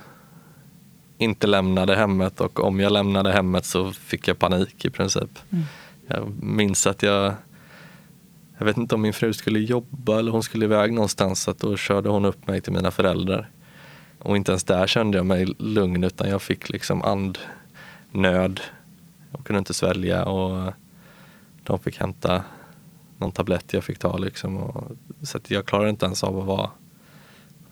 inte 1.18 1.46
lämnade 1.46 1.96
hemmet 1.96 2.40
och 2.40 2.60
om 2.60 2.80
jag 2.80 2.92
lämnade 2.92 3.32
hemmet 3.32 3.64
så 3.64 3.92
fick 3.92 4.28
jag 4.28 4.38
panik 4.38 4.84
i 4.84 4.90
princip. 4.90 5.38
Mm. 5.50 5.64
Jag 6.06 6.42
minns 6.42 6.86
att 6.86 7.02
jag, 7.02 7.34
jag 8.58 8.66
vet 8.66 8.76
inte 8.76 8.94
om 8.94 9.02
min 9.02 9.12
fru 9.12 9.32
skulle 9.32 9.58
jobba 9.58 10.18
eller 10.18 10.32
hon 10.32 10.42
skulle 10.42 10.64
iväg 10.64 10.92
någonstans 10.92 11.42
så 11.42 11.50
att 11.50 11.58
då 11.58 11.76
körde 11.76 12.08
hon 12.08 12.24
upp 12.24 12.46
mig 12.46 12.60
till 12.60 12.72
mina 12.72 12.90
föräldrar. 12.90 13.50
Och 14.18 14.36
inte 14.36 14.52
ens 14.52 14.64
där 14.64 14.86
kände 14.86 15.18
jag 15.18 15.26
mig 15.26 15.44
lugn 15.58 16.04
utan 16.04 16.28
jag 16.28 16.42
fick 16.42 16.68
liksom 16.68 17.02
andnöd. 18.16 18.60
Jag 19.32 19.44
kunde 19.44 19.58
inte 19.58 19.74
svälja 19.74 20.24
och 20.24 20.72
de 21.62 21.78
fick 21.78 22.00
hämta 22.00 22.44
någon 23.18 23.32
tablett 23.32 23.72
jag 23.72 23.84
fick 23.84 23.98
ta 23.98 24.18
liksom. 24.18 24.56
Och, 24.56 24.96
så 25.22 25.38
jag 25.48 25.66
klarade 25.66 25.90
inte 25.90 26.06
ens 26.06 26.24
av 26.24 26.38
att 26.38 26.46
vara 26.46 26.70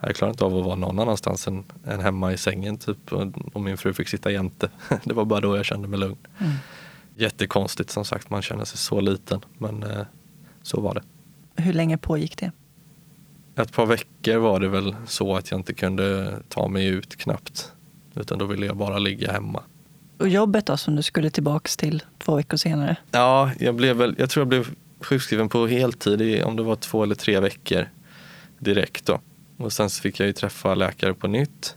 jag 0.00 0.16
klarade 0.16 0.32
inte 0.32 0.44
av 0.44 0.56
att 0.56 0.64
vara 0.64 0.74
någon 0.74 0.98
annanstans 0.98 1.48
än, 1.48 1.64
än 1.84 2.00
hemma 2.00 2.32
i 2.32 2.36
sängen 2.36 2.78
typ. 2.78 3.12
Och, 3.12 3.26
och, 3.52 3.60
min 3.60 3.76
fru 3.76 3.92
fick 3.92 4.08
sitta 4.08 4.30
jämte. 4.30 4.70
Det 5.04 5.14
var 5.14 5.24
bara 5.24 5.40
då 5.40 5.56
jag 5.56 5.64
kände 5.64 5.88
mig 5.88 5.98
lugn. 5.98 6.16
Mm. 6.38 6.52
Jättekonstigt 7.16 7.90
som 7.90 8.04
sagt, 8.04 8.30
man 8.30 8.42
känner 8.42 8.64
sig 8.64 8.78
så 8.78 9.00
liten. 9.00 9.40
Men 9.58 9.82
eh, 9.82 10.06
så 10.62 10.80
var 10.80 10.94
det. 10.94 11.02
Hur 11.62 11.72
länge 11.72 11.98
pågick 11.98 12.38
det? 12.38 12.52
Ett 13.56 13.72
par 13.72 13.86
veckor 13.86 14.36
var 14.36 14.60
det 14.60 14.68
väl 14.68 14.96
så 15.06 15.36
att 15.36 15.50
jag 15.50 15.60
inte 15.60 15.74
kunde 15.74 16.38
ta 16.48 16.68
mig 16.68 16.86
ut 16.86 17.16
knappt. 17.16 17.72
Utan 18.14 18.38
då 18.38 18.46
ville 18.46 18.66
jag 18.66 18.76
bara 18.76 18.98
ligga 18.98 19.32
hemma. 19.32 19.62
Och 20.24 20.30
jobbet 20.30 20.66
då 20.66 20.76
som 20.76 20.96
du 20.96 21.02
skulle 21.02 21.30
tillbaks 21.30 21.76
till 21.76 22.02
två 22.18 22.36
veckor 22.36 22.56
senare? 22.56 22.96
Ja, 23.10 23.50
jag, 23.58 23.74
blev 23.74 23.96
väl, 23.96 24.14
jag 24.18 24.30
tror 24.30 24.40
jag 24.40 24.48
blev 24.48 24.74
sjukskriven 25.00 25.48
på 25.48 25.66
heltid 25.66 26.22
i 26.22 26.42
om 26.42 26.56
det 26.56 26.62
var 26.62 26.76
två 26.76 27.02
eller 27.02 27.14
tre 27.14 27.40
veckor 27.40 27.88
direkt. 28.58 29.06
Då. 29.06 29.20
Och 29.56 29.72
sen 29.72 29.90
så 29.90 30.02
fick 30.02 30.20
jag 30.20 30.26
ju 30.26 30.32
träffa 30.32 30.74
läkare 30.74 31.14
på 31.14 31.26
nytt. 31.26 31.76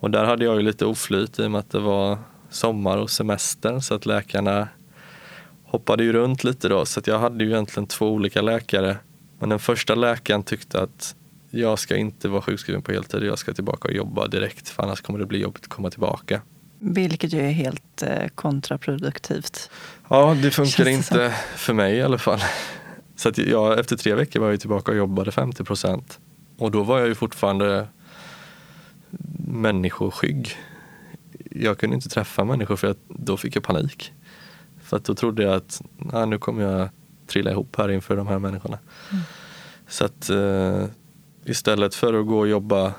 Och 0.00 0.10
där 0.10 0.24
hade 0.24 0.44
jag 0.44 0.56
ju 0.56 0.62
lite 0.62 0.86
oflyt 0.86 1.38
i 1.38 1.46
och 1.46 1.50
med 1.50 1.58
att 1.58 1.70
det 1.70 1.78
var 1.78 2.18
sommar 2.50 2.98
och 2.98 3.10
semester 3.10 3.80
så 3.80 3.94
att 3.94 4.06
läkarna 4.06 4.68
hoppade 5.64 6.04
ju 6.04 6.12
runt 6.12 6.44
lite 6.44 6.68
då. 6.68 6.84
Så 6.84 7.00
att 7.00 7.06
jag 7.06 7.18
hade 7.18 7.44
ju 7.44 7.50
egentligen 7.50 7.86
två 7.86 8.10
olika 8.10 8.42
läkare. 8.42 8.96
Men 9.38 9.48
den 9.48 9.58
första 9.58 9.94
läkaren 9.94 10.42
tyckte 10.42 10.82
att 10.82 11.14
jag 11.50 11.78
ska 11.78 11.96
inte 11.96 12.28
vara 12.28 12.42
sjukskriven 12.42 12.82
på 12.82 12.92
heltid, 12.92 13.22
jag 13.22 13.38
ska 13.38 13.52
tillbaka 13.52 13.88
och 13.88 13.94
jobba 13.94 14.26
direkt 14.26 14.68
för 14.68 14.82
annars 14.82 15.00
kommer 15.00 15.18
det 15.18 15.26
bli 15.26 15.38
jobbigt 15.38 15.62
att 15.62 15.68
komma 15.68 15.90
tillbaka. 15.90 16.40
Vilket 16.86 17.32
ju 17.32 17.40
är 17.40 17.50
helt 17.50 18.02
eh, 18.02 18.28
kontraproduktivt. 18.34 19.70
Ja, 20.08 20.36
det 20.42 20.50
funkar 20.50 20.88
inte 20.88 21.34
för 21.56 21.72
mig 21.72 21.96
i 21.96 22.02
alla 22.02 22.18
fall. 22.18 22.40
Så 23.16 23.28
att 23.28 23.38
jag, 23.38 23.78
efter 23.78 23.96
tre 23.96 24.14
veckor 24.14 24.40
var 24.40 24.50
jag 24.50 24.60
tillbaka 24.60 24.90
och 24.90 24.96
jobbade 24.96 25.32
50 25.32 25.64
procent. 25.64 26.20
Och 26.58 26.70
då 26.70 26.82
var 26.82 26.98
jag 26.98 27.08
ju 27.08 27.14
fortfarande 27.14 27.88
människoskygg. 29.48 30.56
Jag 31.50 31.78
kunde 31.78 31.96
inte 31.96 32.08
träffa 32.08 32.44
människor 32.44 32.76
för 32.76 32.90
att 32.90 32.98
då 33.08 33.36
fick 33.36 33.56
jag 33.56 33.62
panik. 33.62 34.12
För 34.82 34.96
att 34.96 35.04
då 35.04 35.14
trodde 35.14 35.42
jag 35.42 35.54
att 35.54 35.82
ah, 36.12 36.24
nu 36.24 36.38
kommer 36.38 36.62
jag 36.62 36.88
trilla 37.26 37.50
ihop 37.50 37.76
här 37.78 37.90
inför 37.90 38.16
de 38.16 38.26
här 38.26 38.38
människorna. 38.38 38.78
Mm. 39.10 39.22
Så 39.88 40.04
att 40.04 40.30
eh, 40.30 40.84
istället 41.44 41.94
för 41.94 42.20
att 42.20 42.26
gå 42.26 42.38
och 42.38 42.48
jobba 42.48 42.92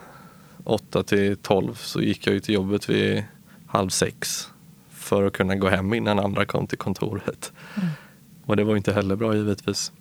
8 0.64 1.04
till 1.04 1.38
12 1.38 1.74
så 1.74 2.02
gick 2.02 2.28
jag 2.28 2.34
ju 2.34 2.40
till 2.40 2.56
jobbet 2.56 2.90
vid 2.90 3.24
halv 3.76 3.90
sex 3.90 4.50
för 4.90 5.24
att 5.24 5.34
kunna 5.34 5.56
gå 5.56 5.70
hem 5.70 5.94
innan 5.94 6.20
andra 6.20 6.46
kom 6.46 6.68
till 6.68 6.78
kontoret. 6.78 7.54
Mm. 7.76 7.90
Och 8.46 8.56
det 8.56 8.64
var 8.64 8.76
inte 8.76 8.94
heller 8.94 9.16
bra 9.16 9.36
givetvis. 9.36 9.92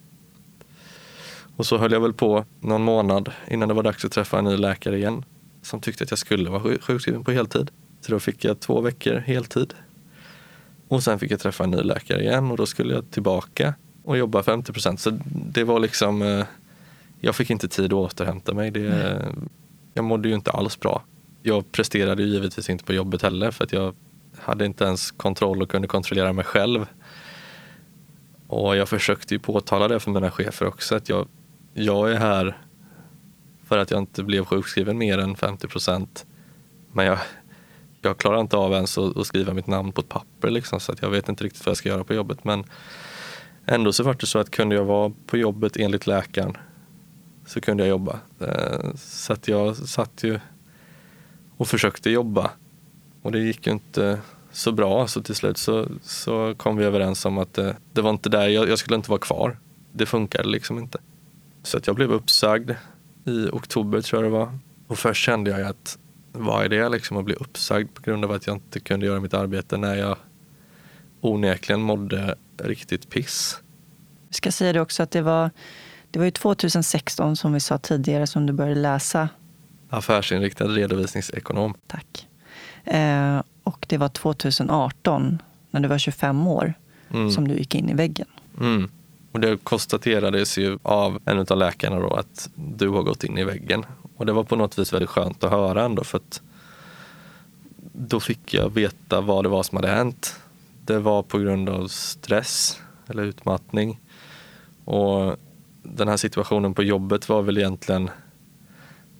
Och 1.56 1.66
så 1.66 1.78
höll 1.78 1.92
jag 1.92 2.00
väl 2.00 2.12
på 2.12 2.44
någon 2.60 2.82
månad 2.82 3.32
innan 3.48 3.68
det 3.68 3.74
var 3.74 3.82
dags 3.82 4.04
att 4.04 4.12
träffa 4.12 4.38
en 4.38 4.44
ny 4.44 4.56
läkare 4.56 4.96
igen 4.96 5.24
som 5.62 5.80
tyckte 5.80 6.04
att 6.04 6.10
jag 6.10 6.18
skulle 6.18 6.50
vara 6.50 6.78
sjukskriven 6.80 7.24
på 7.24 7.32
heltid. 7.32 7.70
Så 8.00 8.12
då 8.12 8.20
fick 8.20 8.44
jag 8.44 8.60
två 8.60 8.80
veckor 8.80 9.16
heltid. 9.16 9.74
Och 10.88 11.02
sen 11.02 11.18
fick 11.18 11.30
jag 11.30 11.40
träffa 11.40 11.64
en 11.64 11.70
ny 11.70 11.82
läkare 11.82 12.22
igen 12.22 12.50
och 12.50 12.56
då 12.56 12.66
skulle 12.66 12.94
jag 12.94 13.10
tillbaka 13.10 13.74
och 14.04 14.18
jobba 14.18 14.42
50 14.42 14.72
procent. 14.72 15.00
Så 15.00 15.18
det 15.24 15.64
var 15.64 15.80
liksom, 15.80 16.22
eh, 16.22 16.44
jag 17.20 17.36
fick 17.36 17.50
inte 17.50 17.68
tid 17.68 17.84
att 17.84 17.92
återhämta 17.92 18.54
mig. 18.54 18.70
Det, 18.70 19.22
jag 19.94 20.04
mådde 20.04 20.28
ju 20.28 20.34
inte 20.34 20.50
alls 20.50 20.80
bra. 20.80 21.02
Jag 21.46 21.72
presterade 21.72 22.22
ju 22.22 22.28
givetvis 22.28 22.70
inte 22.70 22.84
på 22.84 22.92
jobbet 22.92 23.22
heller 23.22 23.50
för 23.50 23.64
att 23.64 23.72
jag 23.72 23.94
hade 24.36 24.66
inte 24.66 24.84
ens 24.84 25.10
kontroll 25.10 25.62
och 25.62 25.70
kunde 25.70 25.88
kontrollera 25.88 26.32
mig 26.32 26.44
själv. 26.44 26.86
Och 28.46 28.76
jag 28.76 28.88
försökte 28.88 29.34
ju 29.34 29.38
påtala 29.38 29.88
det 29.88 30.00
för 30.00 30.10
mina 30.10 30.30
chefer 30.30 30.66
också 30.66 30.96
att 30.96 31.08
jag 31.08 31.28
jag 31.74 32.12
är 32.12 32.16
här 32.16 32.58
för 33.64 33.78
att 33.78 33.90
jag 33.90 34.00
inte 34.00 34.22
blev 34.22 34.44
sjukskriven 34.44 34.98
mer 34.98 35.18
än 35.18 35.36
50 35.36 35.68
procent. 35.68 36.26
Men 36.92 37.06
jag, 37.06 37.18
jag 38.00 38.18
klarar 38.18 38.40
inte 38.40 38.56
av 38.56 38.72
ens 38.72 38.98
att, 38.98 39.16
att, 39.16 39.26
skriva 39.26 39.54
mitt 39.54 39.66
namn 39.66 39.92
på 39.92 40.00
ett 40.00 40.08
papper 40.08 40.50
liksom, 40.50 40.80
så 40.80 40.92
att 40.92 41.02
jag 41.02 41.10
vet 41.10 41.28
inte 41.28 41.44
riktigt 41.44 41.66
vad 41.66 41.70
jag 41.70 41.76
ska 41.76 41.88
göra 41.88 42.04
på 42.04 42.14
jobbet. 42.14 42.44
Men 42.44 42.64
ändå 43.66 43.92
så 43.92 44.02
var 44.02 44.16
det 44.20 44.26
så 44.26 44.38
att 44.38 44.50
kunde 44.50 44.74
jag 44.74 44.84
vara 44.84 45.12
på 45.26 45.36
jobbet 45.36 45.76
enligt 45.76 46.06
läkaren 46.06 46.56
så 47.46 47.60
kunde 47.60 47.82
jag 47.82 47.90
jobba. 47.90 48.18
Eh, 48.40 48.94
så 48.96 49.32
att 49.32 49.48
jag 49.48 49.76
satt 49.76 50.22
ju 50.22 50.40
och 51.56 51.68
försökte 51.68 52.10
jobba 52.10 52.50
och 53.22 53.32
det 53.32 53.38
gick 53.38 53.66
ju 53.66 53.72
inte 53.72 54.20
så 54.52 54.72
bra. 54.72 55.06
Så 55.06 55.22
till 55.22 55.34
slut 55.34 55.58
så, 55.58 55.88
så 56.02 56.54
kom 56.56 56.76
vi 56.76 56.84
överens 56.84 57.24
om 57.24 57.38
att 57.38 57.54
det, 57.54 57.76
det 57.92 58.02
var 58.02 58.10
inte 58.10 58.28
där, 58.28 58.48
jag, 58.48 58.68
jag 58.68 58.78
skulle 58.78 58.96
inte 58.96 59.10
vara 59.10 59.20
kvar. 59.20 59.58
Det 59.92 60.06
funkade 60.06 60.48
liksom 60.48 60.78
inte. 60.78 60.98
Så 61.62 61.76
att 61.76 61.86
jag 61.86 61.96
blev 61.96 62.12
uppsagd 62.12 62.70
i 63.24 63.48
oktober 63.52 64.00
tror 64.00 64.22
jag 64.22 64.32
det 64.32 64.38
var. 64.38 64.58
Och 64.86 64.98
först 64.98 65.24
kände 65.24 65.50
jag 65.50 65.60
att 65.60 65.98
vad 66.32 66.64
är 66.64 66.68
det 66.68 66.88
liksom 66.88 67.16
att 67.16 67.24
bli 67.24 67.34
uppsagd 67.34 67.94
på 67.94 68.02
grund 68.02 68.24
av 68.24 68.32
att 68.32 68.46
jag 68.46 68.56
inte 68.56 68.80
kunde 68.80 69.06
göra 69.06 69.20
mitt 69.20 69.34
arbete 69.34 69.76
när 69.76 69.94
jag 69.94 70.16
onekligen 71.20 71.80
mådde 71.80 72.34
riktigt 72.58 73.10
piss. 73.10 73.60
Vi 74.28 74.34
ska 74.34 74.52
säga 74.52 74.72
det 74.72 74.80
också 74.80 75.02
att 75.02 75.10
det 75.10 75.22
var, 75.22 75.50
det 76.10 76.18
var 76.18 76.24
ju 76.24 76.30
2016 76.30 77.36
som 77.36 77.52
vi 77.52 77.60
sa 77.60 77.78
tidigare 77.78 78.26
som 78.26 78.46
du 78.46 78.52
började 78.52 78.80
läsa. 78.80 79.28
Affärsinriktad 79.94 80.64
redovisningsekonom. 80.64 81.74
Tack. 81.86 82.28
Eh, 82.84 83.42
och 83.64 83.86
det 83.88 83.98
var 83.98 84.08
2018, 84.08 85.42
när 85.70 85.80
du 85.80 85.88
var 85.88 85.98
25 85.98 86.46
år, 86.46 86.74
mm. 87.10 87.30
som 87.30 87.48
du 87.48 87.54
gick 87.54 87.74
in 87.74 87.88
i 87.88 87.94
väggen. 87.94 88.26
Mm. 88.60 88.90
Och 89.32 89.40
det 89.40 89.64
konstaterades 89.64 90.58
ju 90.58 90.78
av 90.82 91.18
en 91.24 91.38
av 91.38 91.56
läkarna 91.56 91.98
då 91.98 92.14
att 92.14 92.50
du 92.54 92.88
har 92.88 93.02
gått 93.02 93.24
in 93.24 93.38
i 93.38 93.44
väggen. 93.44 93.84
Och 94.16 94.26
det 94.26 94.32
var 94.32 94.44
på 94.44 94.56
något 94.56 94.78
vis 94.78 94.92
väldigt 94.92 95.10
skönt 95.10 95.44
att 95.44 95.50
höra 95.50 95.84
ändå 95.84 96.04
för 96.04 96.18
att 96.18 96.42
då 97.92 98.20
fick 98.20 98.54
jag 98.54 98.70
veta 98.74 99.20
vad 99.20 99.44
det 99.44 99.48
var 99.48 99.62
som 99.62 99.76
hade 99.76 99.88
hänt. 99.88 100.40
Det 100.84 100.98
var 100.98 101.22
på 101.22 101.38
grund 101.38 101.68
av 101.68 101.88
stress 101.88 102.80
eller 103.06 103.22
utmattning. 103.22 104.00
Och 104.84 105.36
den 105.82 106.08
här 106.08 106.16
situationen 106.16 106.74
på 106.74 106.82
jobbet 106.82 107.28
var 107.28 107.42
väl 107.42 107.58
egentligen 107.58 108.10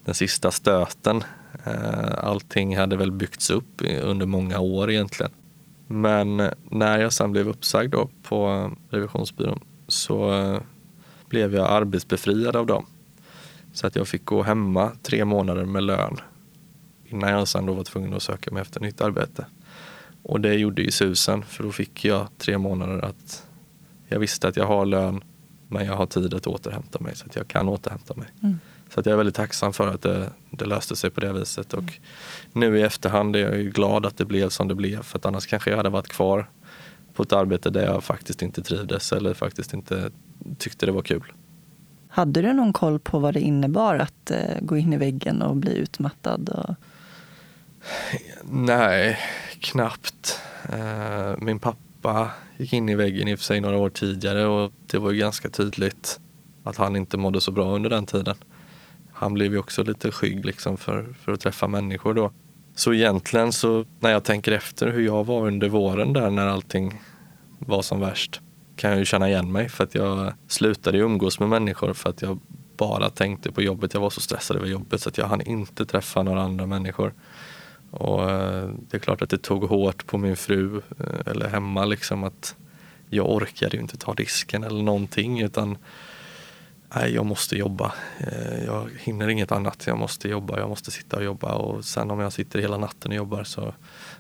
den 0.05 0.15
sista 0.15 0.51
stöten. 0.51 1.25
Eh, 1.65 2.25
allting 2.25 2.77
hade 2.77 2.97
väl 2.97 3.13
byggts 3.13 3.51
upp 3.51 3.83
under 4.03 4.27
många 4.27 4.61
år 4.61 4.91
egentligen. 4.91 5.33
Men 5.87 6.51
när 6.71 6.99
jag 6.99 7.13
sen 7.13 7.33
blev 7.33 7.49
uppsagd 7.49 7.93
då 7.93 8.09
på 8.23 8.71
revisionsbyrån 8.91 9.61
så 9.89 10.41
eh, 10.41 10.61
blev 11.29 11.55
jag 11.55 11.71
arbetsbefriad 11.71 12.57
av 12.57 12.67
dem. 12.67 12.87
Så 13.73 13.87
att 13.87 13.97
jag 13.97 14.09
fick 14.09 14.25
gå 14.25 14.43
hemma 14.43 14.93
tre 15.03 15.25
månader 15.25 15.65
med 15.65 15.83
lön 15.83 16.17
innan 17.05 17.31
jag 17.31 17.49
sen 17.49 17.67
då 17.67 17.73
var 17.73 17.85
tvungen 17.85 18.15
att 18.15 18.23
söka 18.23 18.51
mig 18.51 18.63
efter 18.63 18.81
nytt 18.81 19.01
arbete. 19.01 19.47
Och 20.23 20.41
det 20.41 20.55
gjorde 20.55 20.83
ju 20.83 20.91
susen 20.91 21.43
för 21.43 21.65
då 21.65 21.73
fick 21.73 22.05
jag 22.05 22.29
tre 22.39 22.59
månader 22.59 23.05
att 23.05 23.47
jag 24.09 24.19
visste 24.19 24.49
att 24.49 24.57
jag 24.57 24.67
har 24.67 24.87
lön 24.87 25.25
men 25.69 25.87
jag 25.87 25.97
har 25.97 26.07
tid 26.07 26.35
att 26.35 26.47
återhämta 26.47 27.01
mig 27.01 27.17
så 27.17 27.27
att 27.27 27.37
jag 27.37 27.49
kan 27.49 27.69
återhämta 27.69 28.15
mig. 28.15 28.29
Mm. 28.43 28.59
Så 28.95 29.01
att 29.01 29.07
jag 29.07 29.13
är 29.13 29.17
väldigt 29.17 29.35
tacksam 29.35 29.73
för 29.73 29.89
att 29.89 30.03
det, 30.03 30.31
det 30.51 30.65
löste 30.65 30.97
sig 30.97 31.11
på 31.11 31.21
det 31.21 31.33
viset. 31.33 31.75
Och 31.75 31.85
nu 32.53 32.79
i 32.79 32.83
efterhand 32.83 33.37
är 33.37 33.41
jag 33.41 33.73
glad 33.73 34.07
att 34.07 34.17
det 34.17 34.25
blev 34.25 34.49
som 34.49 34.69
det 34.69 34.75
blev 34.75 35.03
för 35.03 35.19
att 35.19 35.27
annars 35.27 35.47
kanske 35.47 35.71
jag 35.71 35.77
hade 35.77 35.89
varit 35.89 36.09
kvar 36.09 36.51
på 37.15 37.23
ett 37.23 37.33
arbete 37.33 37.71
där 37.71 37.85
jag 37.85 38.05
faktiskt 38.05 38.43
inte 38.43 38.63
trivdes 38.63 39.13
eller 39.13 39.35
faktiskt 39.35 39.75
inte 39.75 40.11
tyckte 40.59 40.87
det 40.87 40.93
var 40.93 41.03
kul. 41.03 41.33
Hade 42.09 42.43
du 42.43 42.53
någon 42.53 42.73
koll 42.73 42.99
på 42.99 43.19
vad 43.19 43.35
det 43.35 43.41
innebar 43.41 43.99
att 43.99 44.31
eh, 44.31 44.61
gå 44.61 44.77
in 44.77 44.93
i 44.93 44.97
väggen 44.97 45.43
och 45.43 45.57
bli 45.57 45.77
utmattad? 45.77 46.49
Och... 46.49 46.75
Nej, 48.43 49.19
knappt. 49.61 50.41
Eh, 50.73 51.35
min 51.39 51.59
pappa 51.59 52.31
gick 52.57 52.73
in 52.73 52.89
i 52.89 52.95
väggen 52.95 53.29
i 53.29 53.35
och 53.35 53.39
för 53.39 53.45
sig 53.45 53.61
några 53.61 53.79
år 53.79 53.91
tidigare 53.91 54.47
och 54.47 54.73
det 54.87 54.99
var 54.99 55.11
ju 55.11 55.19
ganska 55.19 55.49
tydligt 55.49 56.21
att 56.65 56.77
han 56.77 56.97
inte 56.97 57.17
mådde 57.17 57.41
så 57.41 57.51
bra 57.51 57.75
under 57.75 57.91
den 57.91 58.07
tiden. 58.07 58.37
Han 59.15 59.35
blev 59.35 59.53
ju 59.53 59.59
också 59.59 59.83
lite 59.83 60.13
skygg 60.13 60.45
liksom 60.45 60.77
för, 60.77 61.15
för 61.25 61.33
att 61.33 61.41
träffa 61.41 61.69
människor 61.69 62.15
då. 62.15 62.33
Så 62.75 62.95
egentligen 62.95 63.53
så 63.53 63.85
när 64.01 64.11
jag 64.11 64.25
tänker 64.25 64.53
efter 64.53 64.89
hur 64.89 65.05
jag 65.05 65.25
var 65.25 65.47
under 65.47 65.69
våren 65.69 66.13
där 66.13 66.31
när 66.31 66.47
allting 66.47 67.01
var 67.59 67.83
som 67.83 68.01
värst 68.01 68.41
kan 68.77 68.91
jag 68.91 68.99
ju 68.99 69.05
känna 69.05 69.29
igen 69.29 69.53
mig 69.53 69.69
för 69.69 69.85
att 69.85 69.95
jag 69.95 70.33
slutade 70.49 70.99
umgås 70.99 71.41
med 71.41 71.49
människor 71.49 71.93
för 71.93 72.11
att 72.11 72.23
jag 72.23 72.39
bara 72.77 73.11
tänkte 73.11 73.53
på 73.53 73.63
jobbet. 73.63 73.95
Jag 73.95 74.01
var 74.01 74.11
så 74.11 74.21
stressad 74.21 74.57
över 74.57 74.67
jobbet 74.67 75.01
så 75.01 75.09
att 75.09 75.19
jag 75.19 75.27
hann 75.27 75.41
inte 75.41 75.87
träffa 75.87 76.23
några 76.23 76.43
andra 76.43 76.67
människor. 76.67 77.13
Och 77.91 78.31
eh, 78.31 78.69
det 78.91 78.97
är 78.97 78.99
klart 78.99 79.23
att 79.23 79.31
det 79.31 79.39
tog 79.39 79.65
hårt 79.65 80.07
på 80.07 80.19
min 80.19 80.37
fru 80.37 80.77
eh, 80.77 81.33
eller 81.33 81.49
hemma 81.49 81.85
liksom 81.85 82.25
att 82.25 82.57
jag 83.11 83.31
orkade 83.31 83.77
ju 83.77 83.83
inte 83.83 83.97
ta 83.97 84.13
risken 84.13 84.65
eller 84.65 84.83
någonting 84.83 85.41
utan 85.41 85.79
nej, 86.97 87.15
jag 87.15 87.27
måste 87.27 87.57
jobba. 87.57 87.93
Eh, 88.19 88.65
jag 88.65 88.91
hinner 88.99 89.29
inget 89.29 89.53
annat. 89.53 89.87
Jag 89.87 89.99
måste 89.99 90.29
jobba. 90.29 90.59
Jag 90.59 90.69
måste 90.69 90.91
sitta 90.91 91.17
och 91.17 91.25
jobba 91.25 91.53
och 91.53 91.85
sen 91.85 92.11
om 92.11 92.21
jag 92.21 92.33
sitter 92.33 92.59
hela 92.59 92.79
natten 92.79 93.11
och 93.11 93.17
jobbar 93.17 93.45
så 93.45 93.75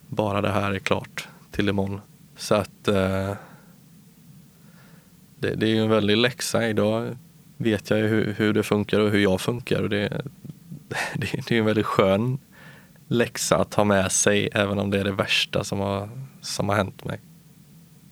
bara 0.09 0.41
det 0.41 0.51
här 0.51 0.73
är 0.73 0.79
klart 0.79 1.29
till 1.51 1.69
imorgon. 1.69 2.01
Så 2.37 2.55
att 2.55 2.89
eh, 2.89 3.35
det, 5.39 5.55
det 5.55 5.67
är 5.67 5.71
ju 5.71 5.83
en 5.83 5.91
väldig 5.91 6.17
läxa. 6.17 6.69
Idag 6.69 7.17
vet 7.57 7.91
jag 7.91 7.97
hur, 7.97 8.35
hur 8.39 8.53
det 8.53 8.63
funkar 8.63 9.01
och 9.01 9.11
hur 9.11 9.21
jag 9.21 9.41
funkar 9.41 9.83
och 9.83 9.91
det, 9.91 10.09
det, 11.15 11.31
det 11.49 11.55
är 11.55 11.59
en 11.59 11.65
väldigt 11.65 11.87
skön 11.87 12.39
läxa 13.09 13.57
att 13.57 13.75
ha 13.75 13.85
med 13.85 14.13
sig 14.13 14.49
även 14.53 14.79
om 14.79 14.91
det 14.91 15.01
är 15.01 15.05
det 15.05 15.13
värsta 15.13 15.65
som 15.65 15.81
har, 15.81 16.09
som 16.41 16.69
har 16.69 16.77
hänt 16.77 17.05
mig. 17.05 17.21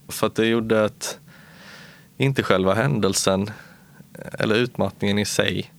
För 0.09 0.27
att 0.27 0.35
det 0.35 0.47
gjorde 0.47 0.85
att, 0.85 1.19
inte 2.17 2.43
själva 2.43 2.75
händelsen 2.75 3.51
eller 4.39 4.55
utmattningen 4.55 5.19
i 5.19 5.25
sig, 5.25 5.73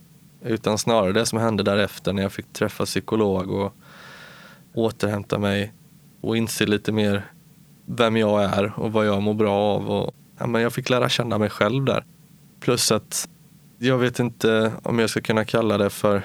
utan 0.44 0.78
snarare 0.78 1.12
det 1.12 1.26
som 1.26 1.38
hände 1.38 1.62
därefter 1.62 2.12
när 2.12 2.22
jag 2.22 2.32
fick 2.32 2.52
träffa 2.52 2.84
psykolog 2.84 3.50
och 3.50 3.74
återhämta 4.74 5.38
mig 5.38 5.72
och 6.20 6.36
inse 6.36 6.66
lite 6.66 6.92
mer 6.92 7.30
vem 7.86 8.16
jag 8.16 8.44
är 8.44 8.72
och 8.80 8.92
vad 8.92 9.06
jag 9.06 9.22
mår 9.22 9.34
bra 9.34 9.54
av. 9.54 9.90
Och, 9.90 10.14
ja, 10.38 10.46
men 10.46 10.62
jag 10.62 10.72
fick 10.72 10.90
lära 10.90 11.08
känna 11.08 11.38
mig 11.38 11.50
själv 11.50 11.84
där. 11.84 12.04
Plus 12.60 12.92
att 12.92 13.28
jag 13.78 13.98
vet 13.98 14.18
inte 14.18 14.72
om 14.82 14.98
jag 14.98 15.10
ska 15.10 15.20
kunna 15.20 15.44
kalla 15.44 15.78
det 15.78 15.90
för 15.90 16.22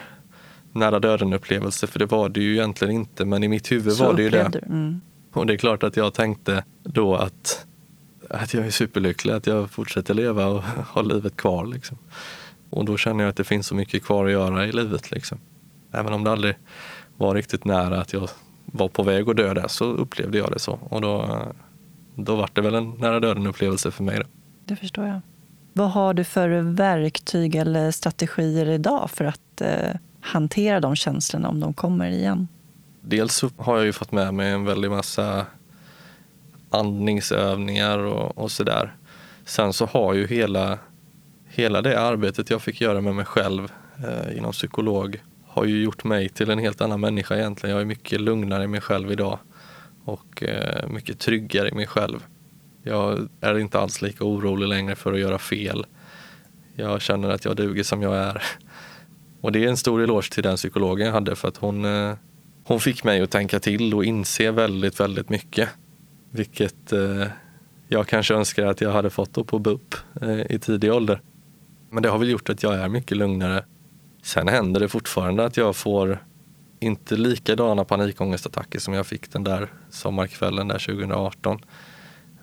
nära 0.73 0.99
döden-upplevelse, 0.99 1.87
för 1.87 1.99
det 1.99 2.05
var 2.05 2.29
det 2.29 2.39
ju 2.39 2.53
egentligen 2.53 2.93
inte. 2.93 3.25
Men 3.25 3.43
i 3.43 3.47
mitt 3.47 3.71
huvud 3.71 3.93
Så 3.93 4.05
var 4.05 4.13
det 4.13 4.23
ju 4.23 4.29
det. 4.29 4.61
Mm. 4.65 5.01
Och 5.33 5.45
det 5.45 5.53
är 5.53 5.57
klart 5.57 5.83
att 5.83 5.97
jag 5.97 6.13
tänkte 6.13 6.63
då 6.83 7.15
att, 7.15 7.65
att 8.29 8.53
jag 8.53 8.65
är 8.65 8.71
superlycklig, 8.71 9.33
att 9.33 9.47
jag 9.47 9.69
fortsätter 9.69 10.13
leva 10.13 10.45
och 10.45 10.63
har 10.87 11.03
livet 11.03 11.37
kvar. 11.37 11.65
Liksom. 11.65 11.97
Och 12.69 12.85
då 12.85 12.97
känner 12.97 13.23
jag 13.23 13.29
att 13.29 13.35
det 13.35 13.43
finns 13.43 13.67
så 13.67 13.75
mycket 13.75 14.03
kvar 14.03 14.25
att 14.25 14.31
göra 14.31 14.65
i 14.65 14.71
livet. 14.71 15.11
Liksom. 15.11 15.37
Även 15.91 16.13
om 16.13 16.23
det 16.23 16.31
aldrig 16.31 16.55
var 17.17 17.35
riktigt 17.35 17.65
nära 17.65 18.01
att 18.01 18.13
jag 18.13 18.29
var 18.65 18.87
på 18.87 19.03
väg 19.03 19.29
att 19.29 19.37
dö 19.37 19.53
där 19.53 19.67
så 19.67 19.85
upplevde 19.85 20.37
jag 20.37 20.51
det 20.51 20.59
så. 20.59 20.79
Och 20.89 21.01
då, 21.01 21.41
då 22.15 22.35
var 22.35 22.49
det 22.53 22.61
väl 22.61 22.75
en 22.75 22.89
nära 22.91 23.19
döden-upplevelse 23.19 23.91
för 23.91 24.03
mig. 24.03 24.17
Då. 24.17 24.25
Det 24.65 24.75
förstår 24.75 25.05
jag. 25.07 25.21
Vad 25.73 25.91
har 25.91 26.13
du 26.13 26.23
för 26.23 26.49
verktyg 26.61 27.55
eller 27.55 27.91
strategier 27.91 28.69
idag 28.69 29.09
för 29.11 29.25
att 29.25 29.61
eh, 29.61 29.95
hantera 30.21 30.79
de 30.79 30.95
känslorna 30.95 31.49
om 31.49 31.59
de 31.59 31.73
kommer 31.73 32.09
igen? 32.09 32.47
Dels 33.01 33.35
så 33.35 33.49
har 33.57 33.77
jag 33.77 33.85
ju 33.85 33.93
fått 33.93 34.11
med 34.11 34.33
mig 34.33 34.51
en 34.51 34.65
väldig 34.65 34.91
massa 34.91 35.45
andningsövningar 36.69 37.99
och, 37.99 38.37
och 38.37 38.51
sådär. 38.51 38.95
Sen 39.45 39.73
så 39.73 39.85
har 39.85 40.13
ju 40.13 40.27
hela, 40.27 40.79
hela 41.49 41.81
det 41.81 41.99
arbetet 41.99 42.49
jag 42.49 42.61
fick 42.61 42.81
göra 42.81 43.01
med 43.01 43.15
mig 43.15 43.25
själv 43.25 43.71
eh, 44.07 44.37
inom 44.37 44.51
psykolog 44.51 45.21
har 45.47 45.65
ju 45.65 45.83
gjort 45.83 46.03
mig 46.03 46.29
till 46.29 46.49
en 46.49 46.59
helt 46.59 46.81
annan 46.81 46.99
människa 46.99 47.35
egentligen. 47.35 47.75
Jag 47.75 47.81
är 47.81 47.85
mycket 47.85 48.21
lugnare 48.21 48.63
i 48.63 48.67
mig 48.67 48.81
själv 48.81 49.11
idag 49.11 49.39
och 50.05 50.43
eh, 50.43 50.89
mycket 50.89 51.19
tryggare 51.19 51.69
i 51.69 51.71
mig 51.71 51.87
själv. 51.87 52.25
Jag 52.83 53.29
är 53.41 53.59
inte 53.59 53.79
alls 53.79 54.01
lika 54.01 54.23
orolig 54.23 54.67
längre 54.67 54.95
för 54.95 55.13
att 55.13 55.19
göra 55.19 55.37
fel. 55.37 55.85
Jag 56.75 57.01
känner 57.01 57.29
att 57.29 57.45
jag 57.45 57.55
duger 57.55 57.83
som 57.83 58.01
jag 58.01 58.15
är. 58.15 58.43
Och 59.41 59.51
det 59.51 59.63
är 59.63 59.67
en 59.67 59.77
stor 59.77 60.03
eloge 60.03 60.31
till 60.31 60.43
den 60.43 60.55
psykologen 60.55 61.05
jag 61.05 61.13
hade 61.13 61.35
för 61.35 61.47
att 61.47 61.57
hon, 61.57 61.85
eh, 61.85 62.13
hon 62.63 62.79
fick 62.79 63.03
mig 63.03 63.21
att 63.21 63.31
tänka 63.31 63.59
till 63.59 63.93
och 63.93 64.05
inse 64.05 64.51
väldigt, 64.51 64.99
väldigt 64.99 65.29
mycket. 65.29 65.69
Vilket 66.31 66.91
eh, 66.91 67.27
jag 67.87 68.07
kanske 68.07 68.33
önskar 68.33 68.65
att 68.65 68.81
jag 68.81 68.91
hade 68.91 69.09
fått 69.09 69.47
på 69.47 69.59
BUP 69.59 69.95
eh, 70.21 70.51
i 70.51 70.59
tidig 70.59 70.93
ålder. 70.93 71.21
Men 71.89 72.03
det 72.03 72.09
har 72.09 72.17
väl 72.17 72.29
gjort 72.29 72.49
att 72.49 72.63
jag 72.63 72.75
är 72.75 72.89
mycket 72.89 73.17
lugnare. 73.17 73.65
Sen 74.23 74.47
händer 74.47 74.79
det 74.79 74.87
fortfarande 74.87 75.45
att 75.45 75.57
jag 75.57 75.75
får 75.75 76.23
inte 76.79 77.15
likadana 77.15 77.85
panikångestattacker 77.85 78.79
som 78.79 78.93
jag 78.93 79.07
fick 79.07 79.31
den 79.31 79.43
där 79.43 79.73
sommarkvällen 79.89 80.67
där 80.67 80.79
2018. 80.79 81.59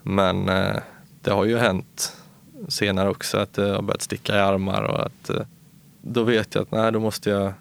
Men 0.03 0.49
eh, 0.49 0.75
det 1.21 1.31
har 1.31 1.45
ju 1.45 1.57
hänt 1.57 2.17
senare 2.67 3.09
också 3.09 3.37
att 3.37 3.53
det 3.53 3.69
har 3.69 3.81
börjat 3.81 4.01
sticka 4.01 4.35
i 4.35 4.39
armar 4.39 4.83
och 4.83 5.05
att 5.05 5.29
eh, 5.29 5.41
då 6.01 6.23
vet 6.23 6.55
jag 6.55 6.61
att 6.61 6.71
nej, 6.71 6.91
då 6.91 6.99
måste 6.99 7.29
jag, 7.29 7.53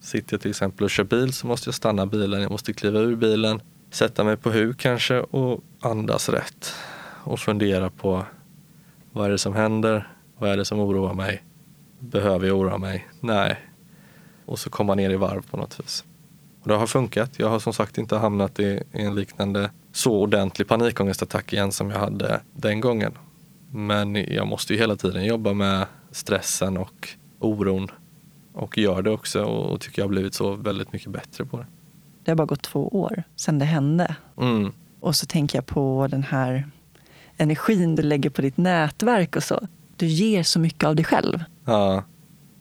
sitter 0.00 0.34
jag 0.34 0.40
till 0.40 0.50
exempel 0.50 0.84
och 0.84 0.90
kör 0.90 1.04
bil 1.04 1.32
så 1.32 1.46
måste 1.46 1.68
jag 1.68 1.74
stanna 1.74 2.06
bilen, 2.06 2.42
jag 2.42 2.50
måste 2.50 2.72
kliva 2.72 3.00
ur 3.00 3.16
bilen, 3.16 3.60
sätta 3.94 4.24
mig 4.24 4.36
på 4.36 4.50
huk 4.50 4.78
kanske 4.78 5.20
och 5.20 5.60
andas 5.80 6.28
rätt 6.28 6.74
och 7.24 7.40
fundera 7.40 7.90
på 7.90 8.24
vad 9.12 9.26
är 9.26 9.30
det 9.30 9.38
som 9.38 9.54
händer, 9.54 10.08
vad 10.38 10.50
är 10.50 10.56
det 10.56 10.64
som 10.64 10.80
oroar 10.80 11.14
mig, 11.14 11.42
behöver 11.98 12.46
jag 12.46 12.58
oroa 12.58 12.78
mig? 12.78 13.08
Nej. 13.20 13.60
Och 14.46 14.58
så 14.58 14.70
komma 14.70 14.94
ner 14.94 15.10
i 15.10 15.16
varv 15.16 15.50
på 15.50 15.56
något 15.56 15.80
vis. 15.80 16.04
Och 16.62 16.68
det 16.68 16.74
har 16.74 16.86
funkat. 16.86 17.38
Jag 17.38 17.48
har 17.48 17.58
som 17.58 17.72
sagt 17.72 17.98
inte 17.98 18.16
hamnat 18.16 18.60
i 18.60 18.82
en 18.92 19.14
liknande 19.14 19.70
så 19.92 20.12
ordentlig 20.12 20.68
panikångestattack 20.68 21.52
igen 21.52 21.72
som 21.72 21.90
jag 21.90 21.98
hade 21.98 22.40
den 22.52 22.80
gången. 22.80 23.12
Men 23.70 24.14
jag 24.14 24.46
måste 24.46 24.72
ju 24.72 24.78
hela 24.78 24.96
tiden 24.96 25.24
jobba 25.24 25.52
med 25.52 25.86
stressen 26.10 26.76
och 26.76 27.08
oron 27.38 27.88
och 28.52 28.78
gör 28.78 29.02
det 29.02 29.10
också 29.10 29.44
och 29.44 29.80
tycker 29.80 30.02
jag 30.02 30.06
har 30.06 30.10
blivit 30.10 30.34
så 30.34 30.54
väldigt 30.54 30.92
mycket 30.92 31.10
bättre 31.10 31.44
på 31.44 31.56
det. 31.56 31.66
Det 32.24 32.30
har 32.30 32.36
bara 32.36 32.46
gått 32.46 32.62
två 32.62 32.88
år 32.88 33.22
sedan 33.36 33.58
det 33.58 33.64
hände. 33.64 34.16
Mm. 34.40 34.72
Och 35.00 35.16
så 35.16 35.26
tänker 35.26 35.58
jag 35.58 35.66
på 35.66 36.08
den 36.10 36.22
här 36.22 36.68
energin 37.36 37.94
du 37.96 38.02
lägger 38.02 38.30
på 38.30 38.42
ditt 38.42 38.56
nätverk 38.56 39.36
och 39.36 39.42
så. 39.42 39.68
Du 39.96 40.06
ger 40.06 40.42
så 40.42 40.60
mycket 40.60 40.84
av 40.84 40.96
dig 40.96 41.04
själv. 41.04 41.44
Ja. 41.64 42.04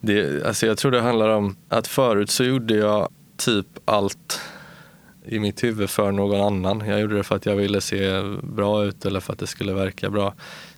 Det, 0.01 0.45
alltså 0.45 0.65
jag 0.65 0.77
tror 0.77 0.91
det 0.91 1.01
handlar 1.01 1.29
om 1.29 1.55
att 1.69 1.87
förut 1.87 2.29
så 2.29 2.43
gjorde 2.43 2.75
jag 2.75 3.09
typ 3.37 3.67
allt 3.85 4.41
i 5.25 5.39
mitt 5.39 5.63
huvud 5.63 5.89
för 5.89 6.11
någon 6.11 6.41
annan. 6.41 6.87
Jag 6.87 7.01
gjorde 7.01 7.15
det 7.15 7.23
för 7.23 7.35
att 7.35 7.45
jag 7.45 7.55
ville 7.55 7.81
se 7.81 8.21
bra 8.43 8.83
ut 8.83 9.05
eller 9.05 9.19
för 9.19 9.33
att 9.33 9.39
det 9.39 9.47
skulle 9.47 9.73
verka 9.73 10.09
bra. 10.09 10.33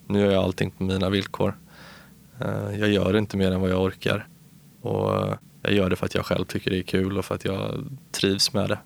Nu 0.08 0.20
gör 0.20 0.32
jag 0.32 0.44
allting 0.44 0.72
på 0.72 0.84
mina 0.84 1.10
villkor. 1.10 1.58
Eh, 2.42 2.80
jag 2.80 2.90
gör 2.90 3.18
inte 3.18 3.38
mer 3.38 3.52
än 3.52 3.62
vad 3.62 3.70
jag 3.70 3.84
orkar. 3.84 4.28
Och 4.82 5.38
jag 5.66 5.74
gör 5.74 5.90
det 5.90 5.96
för 5.96 6.06
att 6.06 6.16
jag 6.16 6.26
själv 6.26 6.46
tycker 6.46 6.72
det 6.72 6.78
är 6.78 6.84
kul 6.84 7.18
och 7.18 7.26
för 7.26 7.36
att 7.36 7.46
jag 7.46 7.86
trivs 8.12 8.54
med 8.54 8.70
det. 8.70 8.80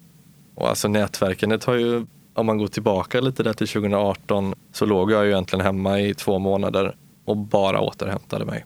Och 0.56 0.70
alltså 0.70 0.88
nätverkandet 0.88 1.64
har 1.64 1.74
ju, 1.74 2.06
om 2.34 2.46
man 2.46 2.58
går 2.58 2.68
tillbaka 2.68 3.22
lite 3.22 3.44
där 3.44 3.54
till 3.54 3.68
2018, 3.68 4.54
så 4.72 4.86
låg 4.86 5.12
jag 5.12 5.26
ju 5.26 5.32
egentligen 5.32 5.66
hemma 5.66 6.00
i 6.00 6.14
två 6.14 6.40
månader 6.40 6.96
och 7.26 7.38
bara 7.38 7.80
återhämtade 7.80 8.46
mig. 8.46 8.66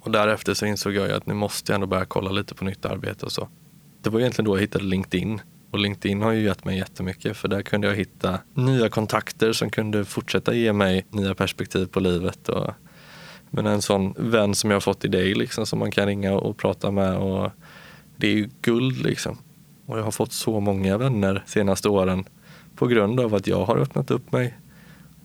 Och 0.00 0.10
därefter 0.10 0.54
så 0.54 0.66
insåg 0.66 0.94
jag 0.94 1.06
ju 1.08 1.12
att 1.12 1.26
nu 1.26 1.34
måste 1.34 1.72
jag 1.72 1.74
ändå 1.74 1.86
börja 1.86 2.04
kolla 2.04 2.30
lite 2.30 2.54
på 2.54 2.64
nytt 2.64 2.84
arbete 2.84 3.26
och 3.26 3.32
så. 3.32 3.48
Det 4.02 4.10
var 4.10 4.20
egentligen 4.20 4.44
då 4.44 4.56
jag 4.56 4.60
hittade 4.60 4.84
LinkedIn. 4.84 5.40
Och 5.70 5.78
LinkedIn 5.78 6.22
har 6.22 6.32
ju 6.32 6.42
gett 6.42 6.64
mig 6.64 6.78
jättemycket 6.78 7.36
för 7.36 7.48
där 7.48 7.62
kunde 7.62 7.86
jag 7.86 7.94
hitta 7.94 8.38
nya 8.54 8.88
kontakter 8.88 9.52
som 9.52 9.70
kunde 9.70 10.04
fortsätta 10.04 10.54
ge 10.54 10.72
mig 10.72 11.06
nya 11.10 11.34
perspektiv 11.34 11.86
på 11.86 12.00
livet. 12.00 12.48
Och, 12.48 12.70
men 13.50 13.66
en 13.66 13.82
sån 13.82 14.14
vän 14.16 14.54
som 14.54 14.70
jag 14.70 14.74
har 14.74 14.80
fått 14.80 15.04
i 15.04 15.08
dig 15.08 15.34
liksom, 15.34 15.66
som 15.66 15.78
man 15.78 15.90
kan 15.90 16.06
ringa 16.06 16.34
och 16.34 16.56
prata 16.56 16.90
med. 16.90 17.16
Och 17.16 17.50
det 18.16 18.26
är 18.26 18.32
ju 18.32 18.48
guld 18.62 19.02
liksom. 19.02 19.38
Och 19.86 19.98
jag 19.98 20.04
har 20.04 20.10
fått 20.10 20.32
så 20.32 20.60
många 20.60 20.98
vänner 20.98 21.42
senaste 21.46 21.88
åren 21.88 22.24
på 22.76 22.86
grund 22.86 23.20
av 23.20 23.34
att 23.34 23.46
jag 23.46 23.64
har 23.64 23.76
öppnat 23.76 24.10
upp 24.10 24.32
mig. 24.32 24.58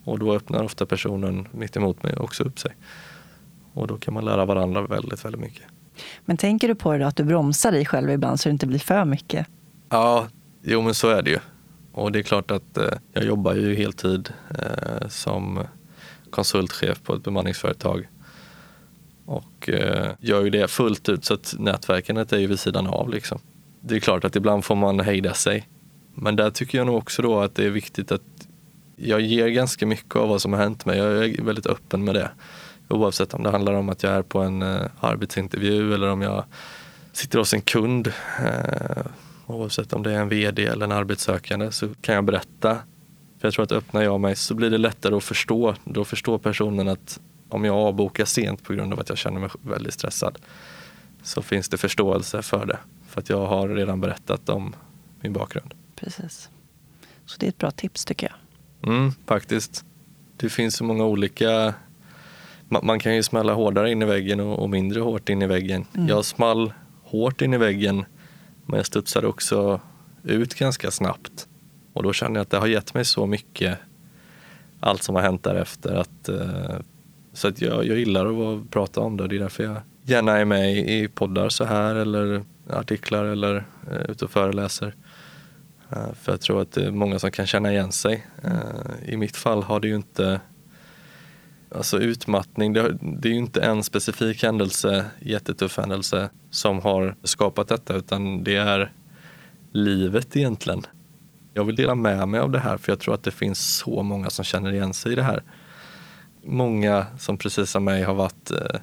Och 0.03 0.19
då 0.19 0.33
öppnar 0.33 0.63
ofta 0.63 0.85
personen 0.85 1.47
mitt 1.51 1.75
emot 1.75 2.03
mig 2.03 2.15
också 2.15 2.43
upp 2.43 2.59
sig. 2.59 2.71
Och 3.73 3.87
då 3.87 3.97
kan 3.97 4.13
man 4.13 4.25
lära 4.25 4.45
varandra 4.45 4.81
väldigt, 4.81 5.25
väldigt 5.25 5.41
mycket. 5.41 5.63
Men 6.25 6.37
tänker 6.37 6.67
du 6.67 6.75
på 6.75 6.91
det 6.91 6.97
då, 6.97 7.05
att 7.05 7.15
du 7.15 7.23
bromsar 7.23 7.71
dig 7.71 7.85
själv 7.85 8.09
ibland 8.09 8.39
så 8.39 8.49
det 8.49 8.53
inte 8.53 8.67
blir 8.67 8.79
för 8.79 9.05
mycket? 9.05 9.47
Ja, 9.89 10.27
jo 10.61 10.81
men 10.81 10.93
så 10.93 11.09
är 11.09 11.21
det 11.21 11.29
ju. 11.29 11.39
Och 11.91 12.11
det 12.11 12.19
är 12.19 12.23
klart 12.23 12.51
att 12.51 12.77
eh, 12.77 12.93
jag 13.13 13.25
jobbar 13.25 13.53
ju 13.53 13.75
heltid 13.75 14.33
eh, 14.49 15.07
som 15.07 15.63
konsultchef 16.33 17.01
på 17.03 17.15
ett 17.15 17.23
bemanningsföretag. 17.23 18.07
Och 19.25 19.69
eh, 19.69 20.11
gör 20.19 20.43
ju 20.43 20.49
det 20.49 20.67
fullt 20.67 21.09
ut 21.09 21.25
så 21.25 21.33
att 21.33 21.55
nätverkandet 21.59 22.33
är 22.33 22.39
ju 22.39 22.47
vid 22.47 22.59
sidan 22.59 22.87
av 22.87 23.09
liksom. 23.09 23.39
Det 23.81 23.95
är 23.95 23.99
klart 23.99 24.25
att 24.25 24.35
ibland 24.35 24.65
får 24.65 24.75
man 24.75 24.99
hejda 24.99 25.33
sig. 25.33 25.67
Men 26.15 26.35
där 26.35 26.49
tycker 26.49 26.77
jag 26.77 26.87
nog 26.87 26.97
också 26.97 27.21
då 27.21 27.39
att 27.39 27.55
det 27.55 27.65
är 27.65 27.69
viktigt 27.69 28.11
att 28.11 28.21
jag 28.95 29.21
ger 29.21 29.47
ganska 29.47 29.85
mycket 29.85 30.15
av 30.15 30.29
vad 30.29 30.41
som 30.41 30.53
har 30.53 30.59
hänt 30.59 30.85
mig. 30.85 30.97
Jag 30.97 31.25
är 31.25 31.43
väldigt 31.43 31.67
öppen 31.67 32.03
med 32.03 32.15
det. 32.15 32.31
Oavsett 32.89 33.33
om 33.33 33.43
det 33.43 33.49
handlar 33.49 33.73
om 33.73 33.89
att 33.89 34.03
jag 34.03 34.13
är 34.13 34.21
på 34.21 34.39
en 34.39 34.61
eh, 34.61 34.81
arbetsintervju 34.99 35.93
eller 35.93 36.09
om 36.09 36.21
jag 36.21 36.43
sitter 37.11 37.39
hos 37.39 37.53
en 37.53 37.61
kund. 37.61 38.07
Eh, 38.39 39.05
Oavsett 39.47 39.93
om 39.93 40.03
det 40.03 40.11
är 40.11 40.19
en 40.19 40.29
vd 40.29 40.65
eller 40.65 40.85
en 40.85 40.91
arbetssökande 40.91 41.71
så 41.71 41.89
kan 42.01 42.15
jag 42.15 42.23
berätta. 42.23 42.77
För 43.43 43.47
jag 43.47 43.53
tror 43.53 43.63
att 43.63 43.71
öppnar 43.71 44.01
jag 44.01 44.19
mig 44.19 44.35
så 44.35 44.55
blir 44.55 44.69
det 44.69 44.77
lättare 44.77 45.15
att 45.15 45.23
förstå. 45.23 45.75
Då 45.83 46.05
förstår 46.05 46.37
personen 46.37 46.87
att 46.87 47.19
om 47.49 47.65
jag 47.65 47.75
avbokar 47.75 48.25
sent 48.25 48.63
på 48.63 48.73
grund 48.73 48.93
av 48.93 48.99
att 48.99 49.09
jag 49.09 49.17
känner 49.17 49.39
mig 49.39 49.49
väldigt 49.61 49.93
stressad 49.93 50.37
så 51.23 51.41
finns 51.41 51.69
det 51.69 51.77
förståelse 51.77 52.41
för 52.41 52.65
det. 52.65 52.77
För 53.07 53.21
att 53.21 53.29
jag 53.29 53.47
har 53.47 53.69
redan 53.69 54.01
berättat 54.01 54.49
om 54.49 54.75
min 55.19 55.33
bakgrund. 55.33 55.73
Precis. 55.95 56.49
Så 57.25 57.37
det 57.39 57.45
är 57.45 57.49
ett 57.49 57.57
bra 57.57 57.71
tips 57.71 58.05
tycker 58.05 58.31
jag. 58.81 58.93
Mm, 58.93 59.11
faktiskt. 59.25 59.85
Det 60.37 60.49
finns 60.49 60.75
så 60.75 60.83
många 60.83 61.05
olika... 61.05 61.73
Man, 62.67 62.99
kan 62.99 63.15
ju 63.15 63.23
smälla 63.23 63.53
hårdare 63.53 63.91
in 63.91 64.01
i 64.01 64.05
väggen 64.05 64.39
och, 64.39 64.69
mindre 64.69 64.99
hårt 64.99 65.29
in 65.29 65.41
i 65.41 65.47
väggen. 65.47 65.85
Mm. 65.93 66.07
Jag 66.07 66.25
small 66.25 66.73
hårt 67.03 67.41
in 67.41 67.53
i 67.53 67.57
väggen 67.57 68.05
men 68.65 68.77
jag 68.77 68.85
studsade 68.85 69.27
också 69.27 69.81
ut 70.23 70.55
ganska 70.55 70.91
snabbt. 70.91 71.47
Och 71.93 72.03
då 72.03 72.13
känner 72.13 72.35
jag 72.35 72.41
att 72.41 72.49
det 72.49 72.57
har 72.57 72.67
gett 72.67 72.93
mig 72.93 73.05
så 73.05 73.25
mycket, 73.25 73.77
allt 74.79 75.03
som 75.03 75.15
har 75.15 75.21
hänt 75.21 75.43
därefter. 75.43 75.95
Att, 75.95 76.29
eh, 76.29 76.75
så 77.33 77.47
att 77.47 77.61
jag, 77.61 77.85
jag 77.85 77.99
gillar 77.99 78.53
att 78.55 78.69
prata 78.69 79.01
om 79.01 79.17
det. 79.17 79.27
Det 79.27 79.35
är 79.35 79.39
därför 79.39 79.63
jag 79.63 79.77
gärna 80.03 80.37
är 80.37 80.45
med 80.45 80.77
i 80.77 81.07
poddar 81.07 81.49
så 81.49 81.65
här 81.65 81.95
eller 81.95 82.43
artiklar 82.69 83.25
eller 83.25 83.65
eh, 83.91 84.11
ute 84.11 84.25
och 84.25 84.31
föreläser. 84.31 84.95
Eh, 85.89 86.13
för 86.21 86.31
jag 86.31 86.41
tror 86.41 86.61
att 86.61 86.71
det 86.71 86.85
är 86.85 86.91
många 86.91 87.19
som 87.19 87.31
kan 87.31 87.45
känna 87.47 87.71
igen 87.71 87.91
sig. 87.91 88.27
Eh, 88.43 89.13
I 89.13 89.17
mitt 89.17 89.37
fall 89.37 89.63
har 89.63 89.79
det 89.79 89.87
ju 89.87 89.95
inte 89.95 90.39
Alltså 91.75 91.99
utmattning, 91.99 92.73
det 92.73 92.81
är 93.23 93.27
ju 93.27 93.35
inte 93.35 93.61
en 93.61 93.83
specifik 93.83 94.43
händelse, 94.43 95.05
jättetuff 95.19 95.77
händelse, 95.77 96.29
som 96.49 96.79
har 96.79 97.15
skapat 97.23 97.67
detta 97.67 97.95
utan 97.95 98.43
det 98.43 98.55
är 98.55 98.91
livet 99.71 100.35
egentligen. 100.35 100.85
Jag 101.53 101.63
vill 101.63 101.75
dela 101.75 101.95
med 101.95 102.27
mig 102.27 102.39
av 102.39 102.51
det 102.51 102.59
här 102.59 102.77
för 102.77 102.91
jag 102.91 102.99
tror 102.99 103.13
att 103.13 103.23
det 103.23 103.31
finns 103.31 103.77
så 103.77 104.03
många 104.03 104.29
som 104.29 104.45
känner 104.45 104.73
igen 104.73 104.93
sig 104.93 105.11
i 105.11 105.15
det 105.15 105.23
här. 105.23 105.43
Många 106.43 107.05
som 107.17 107.37
precis 107.37 107.69
som 107.69 107.83
mig 107.83 108.03
har 108.03 108.13
varit 108.13 108.51
eh, 108.51 108.79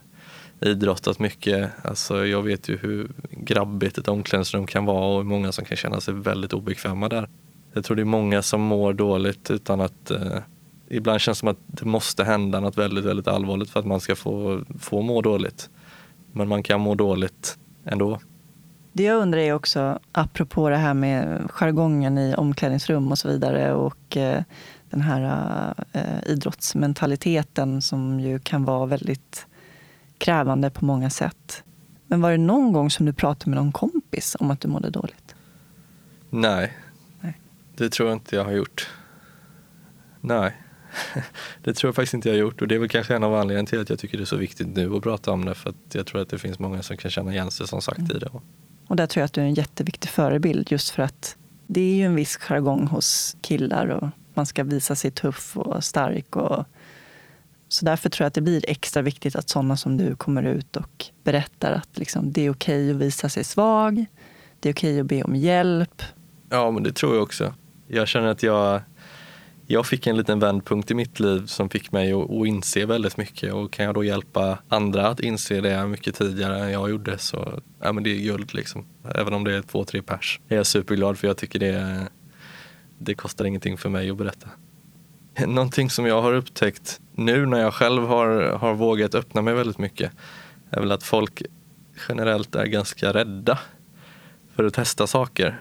idrottat 0.70 1.18
mycket. 1.18 1.70
Alltså 1.82 2.26
jag 2.26 2.42
vet 2.42 2.68
ju 2.68 2.76
hur 2.76 3.10
grabbigt 3.30 3.98
ett 3.98 4.08
omklädningsrum 4.08 4.66
kan 4.66 4.84
vara 4.84 5.18
och 5.18 5.26
många 5.26 5.52
som 5.52 5.64
kan 5.64 5.76
känna 5.76 6.00
sig 6.00 6.14
väldigt 6.14 6.52
obekväma 6.52 7.08
där. 7.08 7.28
Jag 7.72 7.84
tror 7.84 7.96
det 7.96 8.02
är 8.02 8.04
många 8.04 8.42
som 8.42 8.60
mår 8.60 8.92
dåligt 8.92 9.50
utan 9.50 9.80
att 9.80 10.10
eh, 10.10 10.38
ibland 10.88 11.20
känns 11.20 11.38
det 11.38 11.40
som 11.40 11.48
att 11.48 11.58
det 11.66 11.84
måste 11.84 12.24
hända 12.24 12.60
något 12.60 12.78
väldigt, 12.78 13.04
väldigt 13.04 13.28
allvarligt 13.28 13.70
för 13.70 13.80
att 13.80 13.86
man 13.86 14.00
ska 14.00 14.16
få, 14.16 14.64
få 14.78 15.02
må 15.02 15.22
dåligt. 15.22 15.70
Men 16.32 16.48
man 16.48 16.62
kan 16.62 16.80
må 16.80 16.94
dåligt 16.94 17.58
ändå. 17.84 18.20
Det 19.00 19.04
jag 19.04 19.22
undrar 19.22 19.40
är 19.40 19.52
också, 19.52 19.98
apropå 20.12 20.68
det 20.68 20.76
här 20.76 20.94
med 20.94 21.50
jargongen 21.50 22.18
i 22.18 22.34
omklädningsrum 22.34 23.10
och 23.10 23.18
så 23.18 23.28
vidare 23.28 23.72
och 23.72 24.16
eh, 24.16 24.42
den 24.90 25.00
här 25.00 25.74
eh, 25.92 26.26
idrottsmentaliteten 26.26 27.82
som 27.82 28.20
ju 28.20 28.38
kan 28.38 28.64
vara 28.64 28.86
väldigt 28.86 29.46
krävande 30.18 30.70
på 30.70 30.84
många 30.84 31.10
sätt. 31.10 31.64
Men 32.06 32.20
var 32.20 32.30
det 32.30 32.36
någon 32.36 32.72
gång 32.72 32.90
som 32.90 33.06
du 33.06 33.12
pratade 33.12 33.50
med 33.50 33.56
någon 33.56 33.72
kompis 33.72 34.36
om 34.40 34.50
att 34.50 34.60
du 34.60 34.68
mådde 34.68 34.90
dåligt? 34.90 35.34
Nej, 36.30 36.76
Nej. 37.20 37.40
det 37.76 37.92
tror 37.92 38.08
jag 38.08 38.16
inte 38.16 38.36
jag 38.36 38.44
har 38.44 38.52
gjort. 38.52 38.90
Nej. 40.20 40.56
det 41.62 41.74
tror 41.74 41.88
jag 41.88 41.94
faktiskt 41.94 42.14
inte 42.14 42.28
jag 42.28 42.36
har 42.36 42.40
gjort 42.40 42.62
och 42.62 42.68
det 42.68 42.74
är 42.74 42.78
väl 42.78 42.88
kanske 42.88 43.16
en 43.16 43.24
av 43.24 43.34
anledningarna 43.34 43.66
till 43.66 43.80
att 43.80 43.90
jag 43.90 43.98
tycker 43.98 44.18
det 44.18 44.24
är 44.24 44.26
så 44.26 44.36
viktigt 44.36 44.68
nu 44.68 44.96
att 44.96 45.02
prata 45.02 45.30
om 45.30 45.44
det 45.44 45.54
för 45.54 45.70
att 45.70 45.94
jag 45.94 46.06
tror 46.06 46.20
att 46.20 46.28
det 46.28 46.38
finns 46.38 46.58
många 46.58 46.82
som 46.82 46.96
kan 46.96 47.10
känna 47.10 47.32
igen 47.32 47.50
sig 47.50 47.68
som 47.68 47.82
sagt 47.82 47.98
mm. 47.98 48.16
i 48.16 48.18
det. 48.18 48.30
Och 48.90 48.96
där 48.96 49.06
tror 49.06 49.20
jag 49.20 49.26
att 49.26 49.32
du 49.32 49.40
är 49.40 49.44
en 49.44 49.54
jätteviktig 49.54 50.10
förebild 50.10 50.72
just 50.72 50.90
för 50.90 51.02
att 51.02 51.36
det 51.66 51.80
är 51.80 51.94
ju 51.94 52.04
en 52.04 52.14
viss 52.14 52.36
jargong 52.36 52.86
hos 52.86 53.36
killar 53.40 53.86
och 53.86 54.08
man 54.34 54.46
ska 54.46 54.64
visa 54.64 54.94
sig 54.94 55.10
tuff 55.10 55.56
och 55.56 55.84
stark. 55.84 56.36
Och, 56.36 56.64
så 57.68 57.84
därför 57.84 58.10
tror 58.10 58.24
jag 58.24 58.28
att 58.28 58.34
det 58.34 58.40
blir 58.40 58.64
extra 58.68 59.02
viktigt 59.02 59.36
att 59.36 59.48
sådana 59.48 59.76
som 59.76 59.96
du 59.96 60.16
kommer 60.16 60.42
ut 60.42 60.76
och 60.76 61.06
berättar 61.24 61.72
att 61.72 61.98
liksom, 61.98 62.32
det 62.32 62.46
är 62.46 62.50
okej 62.50 62.90
att 62.90 62.96
visa 62.96 63.28
sig 63.28 63.44
svag. 63.44 64.06
Det 64.60 64.68
är 64.68 64.72
okej 64.72 65.00
att 65.00 65.06
be 65.06 65.22
om 65.22 65.36
hjälp. 65.36 66.02
Ja, 66.48 66.70
men 66.70 66.82
det 66.82 66.92
tror 66.92 67.14
jag 67.14 67.22
också. 67.22 67.54
Jag 67.88 68.08
känner 68.08 68.28
att 68.28 68.42
jag 68.42 68.80
jag 69.72 69.86
fick 69.86 70.06
en 70.06 70.16
liten 70.16 70.38
vändpunkt 70.38 70.90
i 70.90 70.94
mitt 70.94 71.20
liv 71.20 71.46
som 71.46 71.68
fick 71.68 71.92
mig 71.92 72.12
att, 72.12 72.30
att 72.30 72.46
inse 72.46 72.86
väldigt 72.86 73.16
mycket 73.16 73.52
och 73.52 73.72
kan 73.72 73.84
jag 73.84 73.94
då 73.94 74.04
hjälpa 74.04 74.58
andra 74.68 75.08
att 75.08 75.20
inse 75.20 75.60
det 75.60 75.86
mycket 75.86 76.14
tidigare 76.14 76.58
än 76.58 76.70
jag 76.70 76.90
gjorde 76.90 77.18
så 77.18 77.60
ja, 77.82 77.92
men 77.92 78.04
det 78.04 78.10
är 78.10 78.18
guld 78.18 78.54
liksom. 78.54 78.86
Även 79.14 79.34
om 79.34 79.44
det 79.44 79.56
är 79.56 79.62
två, 79.62 79.84
tre 79.84 80.02
pers. 80.02 80.40
Jag 80.48 80.58
är 80.58 80.64
superglad 80.64 81.18
för 81.18 81.26
jag 81.26 81.36
tycker 81.36 81.58
det, 81.58 82.06
det 82.98 83.14
kostar 83.14 83.44
ingenting 83.44 83.78
för 83.78 83.88
mig 83.88 84.10
att 84.10 84.16
berätta. 84.16 84.48
Någonting 85.46 85.90
som 85.90 86.06
jag 86.06 86.22
har 86.22 86.34
upptäckt 86.34 87.00
nu 87.12 87.46
när 87.46 87.60
jag 87.60 87.74
själv 87.74 88.02
har, 88.02 88.40
har 88.42 88.74
vågat 88.74 89.14
öppna 89.14 89.42
mig 89.42 89.54
väldigt 89.54 89.78
mycket 89.78 90.12
är 90.70 90.80
väl 90.80 90.92
att 90.92 91.02
folk 91.02 91.42
generellt 92.08 92.54
är 92.54 92.66
ganska 92.66 93.12
rädda 93.12 93.58
för 94.54 94.64
att 94.64 94.74
testa 94.74 95.06
saker. 95.06 95.60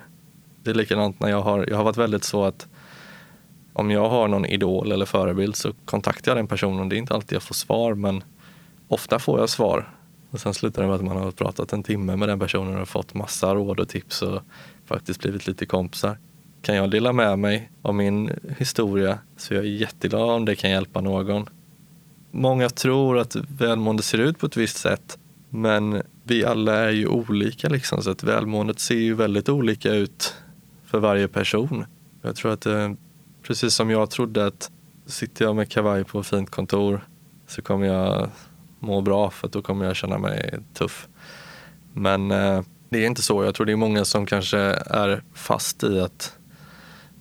Det 0.63 0.69
är 0.69 0.75
likadant 0.75 1.19
när 1.19 1.29
jag 1.29 1.41
har, 1.41 1.65
jag 1.69 1.77
har 1.77 1.83
varit 1.83 1.97
väldigt 1.97 2.23
så 2.23 2.45
att 2.45 2.67
om 3.79 3.91
jag 3.91 4.09
har 4.09 4.27
någon 4.27 4.45
idol 4.45 4.91
eller 4.91 5.05
förebild 5.05 5.55
så 5.55 5.73
kontaktar 5.85 6.31
jag 6.31 6.37
den 6.37 6.47
personen. 6.47 6.89
Det 6.89 6.95
är 6.95 6.97
inte 6.97 7.13
alltid 7.13 7.35
jag 7.35 7.43
får 7.43 7.55
svar 7.55 7.93
men 7.93 8.23
ofta 8.87 9.19
får 9.19 9.39
jag 9.39 9.49
svar. 9.49 9.93
Och 10.31 10.39
sen 10.39 10.53
slutar 10.53 10.81
det 10.81 10.87
med 10.87 10.95
att 10.95 11.03
man 11.03 11.17
har 11.17 11.31
pratat 11.31 11.73
en 11.73 11.83
timme 11.83 12.15
med 12.15 12.29
den 12.29 12.39
personen 12.39 12.81
och 12.81 12.89
fått 12.89 13.13
massa 13.13 13.55
råd 13.55 13.79
och 13.79 13.89
tips 13.89 14.21
och 14.21 14.41
faktiskt 14.85 15.21
blivit 15.21 15.47
lite 15.47 15.65
kompisar. 15.65 16.17
Kan 16.61 16.75
jag 16.75 16.91
dela 16.91 17.13
med 17.13 17.39
mig 17.39 17.71
av 17.81 17.95
min 17.95 18.31
historia 18.57 19.19
så 19.37 19.53
jag 19.53 19.63
är 19.63 19.69
jätteglad 19.69 20.29
om 20.29 20.45
det 20.45 20.55
kan 20.55 20.71
hjälpa 20.71 21.01
någon. 21.01 21.45
Många 22.31 22.69
tror 22.69 23.17
att 23.17 23.35
välmående 23.35 24.03
ser 24.03 24.17
ut 24.17 24.39
på 24.39 24.45
ett 24.45 24.57
visst 24.57 24.77
sätt 24.77 25.17
men 25.49 26.01
vi 26.23 26.45
alla 26.45 26.73
är 26.73 26.91
ju 26.91 27.07
olika 27.07 27.69
liksom 27.69 28.03
så 28.03 28.11
att 28.11 28.23
välmåendet 28.23 28.79
ser 28.79 28.95
ju 28.95 29.13
väldigt 29.13 29.49
olika 29.49 29.93
ut 29.93 30.35
för 30.85 30.99
varje 30.99 31.27
person. 31.27 31.85
Jag 32.21 32.35
tror 32.35 32.53
att 32.53 32.65
eh, 32.65 32.91
precis 33.49 33.73
som 33.73 33.89
jag 33.89 34.09
trodde 34.09 34.45
att 34.45 34.71
sitter 35.05 35.45
jag 35.45 35.55
med 35.55 35.69
kavaj 35.69 36.03
på 36.03 36.19
ett 36.19 36.27
fint 36.27 36.49
kontor 36.49 37.07
så 37.47 37.61
kommer 37.61 37.87
jag 37.87 38.29
må 38.79 39.01
bra 39.01 39.29
för 39.29 39.47
då 39.47 39.61
kommer 39.61 39.85
jag 39.85 39.95
känna 39.95 40.17
mig 40.17 40.59
tuff. 40.73 41.07
Men 41.93 42.31
eh, 42.31 42.61
det 42.89 43.03
är 43.03 43.07
inte 43.07 43.21
så. 43.21 43.43
Jag 43.43 43.55
tror 43.55 43.65
det 43.65 43.71
är 43.71 43.75
många 43.75 44.05
som 44.05 44.25
kanske 44.25 44.57
är 44.85 45.23
fast 45.33 45.83
i 45.83 45.99
att 45.99 46.37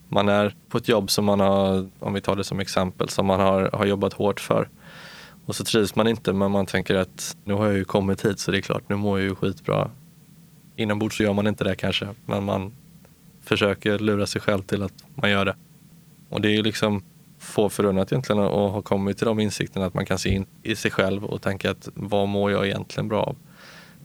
man 0.08 0.28
är 0.28 0.54
på 0.68 0.78
ett 0.78 0.88
jobb 0.88 1.10
som 1.10 1.24
man 1.24 1.40
har, 1.40 1.88
om 1.98 2.14
vi 2.14 2.20
tar 2.20 2.36
det 2.36 2.44
som 2.44 2.60
exempel, 2.60 3.08
som 3.08 3.26
man 3.26 3.40
har, 3.40 3.70
har 3.72 3.86
jobbat 3.86 4.12
hårt 4.12 4.40
för. 4.40 4.68
Och 5.46 5.56
så 5.56 5.64
trivs 5.64 5.94
man 5.94 6.08
inte 6.08 6.32
men 6.32 6.50
man 6.50 6.66
tänker 6.66 6.94
att 6.94 7.36
nu 7.44 7.54
har 7.54 7.66
jag 7.66 7.76
ju 7.76 7.84
kommit 7.84 8.24
hit 8.24 8.38
så 8.38 8.50
det 8.50 8.58
är 8.58 8.62
klart, 8.62 8.88
nu 8.88 8.96
mår 8.96 9.18
jag 9.18 9.28
ju 9.28 9.34
skitbra. 9.34 9.90
Inombords 10.76 11.16
så 11.16 11.22
gör 11.22 11.32
man 11.32 11.46
inte 11.46 11.64
det 11.64 11.76
kanske, 11.76 12.08
men 12.26 12.44
man 12.44 12.72
försöker 13.42 13.98
lura 13.98 14.26
sig 14.26 14.40
själv 14.40 14.62
till 14.62 14.82
att 14.82 15.04
man 15.14 15.30
gör 15.30 15.44
det. 15.44 15.54
Och 16.28 16.40
det 16.40 16.48
är 16.48 16.52
ju 16.52 16.62
liksom 16.62 17.02
få 17.38 17.68
förunnat 17.68 18.12
egentligen 18.12 18.42
att 18.42 18.50
ha 18.50 18.82
kommit 18.82 19.18
till 19.18 19.26
de 19.26 19.40
insikterna 19.40 19.86
att 19.86 19.94
man 19.94 20.06
kan 20.06 20.18
se 20.18 20.28
in 20.28 20.46
i 20.62 20.76
sig 20.76 20.90
själv 20.90 21.24
och 21.24 21.42
tänka 21.42 21.70
att 21.70 21.88
vad 21.94 22.28
mår 22.28 22.50
jag 22.50 22.66
egentligen 22.66 23.08
bra 23.08 23.22
av? 23.22 23.36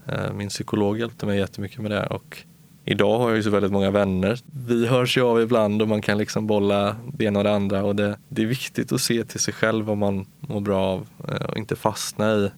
Eh, 0.07 0.33
min 0.33 0.49
psykolog 0.49 0.99
hjälpte 0.99 1.25
mig 1.25 1.39
jättemycket 1.39 1.79
med 1.79 1.91
det 1.91 2.05
och 2.05 2.37
idag 2.85 3.19
har 3.19 3.29
jag 3.29 3.37
ju 3.37 3.43
så 3.43 3.49
väldigt 3.49 3.71
många 3.71 3.91
vänner. 3.91 4.39
Vi 4.67 4.87
hörs 4.87 5.17
ju 5.17 5.21
av 5.21 5.41
ibland 5.41 5.81
och 5.81 5.87
man 5.87 6.01
kan 6.01 6.17
liksom 6.17 6.47
bolla 6.47 6.95
det 7.13 7.25
ena 7.25 7.39
och 7.39 7.43
det 7.43 7.55
andra 7.55 7.83
och 7.83 7.95
det, 7.95 8.17
det 8.29 8.41
är 8.41 8.45
viktigt 8.45 8.91
att 8.91 9.01
se 9.01 9.23
till 9.23 9.39
sig 9.39 9.53
själv 9.53 9.85
vad 9.85 9.97
man 9.97 10.25
mår 10.39 10.61
bra 10.61 10.85
av 10.85 11.07
eh, 11.27 11.45
och 11.45 11.57
inte 11.57 11.75
fastna 11.75 12.33
i 12.33 12.51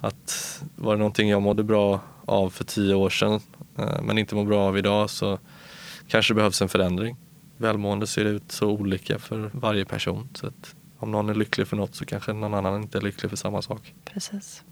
att 0.00 0.62
var 0.76 0.92
det 0.92 0.98
någonting 0.98 1.28
jag 1.28 1.42
mådde 1.42 1.62
bra 1.62 2.00
av 2.24 2.50
för 2.50 2.64
tio 2.64 2.94
år 2.94 3.10
sedan 3.10 3.40
eh, 3.78 4.02
men 4.02 4.18
inte 4.18 4.34
mår 4.34 4.44
bra 4.44 4.68
av 4.68 4.78
idag 4.78 5.10
så 5.10 5.38
kanske 6.08 6.32
det 6.32 6.36
behövs 6.36 6.62
en 6.62 6.68
förändring 6.68 7.16
välmående 7.62 8.06
ser 8.06 8.24
ut 8.24 8.52
så 8.52 8.68
olika 8.68 9.18
för 9.18 9.50
varje 9.52 9.84
person. 9.84 10.28
Så 10.34 10.46
att 10.46 10.74
om 10.98 11.10
någon 11.10 11.28
är 11.28 11.34
lycklig 11.34 11.66
för 11.66 11.76
något 11.76 11.94
så 11.94 12.04
kanske 12.04 12.32
någon 12.32 12.54
annan 12.54 12.82
inte 12.82 12.98
är 12.98 13.02
lycklig 13.02 13.30
för 13.30 13.36
samma 13.36 13.62
sak. 13.62 13.94
Precis. 14.04 14.62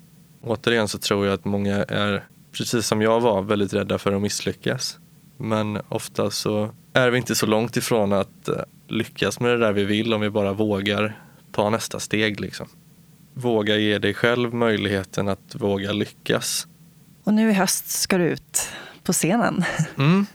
Återigen 0.42 0.88
så 0.88 0.98
tror 0.98 1.26
jag 1.26 1.34
att 1.34 1.44
många 1.44 1.84
är, 1.84 2.24
precis 2.52 2.86
som 2.86 3.02
jag 3.02 3.20
var, 3.20 3.42
väldigt 3.42 3.72
rädda 3.72 3.98
för 3.98 4.12
att 4.12 4.22
misslyckas. 4.22 4.98
Men 5.36 5.78
ofta 5.88 6.30
så 6.30 6.74
är 6.92 7.10
vi 7.10 7.18
inte 7.18 7.34
så 7.34 7.46
långt 7.46 7.76
ifrån 7.76 8.12
att 8.12 8.48
eh, 8.48 8.54
lyckas 8.88 9.40
med 9.40 9.50
det 9.50 9.58
där 9.58 9.72
vi 9.72 9.84
vill 9.84 10.14
om 10.14 10.20
vi 10.20 10.30
bara 10.30 10.52
vågar 10.52 11.20
ta 11.52 11.70
nästa 11.70 12.00
steg. 12.00 12.40
Liksom. 12.40 12.68
Våga 13.34 13.76
ge 13.76 13.98
dig 13.98 14.14
själv 14.14 14.54
möjligheten 14.54 15.28
att 15.28 15.54
våga 15.54 15.92
lyckas. 15.92 16.66
Och 17.24 17.34
nu 17.34 17.50
i 17.50 17.52
höst 17.52 17.90
ska 17.90 18.18
du 18.18 18.24
ut 18.24 18.68
på 19.04 19.12
scenen. 19.12 19.64
Mm 19.98 20.26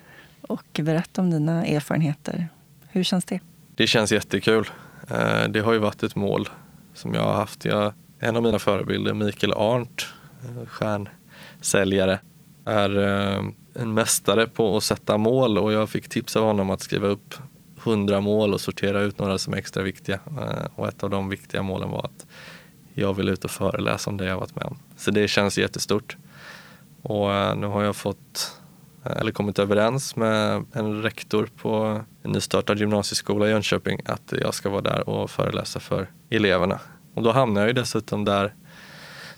och 0.47 0.79
berätta 0.83 1.21
om 1.21 1.29
dina 1.29 1.65
erfarenheter. 1.65 2.47
Hur 2.87 3.03
känns 3.03 3.25
det? 3.25 3.39
Det 3.75 3.87
känns 3.87 4.11
jättekul. 4.11 4.69
Eh, 5.09 5.47
det 5.49 5.59
har 5.59 5.73
ju 5.73 5.79
varit 5.79 6.03
ett 6.03 6.15
mål 6.15 6.49
som 6.93 7.13
jag 7.13 7.21
har 7.21 7.33
haft. 7.33 7.65
Jag, 7.65 7.93
en 8.19 8.35
av 8.35 8.43
mina 8.43 8.59
förebilder, 8.59 9.13
Mikael 9.13 9.53
Arndt, 9.53 10.07
eh, 10.43 10.65
stjärnsäljare. 10.65 12.19
är 12.65 12.97
eh, 12.97 13.43
en 13.73 13.93
mästare 13.93 14.47
på 14.47 14.77
att 14.77 14.83
sätta 14.83 15.17
mål 15.17 15.57
och 15.57 15.73
jag 15.73 15.89
fick 15.89 16.09
tips 16.09 16.35
av 16.35 16.43
honom 16.43 16.69
att 16.69 16.81
skriva 16.81 17.07
upp 17.07 17.35
100 17.83 18.21
mål 18.21 18.53
och 18.53 18.61
sortera 18.61 19.01
ut 19.01 19.19
några 19.19 19.37
som 19.37 19.53
är 19.53 19.57
extra 19.57 19.83
viktiga. 19.83 20.19
Och 20.75 20.87
ett 20.87 21.03
av 21.03 21.09
de 21.09 21.29
viktiga 21.29 21.61
målen 21.61 21.89
var 21.89 22.03
att 22.03 22.25
jag 22.93 23.13
vill 23.13 23.29
ut 23.29 23.45
och 23.45 23.51
föreläsa 23.51 24.09
om 24.09 24.17
det 24.17 24.25
jag 24.25 24.39
varit 24.39 24.55
med 24.55 24.65
om. 24.65 24.77
Så 24.97 25.11
det 25.11 25.27
känns 25.27 25.57
jättestort. 25.57 26.17
Och 27.01 27.57
nu 27.57 27.67
har 27.67 27.83
jag 27.83 27.95
fått, 27.95 28.59
eller 29.05 29.31
kommit 29.31 29.59
överens 29.59 30.15
med 30.15 30.65
en 30.71 31.01
rektor 31.01 31.49
på 31.61 32.01
en 32.23 32.31
nystartad 32.31 32.79
gymnasieskola 32.79 33.47
i 33.47 33.49
Jönköping 33.49 33.99
att 34.05 34.33
jag 34.41 34.53
ska 34.53 34.69
vara 34.69 34.81
där 34.81 35.09
och 35.09 35.31
föreläsa 35.31 35.79
för 35.79 36.11
eleverna. 36.29 36.79
Och 37.13 37.23
då 37.23 37.31
hamnar 37.31 37.61
jag 37.61 37.67
ju 37.67 37.73
dessutom 37.73 38.25
där 38.25 38.53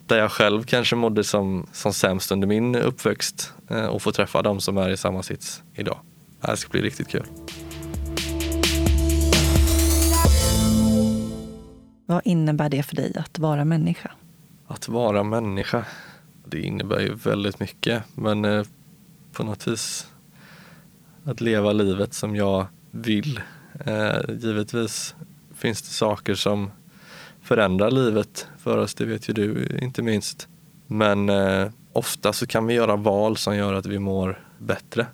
där 0.07 0.17
jag 0.17 0.31
själv 0.31 0.63
kanske 0.63 0.95
mådde 0.95 1.23
som, 1.23 1.67
som 1.71 1.93
sämst 1.93 2.31
under 2.31 2.47
min 2.47 2.75
uppväxt 2.75 3.53
eh, 3.69 3.85
och 3.85 4.01
få 4.01 4.11
träffa 4.11 4.41
dem 4.41 4.59
som 4.59 4.77
är 4.77 4.89
i 4.89 4.97
samma 4.97 5.23
sits 5.23 5.63
idag. 5.73 5.99
Det 6.41 6.57
ska 6.57 6.69
bli 6.69 6.81
riktigt 6.81 7.07
kul. 7.07 7.25
Vad 12.05 12.21
innebär 12.23 12.69
det 12.69 12.83
för 12.83 12.95
dig 12.95 13.13
att 13.17 13.39
vara 13.39 13.65
människa? 13.65 14.11
Att 14.67 14.87
vara 14.87 15.23
människa, 15.23 15.85
det 16.45 16.61
innebär 16.61 16.99
ju 16.99 17.13
väldigt 17.13 17.59
mycket. 17.59 18.03
Men 18.15 18.45
eh, 18.45 18.63
på 19.37 19.43
något 19.43 19.67
vis 19.67 20.07
att 21.23 21.41
leva 21.41 21.71
livet 21.71 22.13
som 22.13 22.35
jag 22.35 22.65
vill. 22.91 23.41
Eh, 23.85 24.19
givetvis 24.29 25.15
finns 25.55 25.81
det 25.81 25.87
saker 25.87 26.35
som 26.35 26.71
förändrar 27.41 27.91
livet 27.91 28.47
för 28.57 28.77
oss, 28.77 28.93
det 28.95 29.05
vet 29.05 29.29
ju 29.29 29.33
du 29.33 29.77
inte 29.81 30.01
minst. 30.01 30.47
Men 30.87 31.29
eh, 31.29 31.69
ofta 31.93 32.33
så 32.33 32.47
kan 32.47 32.65
vi 32.65 32.73
göra 32.73 32.95
val 32.95 33.37
som 33.37 33.55
gör 33.55 33.73
att 33.73 33.85
vi 33.85 33.99
mår 33.99 34.45
bättre 34.57 35.07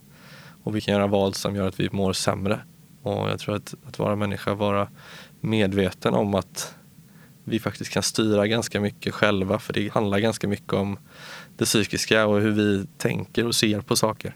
och 0.64 0.76
vi 0.76 0.82
kan 0.82 0.94
göra 0.94 1.08
val 1.08 1.34
som 1.34 1.56
gör 1.56 1.68
att 1.68 1.80
vi 1.80 1.90
mår 1.92 2.14
sämre. 2.14 2.60
Och 3.02 3.30
jag 3.30 3.40
tror 3.40 3.56
att, 3.56 3.74
att 3.88 4.00
vara 4.00 4.16
människa, 4.16 4.54
vara 4.54 4.88
medveten 5.40 6.14
om 6.14 6.36
att 6.36 6.76
vi 7.44 7.60
faktiskt 7.60 7.92
kan 7.92 8.04
styra 8.04 8.48
ganska 8.48 8.82
mycket 8.82 9.14
själva 9.14 9.60
för 9.60 9.74
det 9.74 9.94
handlar 9.94 10.20
ganska 10.20 10.48
mycket 10.48 10.74
om 10.74 10.98
det 11.58 11.66
psykiska 11.66 12.26
och 12.26 12.42
hur 12.42 12.52
vi 12.52 12.86
tänker 12.98 13.48
och 13.48 13.56
ser 13.56 13.82
på 13.82 13.96
saker. 13.96 14.36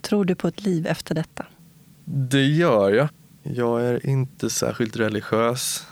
Tror 0.00 0.24
du 0.24 0.34
på 0.34 0.48
ett 0.48 0.64
liv 0.64 0.86
efter 0.86 1.14
detta? 1.14 1.46
Det 2.04 2.46
gör 2.46 2.90
jag. 2.90 3.08
Jag 3.42 3.82
är 3.82 4.06
inte 4.06 4.50
särskilt 4.50 4.96
religiös 4.96 5.86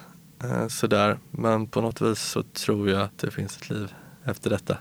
Eh, 0.44 0.68
sådär. 0.68 1.18
Men 1.30 1.66
på 1.66 1.80
något 1.80 2.00
vis 2.00 2.18
så 2.18 2.42
tror 2.42 2.90
jag 2.90 3.02
att 3.02 3.18
det 3.18 3.30
finns 3.30 3.56
ett 3.56 3.70
liv 3.70 3.94
efter 4.24 4.50
detta. 4.50 4.76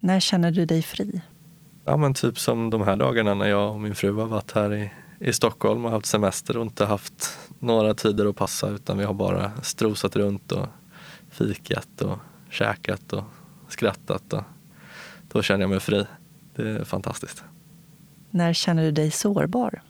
När 0.00 0.20
känner 0.20 0.50
du 0.50 0.64
dig 0.64 0.82
fri? 0.82 1.20
Ja 1.84 1.96
men 1.96 2.14
typ 2.14 2.38
som 2.38 2.70
de 2.70 2.82
här 2.82 2.96
dagarna 2.96 3.34
när 3.34 3.46
jag 3.46 3.72
och 3.72 3.80
min 3.80 3.94
fru 3.94 4.12
har 4.12 4.26
varit 4.26 4.52
här 4.52 4.74
i, 4.74 4.90
i 5.20 5.32
Stockholm 5.32 5.84
och 5.84 5.90
haft 5.90 6.06
semester 6.06 6.56
och 6.56 6.62
inte 6.62 6.84
haft 6.84 7.38
några 7.58 7.94
tider 7.94 8.26
att 8.26 8.36
passa 8.36 8.68
utan 8.68 8.98
vi 8.98 9.04
har 9.04 9.14
bara 9.14 9.52
strosat 9.62 10.16
runt 10.16 10.52
och 10.52 10.66
fikat 11.30 12.02
och 12.02 12.18
käkat 12.50 13.12
och 13.12 13.24
skrattat. 13.68 14.32
Och 14.32 14.42
då 15.32 15.42
känner 15.42 15.60
jag 15.60 15.70
mig 15.70 15.80
fri. 15.80 16.06
Det 16.56 16.70
är 16.70 16.84
fantastiskt. 16.84 17.44
När 18.30 18.52
känner 18.52 18.82
du 18.82 18.90
dig 18.90 19.10
sårbar? 19.10 19.82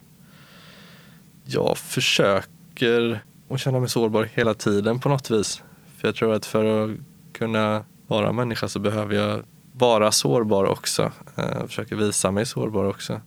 Jag 1.44 1.78
försöker 1.78 3.20
och 3.48 3.58
känna 3.58 3.80
mig 3.80 3.88
sårbar 3.88 4.24
hela 4.24 4.54
tiden 4.54 4.98
på 4.98 5.08
något 5.08 5.30
vis. 5.30 5.62
För 5.96 6.08
jag 6.08 6.14
tror 6.14 6.34
att 6.34 6.46
för 6.46 6.84
att 6.84 6.96
kunna 7.32 7.84
vara 8.06 8.32
människa 8.32 8.68
så 8.68 8.78
behöver 8.78 9.14
jag 9.14 9.42
vara 9.72 10.12
sårbar 10.12 10.64
också. 10.64 11.12
Jag 11.34 11.56
eh, 11.56 11.66
försöker 11.66 11.96
visa 11.96 12.30
mig 12.30 12.46
sårbar 12.46 12.84
också. 12.84 13.20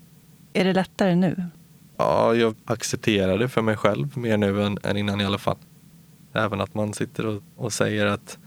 Är 0.54 0.66
det 0.66 0.74
lättare 0.74 1.16
nu? 1.16 1.44
Ja, 1.98 2.36
jag 2.36 2.56
accepterar 2.66 3.38
det 3.38 3.50
för 3.50 3.62
mig 3.62 3.78
själv 3.78 4.18
mer 4.18 4.38
nu 4.38 4.64
än, 4.64 4.78
än 4.84 4.98
innan 4.98 5.22
i 5.22 5.26
alla 5.26 5.38
fall. 5.38 5.58
Även 6.34 6.62
att 6.62 6.74
man 6.74 6.94
sitter 6.94 7.26
och, 7.26 7.44
och 7.56 7.74
säger 7.74 8.06
att, 8.06 8.38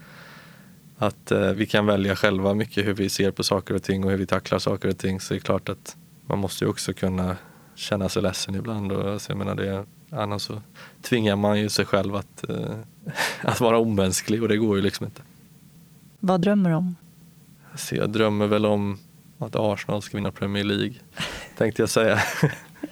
att 0.98 1.30
eh, 1.30 1.50
vi 1.50 1.66
kan 1.66 1.86
välja 1.86 2.16
själva 2.16 2.54
mycket 2.54 2.86
hur 2.86 2.94
vi 2.94 3.08
ser 3.08 3.30
på 3.30 3.44
saker 3.44 3.74
och 3.74 3.82
ting 3.82 4.04
och 4.04 4.10
hur 4.10 4.18
vi 4.18 4.26
tacklar 4.26 4.58
saker 4.58 4.88
och 4.88 4.98
ting 4.98 5.20
så 5.20 5.34
är 5.34 5.38
det 5.38 5.44
klart 5.44 5.68
att 5.68 5.96
man 6.26 6.38
måste 6.38 6.64
ju 6.64 6.70
också 6.70 6.92
kunna 6.92 7.36
känna 7.74 8.08
sig 8.08 8.22
ledsen 8.22 8.54
ibland. 8.54 8.92
Och, 8.92 9.12
alltså, 9.12 9.32
jag 9.32 9.38
menar 9.38 9.54
det, 9.54 9.86
Annars 10.16 10.42
så 10.42 10.62
tvingar 11.02 11.36
man 11.36 11.60
ju 11.60 11.68
sig 11.68 11.84
själv 11.84 12.16
att, 12.16 12.48
eh, 12.48 12.76
att 13.42 13.60
vara 13.60 13.78
omänsklig 13.78 14.42
och 14.42 14.48
det 14.48 14.56
går 14.56 14.76
ju 14.76 14.82
liksom 14.82 15.06
inte. 15.06 15.22
Vad 16.20 16.40
drömmer 16.40 16.70
du 16.70 16.76
om? 16.76 16.96
Så 17.74 17.96
jag 17.96 18.10
drömmer 18.10 18.46
väl 18.46 18.66
om 18.66 18.98
att 19.38 19.56
Arsenal 19.56 20.02
ska 20.02 20.16
vinna 20.16 20.32
Premier 20.32 20.64
League, 20.64 20.94
tänkte 21.56 21.82
jag 21.82 21.88
säga. 21.88 22.18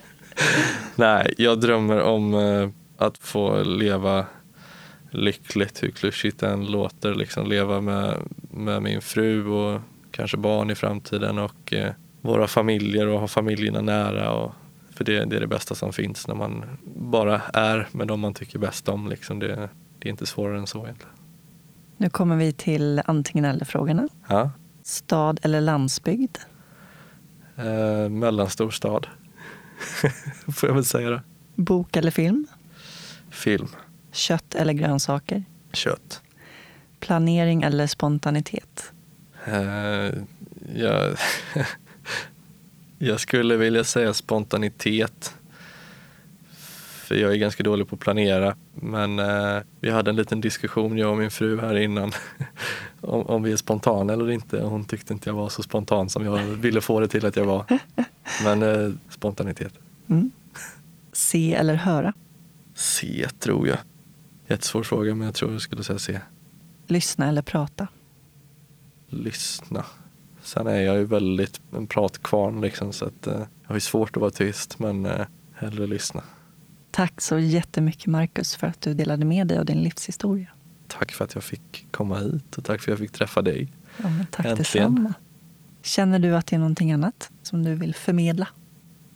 Nej, 0.96 1.34
jag 1.38 1.60
drömmer 1.60 2.00
om 2.00 2.34
eh, 2.34 2.68
att 2.96 3.18
få 3.18 3.62
leva 3.62 4.26
lyckligt, 5.14 5.82
hur 5.82 5.90
klyschigt 5.90 6.40
det 6.40 6.48
än 6.48 6.66
låter. 6.66 7.14
Liksom 7.14 7.46
leva 7.46 7.80
med, 7.80 8.16
med 8.50 8.82
min 8.82 9.00
fru 9.00 9.46
och 9.46 9.80
kanske 10.10 10.36
barn 10.36 10.70
i 10.70 10.74
framtiden 10.74 11.38
och 11.38 11.72
eh, 11.72 11.92
våra 12.20 12.46
familjer 12.46 13.06
och 13.06 13.20
ha 13.20 13.28
familjerna 13.28 13.80
nära 13.80 14.32
och 14.32 14.52
för 14.90 15.04
det, 15.04 15.24
det, 15.24 15.36
är 15.36 15.40
det 15.40 15.46
bästa 15.46 15.74
som 15.74 15.92
finns 15.92 16.28
när 16.28 16.34
man 16.34 16.64
bara 16.84 17.40
är 17.52 17.88
med 17.92 18.06
dem 18.06 18.20
man 18.20 18.34
tycker 18.34 18.58
bäst 18.58 18.88
om. 18.88 19.08
Liksom 19.08 19.38
det, 19.38 19.68
det 19.98 20.08
är 20.08 20.10
inte 20.10 20.26
svårare 20.26 20.58
än 20.58 20.66
så 20.66 20.84
egentligen. 20.84 21.14
Nu 21.96 22.10
kommer 22.10 22.36
vi 22.36 22.52
till 22.52 23.02
antingen 23.04 23.44
eller-frågorna. 23.44 24.08
Ja. 24.28 24.50
Stad 24.82 25.40
eller 25.42 25.60
landsbygd? 25.60 26.38
Eh, 27.56 28.08
mellanstor 28.08 28.70
stad, 28.70 29.06
får 30.54 30.68
jag 30.68 30.74
väl 30.74 30.84
säga 30.84 31.10
det. 31.10 31.22
Bok 31.54 31.96
eller 31.96 32.10
film? 32.10 32.46
Film. 33.30 33.68
Kött 34.12 34.54
eller 34.54 34.72
grönsaker? 34.72 35.44
Kött. 35.72 36.22
Planering 37.00 37.62
eller 37.62 37.86
spontanitet? 37.86 38.92
Eh, 39.46 40.10
jag 40.74 41.16
Jag 43.04 43.20
skulle 43.20 43.56
vilja 43.56 43.84
säga 43.84 44.14
spontanitet. 44.14 45.34
För 47.12 47.14
jag 47.14 47.32
är 47.32 47.36
ganska 47.36 47.62
dålig 47.62 47.88
på 47.88 47.94
att 47.94 48.00
planera. 48.00 48.56
Men 48.74 49.18
eh, 49.18 49.62
vi 49.80 49.90
hade 49.90 50.10
en 50.10 50.16
liten 50.16 50.40
diskussion, 50.40 50.98
jag 50.98 51.10
och 51.10 51.18
min 51.18 51.30
fru 51.30 51.60
här 51.60 51.76
innan, 51.76 52.12
om, 53.00 53.26
om 53.26 53.42
vi 53.42 53.52
är 53.52 53.56
spontana 53.56 54.12
eller 54.12 54.30
inte. 54.30 54.62
Hon 54.62 54.84
tyckte 54.84 55.12
inte 55.12 55.28
jag 55.28 55.34
var 55.34 55.48
så 55.48 55.62
spontan 55.62 56.08
som 56.08 56.24
jag 56.24 56.38
ville 56.38 56.80
få 56.80 57.00
det 57.00 57.08
till 57.08 57.26
att 57.26 57.36
jag 57.36 57.44
var. 57.44 57.64
Men 58.44 58.62
eh, 58.62 58.92
spontanitet. 59.08 59.72
Mm. 60.08 60.30
Se 61.12 61.54
eller 61.54 61.74
höra? 61.74 62.12
Se, 62.74 63.28
tror 63.38 63.68
jag. 63.68 63.78
Jättesvår 64.48 64.82
fråga, 64.82 65.14
men 65.14 65.24
jag 65.24 65.34
tror 65.34 65.52
jag 65.52 65.60
skulle 65.60 65.84
säga 65.84 65.98
se. 65.98 66.20
Lyssna 66.86 67.28
eller 67.28 67.42
prata? 67.42 67.88
Lyssna. 69.08 69.84
Sen 70.42 70.66
är 70.66 70.80
jag 70.80 70.96
ju 70.96 71.04
väldigt 71.04 71.60
en 71.76 71.86
pratkvarn 71.86 72.60
liksom 72.60 72.92
så 72.92 73.04
att 73.04 73.26
eh, 73.26 73.34
jag 73.34 73.68
har 73.68 73.74
ju 73.74 73.80
svårt 73.80 74.16
att 74.16 74.20
vara 74.20 74.30
tyst 74.30 74.78
men 74.78 75.06
eh, 75.06 75.26
hellre 75.54 75.86
lyssna. 75.86 76.22
Tack 76.90 77.20
så 77.20 77.38
jättemycket 77.38 78.06
Marcus 78.06 78.56
för 78.56 78.66
att 78.66 78.80
du 78.80 78.94
delade 78.94 79.24
med 79.24 79.46
dig 79.46 79.58
av 79.58 79.64
din 79.64 79.82
livshistoria. 79.82 80.48
Tack 80.88 81.12
för 81.12 81.24
att 81.24 81.34
jag 81.34 81.44
fick 81.44 81.86
komma 81.90 82.18
hit 82.18 82.58
och 82.58 82.64
tack 82.64 82.80
för 82.80 82.92
att 82.92 82.98
jag 82.98 83.08
fick 83.08 83.12
träffa 83.18 83.42
dig. 83.42 83.72
Ja, 83.96 84.04
tack 84.30 84.46
Äntligen. 84.46 84.56
detsamma. 84.56 85.14
Känner 85.82 86.18
du 86.18 86.36
att 86.36 86.46
det 86.46 86.56
är 86.56 86.60
någonting 86.60 86.92
annat 86.92 87.30
som 87.42 87.62
du 87.62 87.74
vill 87.74 87.94
förmedla? 87.94 88.48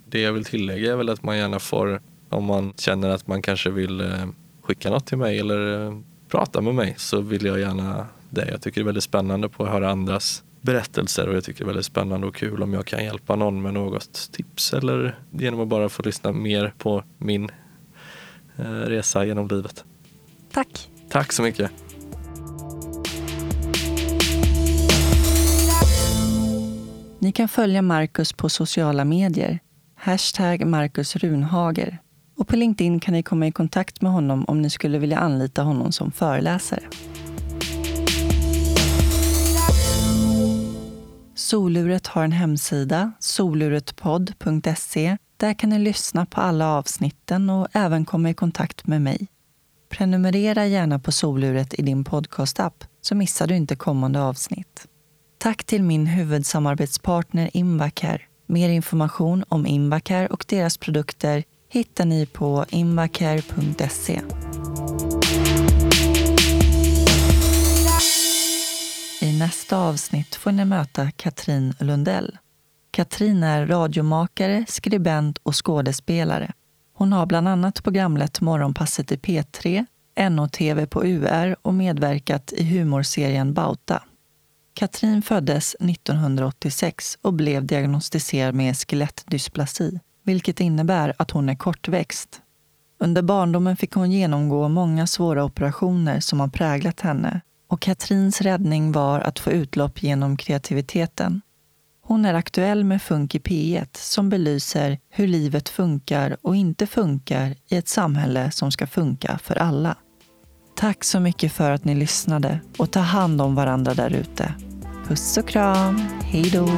Det 0.08 0.20
jag 0.20 0.32
vill 0.32 0.44
tillägga 0.44 0.92
är 0.92 0.96
väl 0.96 1.08
att 1.08 1.22
man 1.22 1.38
gärna 1.38 1.58
får, 1.58 2.00
om 2.28 2.44
man 2.44 2.72
känner 2.76 3.08
att 3.08 3.26
man 3.26 3.42
kanske 3.42 3.70
vill 3.70 4.00
eh, 4.00 4.26
skicka 4.66 4.90
något 4.90 5.06
till 5.06 5.18
mig 5.18 5.38
eller 5.38 5.86
eh, 5.86 5.98
prata 6.28 6.60
med 6.60 6.74
mig 6.74 6.94
så 6.98 7.20
vill 7.20 7.44
jag 7.44 7.60
gärna 7.60 8.06
det. 8.30 8.48
Jag 8.50 8.62
tycker 8.62 8.80
det 8.80 8.82
är 8.82 8.86
väldigt 8.86 9.04
spännande 9.04 9.48
på 9.48 9.64
att 9.64 9.70
höra 9.70 9.90
andras 9.90 10.42
berättelser 10.60 11.28
och 11.28 11.36
jag 11.36 11.44
tycker 11.44 11.58
det 11.58 11.64
är 11.64 11.66
väldigt 11.66 11.86
spännande 11.86 12.26
och 12.26 12.34
kul 12.34 12.62
om 12.62 12.72
jag 12.72 12.86
kan 12.86 13.04
hjälpa 13.04 13.36
någon 13.36 13.62
med 13.62 13.74
något 13.74 14.28
tips 14.32 14.74
eller 14.74 15.18
genom 15.30 15.60
att 15.60 15.68
bara 15.68 15.88
få 15.88 16.02
lyssna 16.02 16.32
mer 16.32 16.74
på 16.78 17.04
min 17.18 17.50
eh, 18.56 18.64
resa 18.64 19.24
genom 19.24 19.48
livet. 19.48 19.84
Tack. 20.52 20.90
Tack 21.08 21.32
så 21.32 21.42
mycket. 21.42 21.70
Ni 27.18 27.32
kan 27.32 27.48
följa 27.48 27.82
Marcus 27.82 28.32
på 28.32 28.48
sociala 28.48 29.04
medier. 29.04 29.58
Hashtag 29.94 30.66
Marcus 30.66 31.16
Runhager. 31.16 31.98
Och 32.36 32.48
på 32.48 32.56
LinkedIn 32.56 33.00
kan 33.00 33.14
ni 33.14 33.22
komma 33.22 33.46
i 33.46 33.52
kontakt 33.52 34.02
med 34.02 34.12
honom 34.12 34.44
om 34.48 34.62
ni 34.62 34.70
skulle 34.70 34.98
vilja 34.98 35.18
anlita 35.18 35.62
honom 35.62 35.92
som 35.92 36.12
föreläsare. 36.12 36.82
Soluret 41.34 42.06
har 42.06 42.24
en 42.24 42.32
hemsida, 42.32 43.12
soluretpodd.se. 43.18 45.16
Där 45.36 45.54
kan 45.54 45.70
ni 45.70 45.78
lyssna 45.78 46.26
på 46.26 46.40
alla 46.40 46.68
avsnitten 46.68 47.50
och 47.50 47.68
även 47.72 48.04
komma 48.04 48.30
i 48.30 48.34
kontakt 48.34 48.86
med 48.86 49.02
mig. 49.02 49.26
Prenumerera 49.88 50.66
gärna 50.66 50.98
på 50.98 51.12
Soluret 51.12 51.74
i 51.74 51.82
din 51.82 52.04
podcastapp 52.04 52.84
så 53.00 53.14
missar 53.14 53.46
du 53.46 53.56
inte 53.56 53.76
kommande 53.76 54.22
avsnitt. 54.22 54.86
Tack 55.38 55.64
till 55.64 55.82
min 55.82 56.06
huvudsamarbetspartner 56.06 57.50
Invacare. 57.52 58.20
Mer 58.46 58.68
information 58.68 59.44
om 59.48 59.66
Invacare 59.66 60.26
och 60.26 60.44
deras 60.48 60.78
produkter 60.78 61.44
hittar 61.68 62.04
ni 62.04 62.26
på 62.26 62.64
invacare.se. 62.68 64.20
I 69.20 69.38
nästa 69.38 69.78
avsnitt 69.78 70.34
får 70.34 70.52
ni 70.52 70.64
möta 70.64 71.10
Katrin 71.10 71.74
Lundell. 71.80 72.38
Katrin 72.90 73.42
är 73.42 73.66
radiomakare, 73.66 74.64
skribent 74.68 75.38
och 75.38 75.66
skådespelare. 75.66 76.52
Hon 76.94 77.12
har 77.12 77.26
bland 77.26 77.48
annat 77.48 77.82
programlett 77.82 78.40
Morgonpasset 78.40 79.12
i 79.12 79.16
P3, 79.16 79.86
NO-TV 80.30 80.86
på 80.86 81.04
UR 81.04 81.56
och 81.62 81.74
medverkat 81.74 82.52
i 82.52 82.64
humorserien 82.64 83.54
Bauta. 83.54 84.02
Katrin 84.74 85.22
föddes 85.22 85.74
1986 85.74 87.18
och 87.22 87.34
blev 87.34 87.66
diagnostiserad 87.66 88.54
med 88.54 88.76
skelettdysplasi, 88.76 90.00
vilket 90.26 90.60
innebär 90.60 91.14
att 91.18 91.30
hon 91.30 91.48
är 91.48 91.54
kortväxt. 91.54 92.40
Under 92.98 93.22
barndomen 93.22 93.76
fick 93.76 93.92
hon 93.92 94.12
genomgå 94.12 94.68
många 94.68 95.06
svåra 95.06 95.44
operationer 95.44 96.20
som 96.20 96.40
har 96.40 96.48
präglat 96.48 97.00
henne 97.00 97.40
och 97.68 97.80
Katrins 97.80 98.40
räddning 98.40 98.92
var 98.92 99.20
att 99.20 99.38
få 99.38 99.50
utlopp 99.50 100.02
genom 100.02 100.36
kreativiteten. 100.36 101.40
Hon 102.02 102.24
är 102.24 102.34
aktuell 102.34 102.84
med 102.84 103.02
Funk 103.02 103.34
i 103.34 103.38
P1 103.38 103.88
som 103.92 104.28
belyser 104.28 104.98
hur 105.10 105.26
livet 105.26 105.68
funkar 105.68 106.36
och 106.42 106.56
inte 106.56 106.86
funkar 106.86 107.54
i 107.68 107.76
ett 107.76 107.88
samhälle 107.88 108.50
som 108.50 108.72
ska 108.72 108.86
funka 108.86 109.38
för 109.38 109.56
alla. 109.58 109.96
Tack 110.76 111.04
så 111.04 111.20
mycket 111.20 111.52
för 111.52 111.70
att 111.70 111.84
ni 111.84 111.94
lyssnade 111.94 112.60
och 112.78 112.90
ta 112.90 113.00
hand 113.00 113.40
om 113.40 113.54
varandra 113.54 113.94
där 113.94 114.10
ute. 114.10 114.54
Puss 115.08 115.36
och 115.36 115.48
kram. 115.48 116.02
Hej 116.22 116.50
då! 116.50 116.68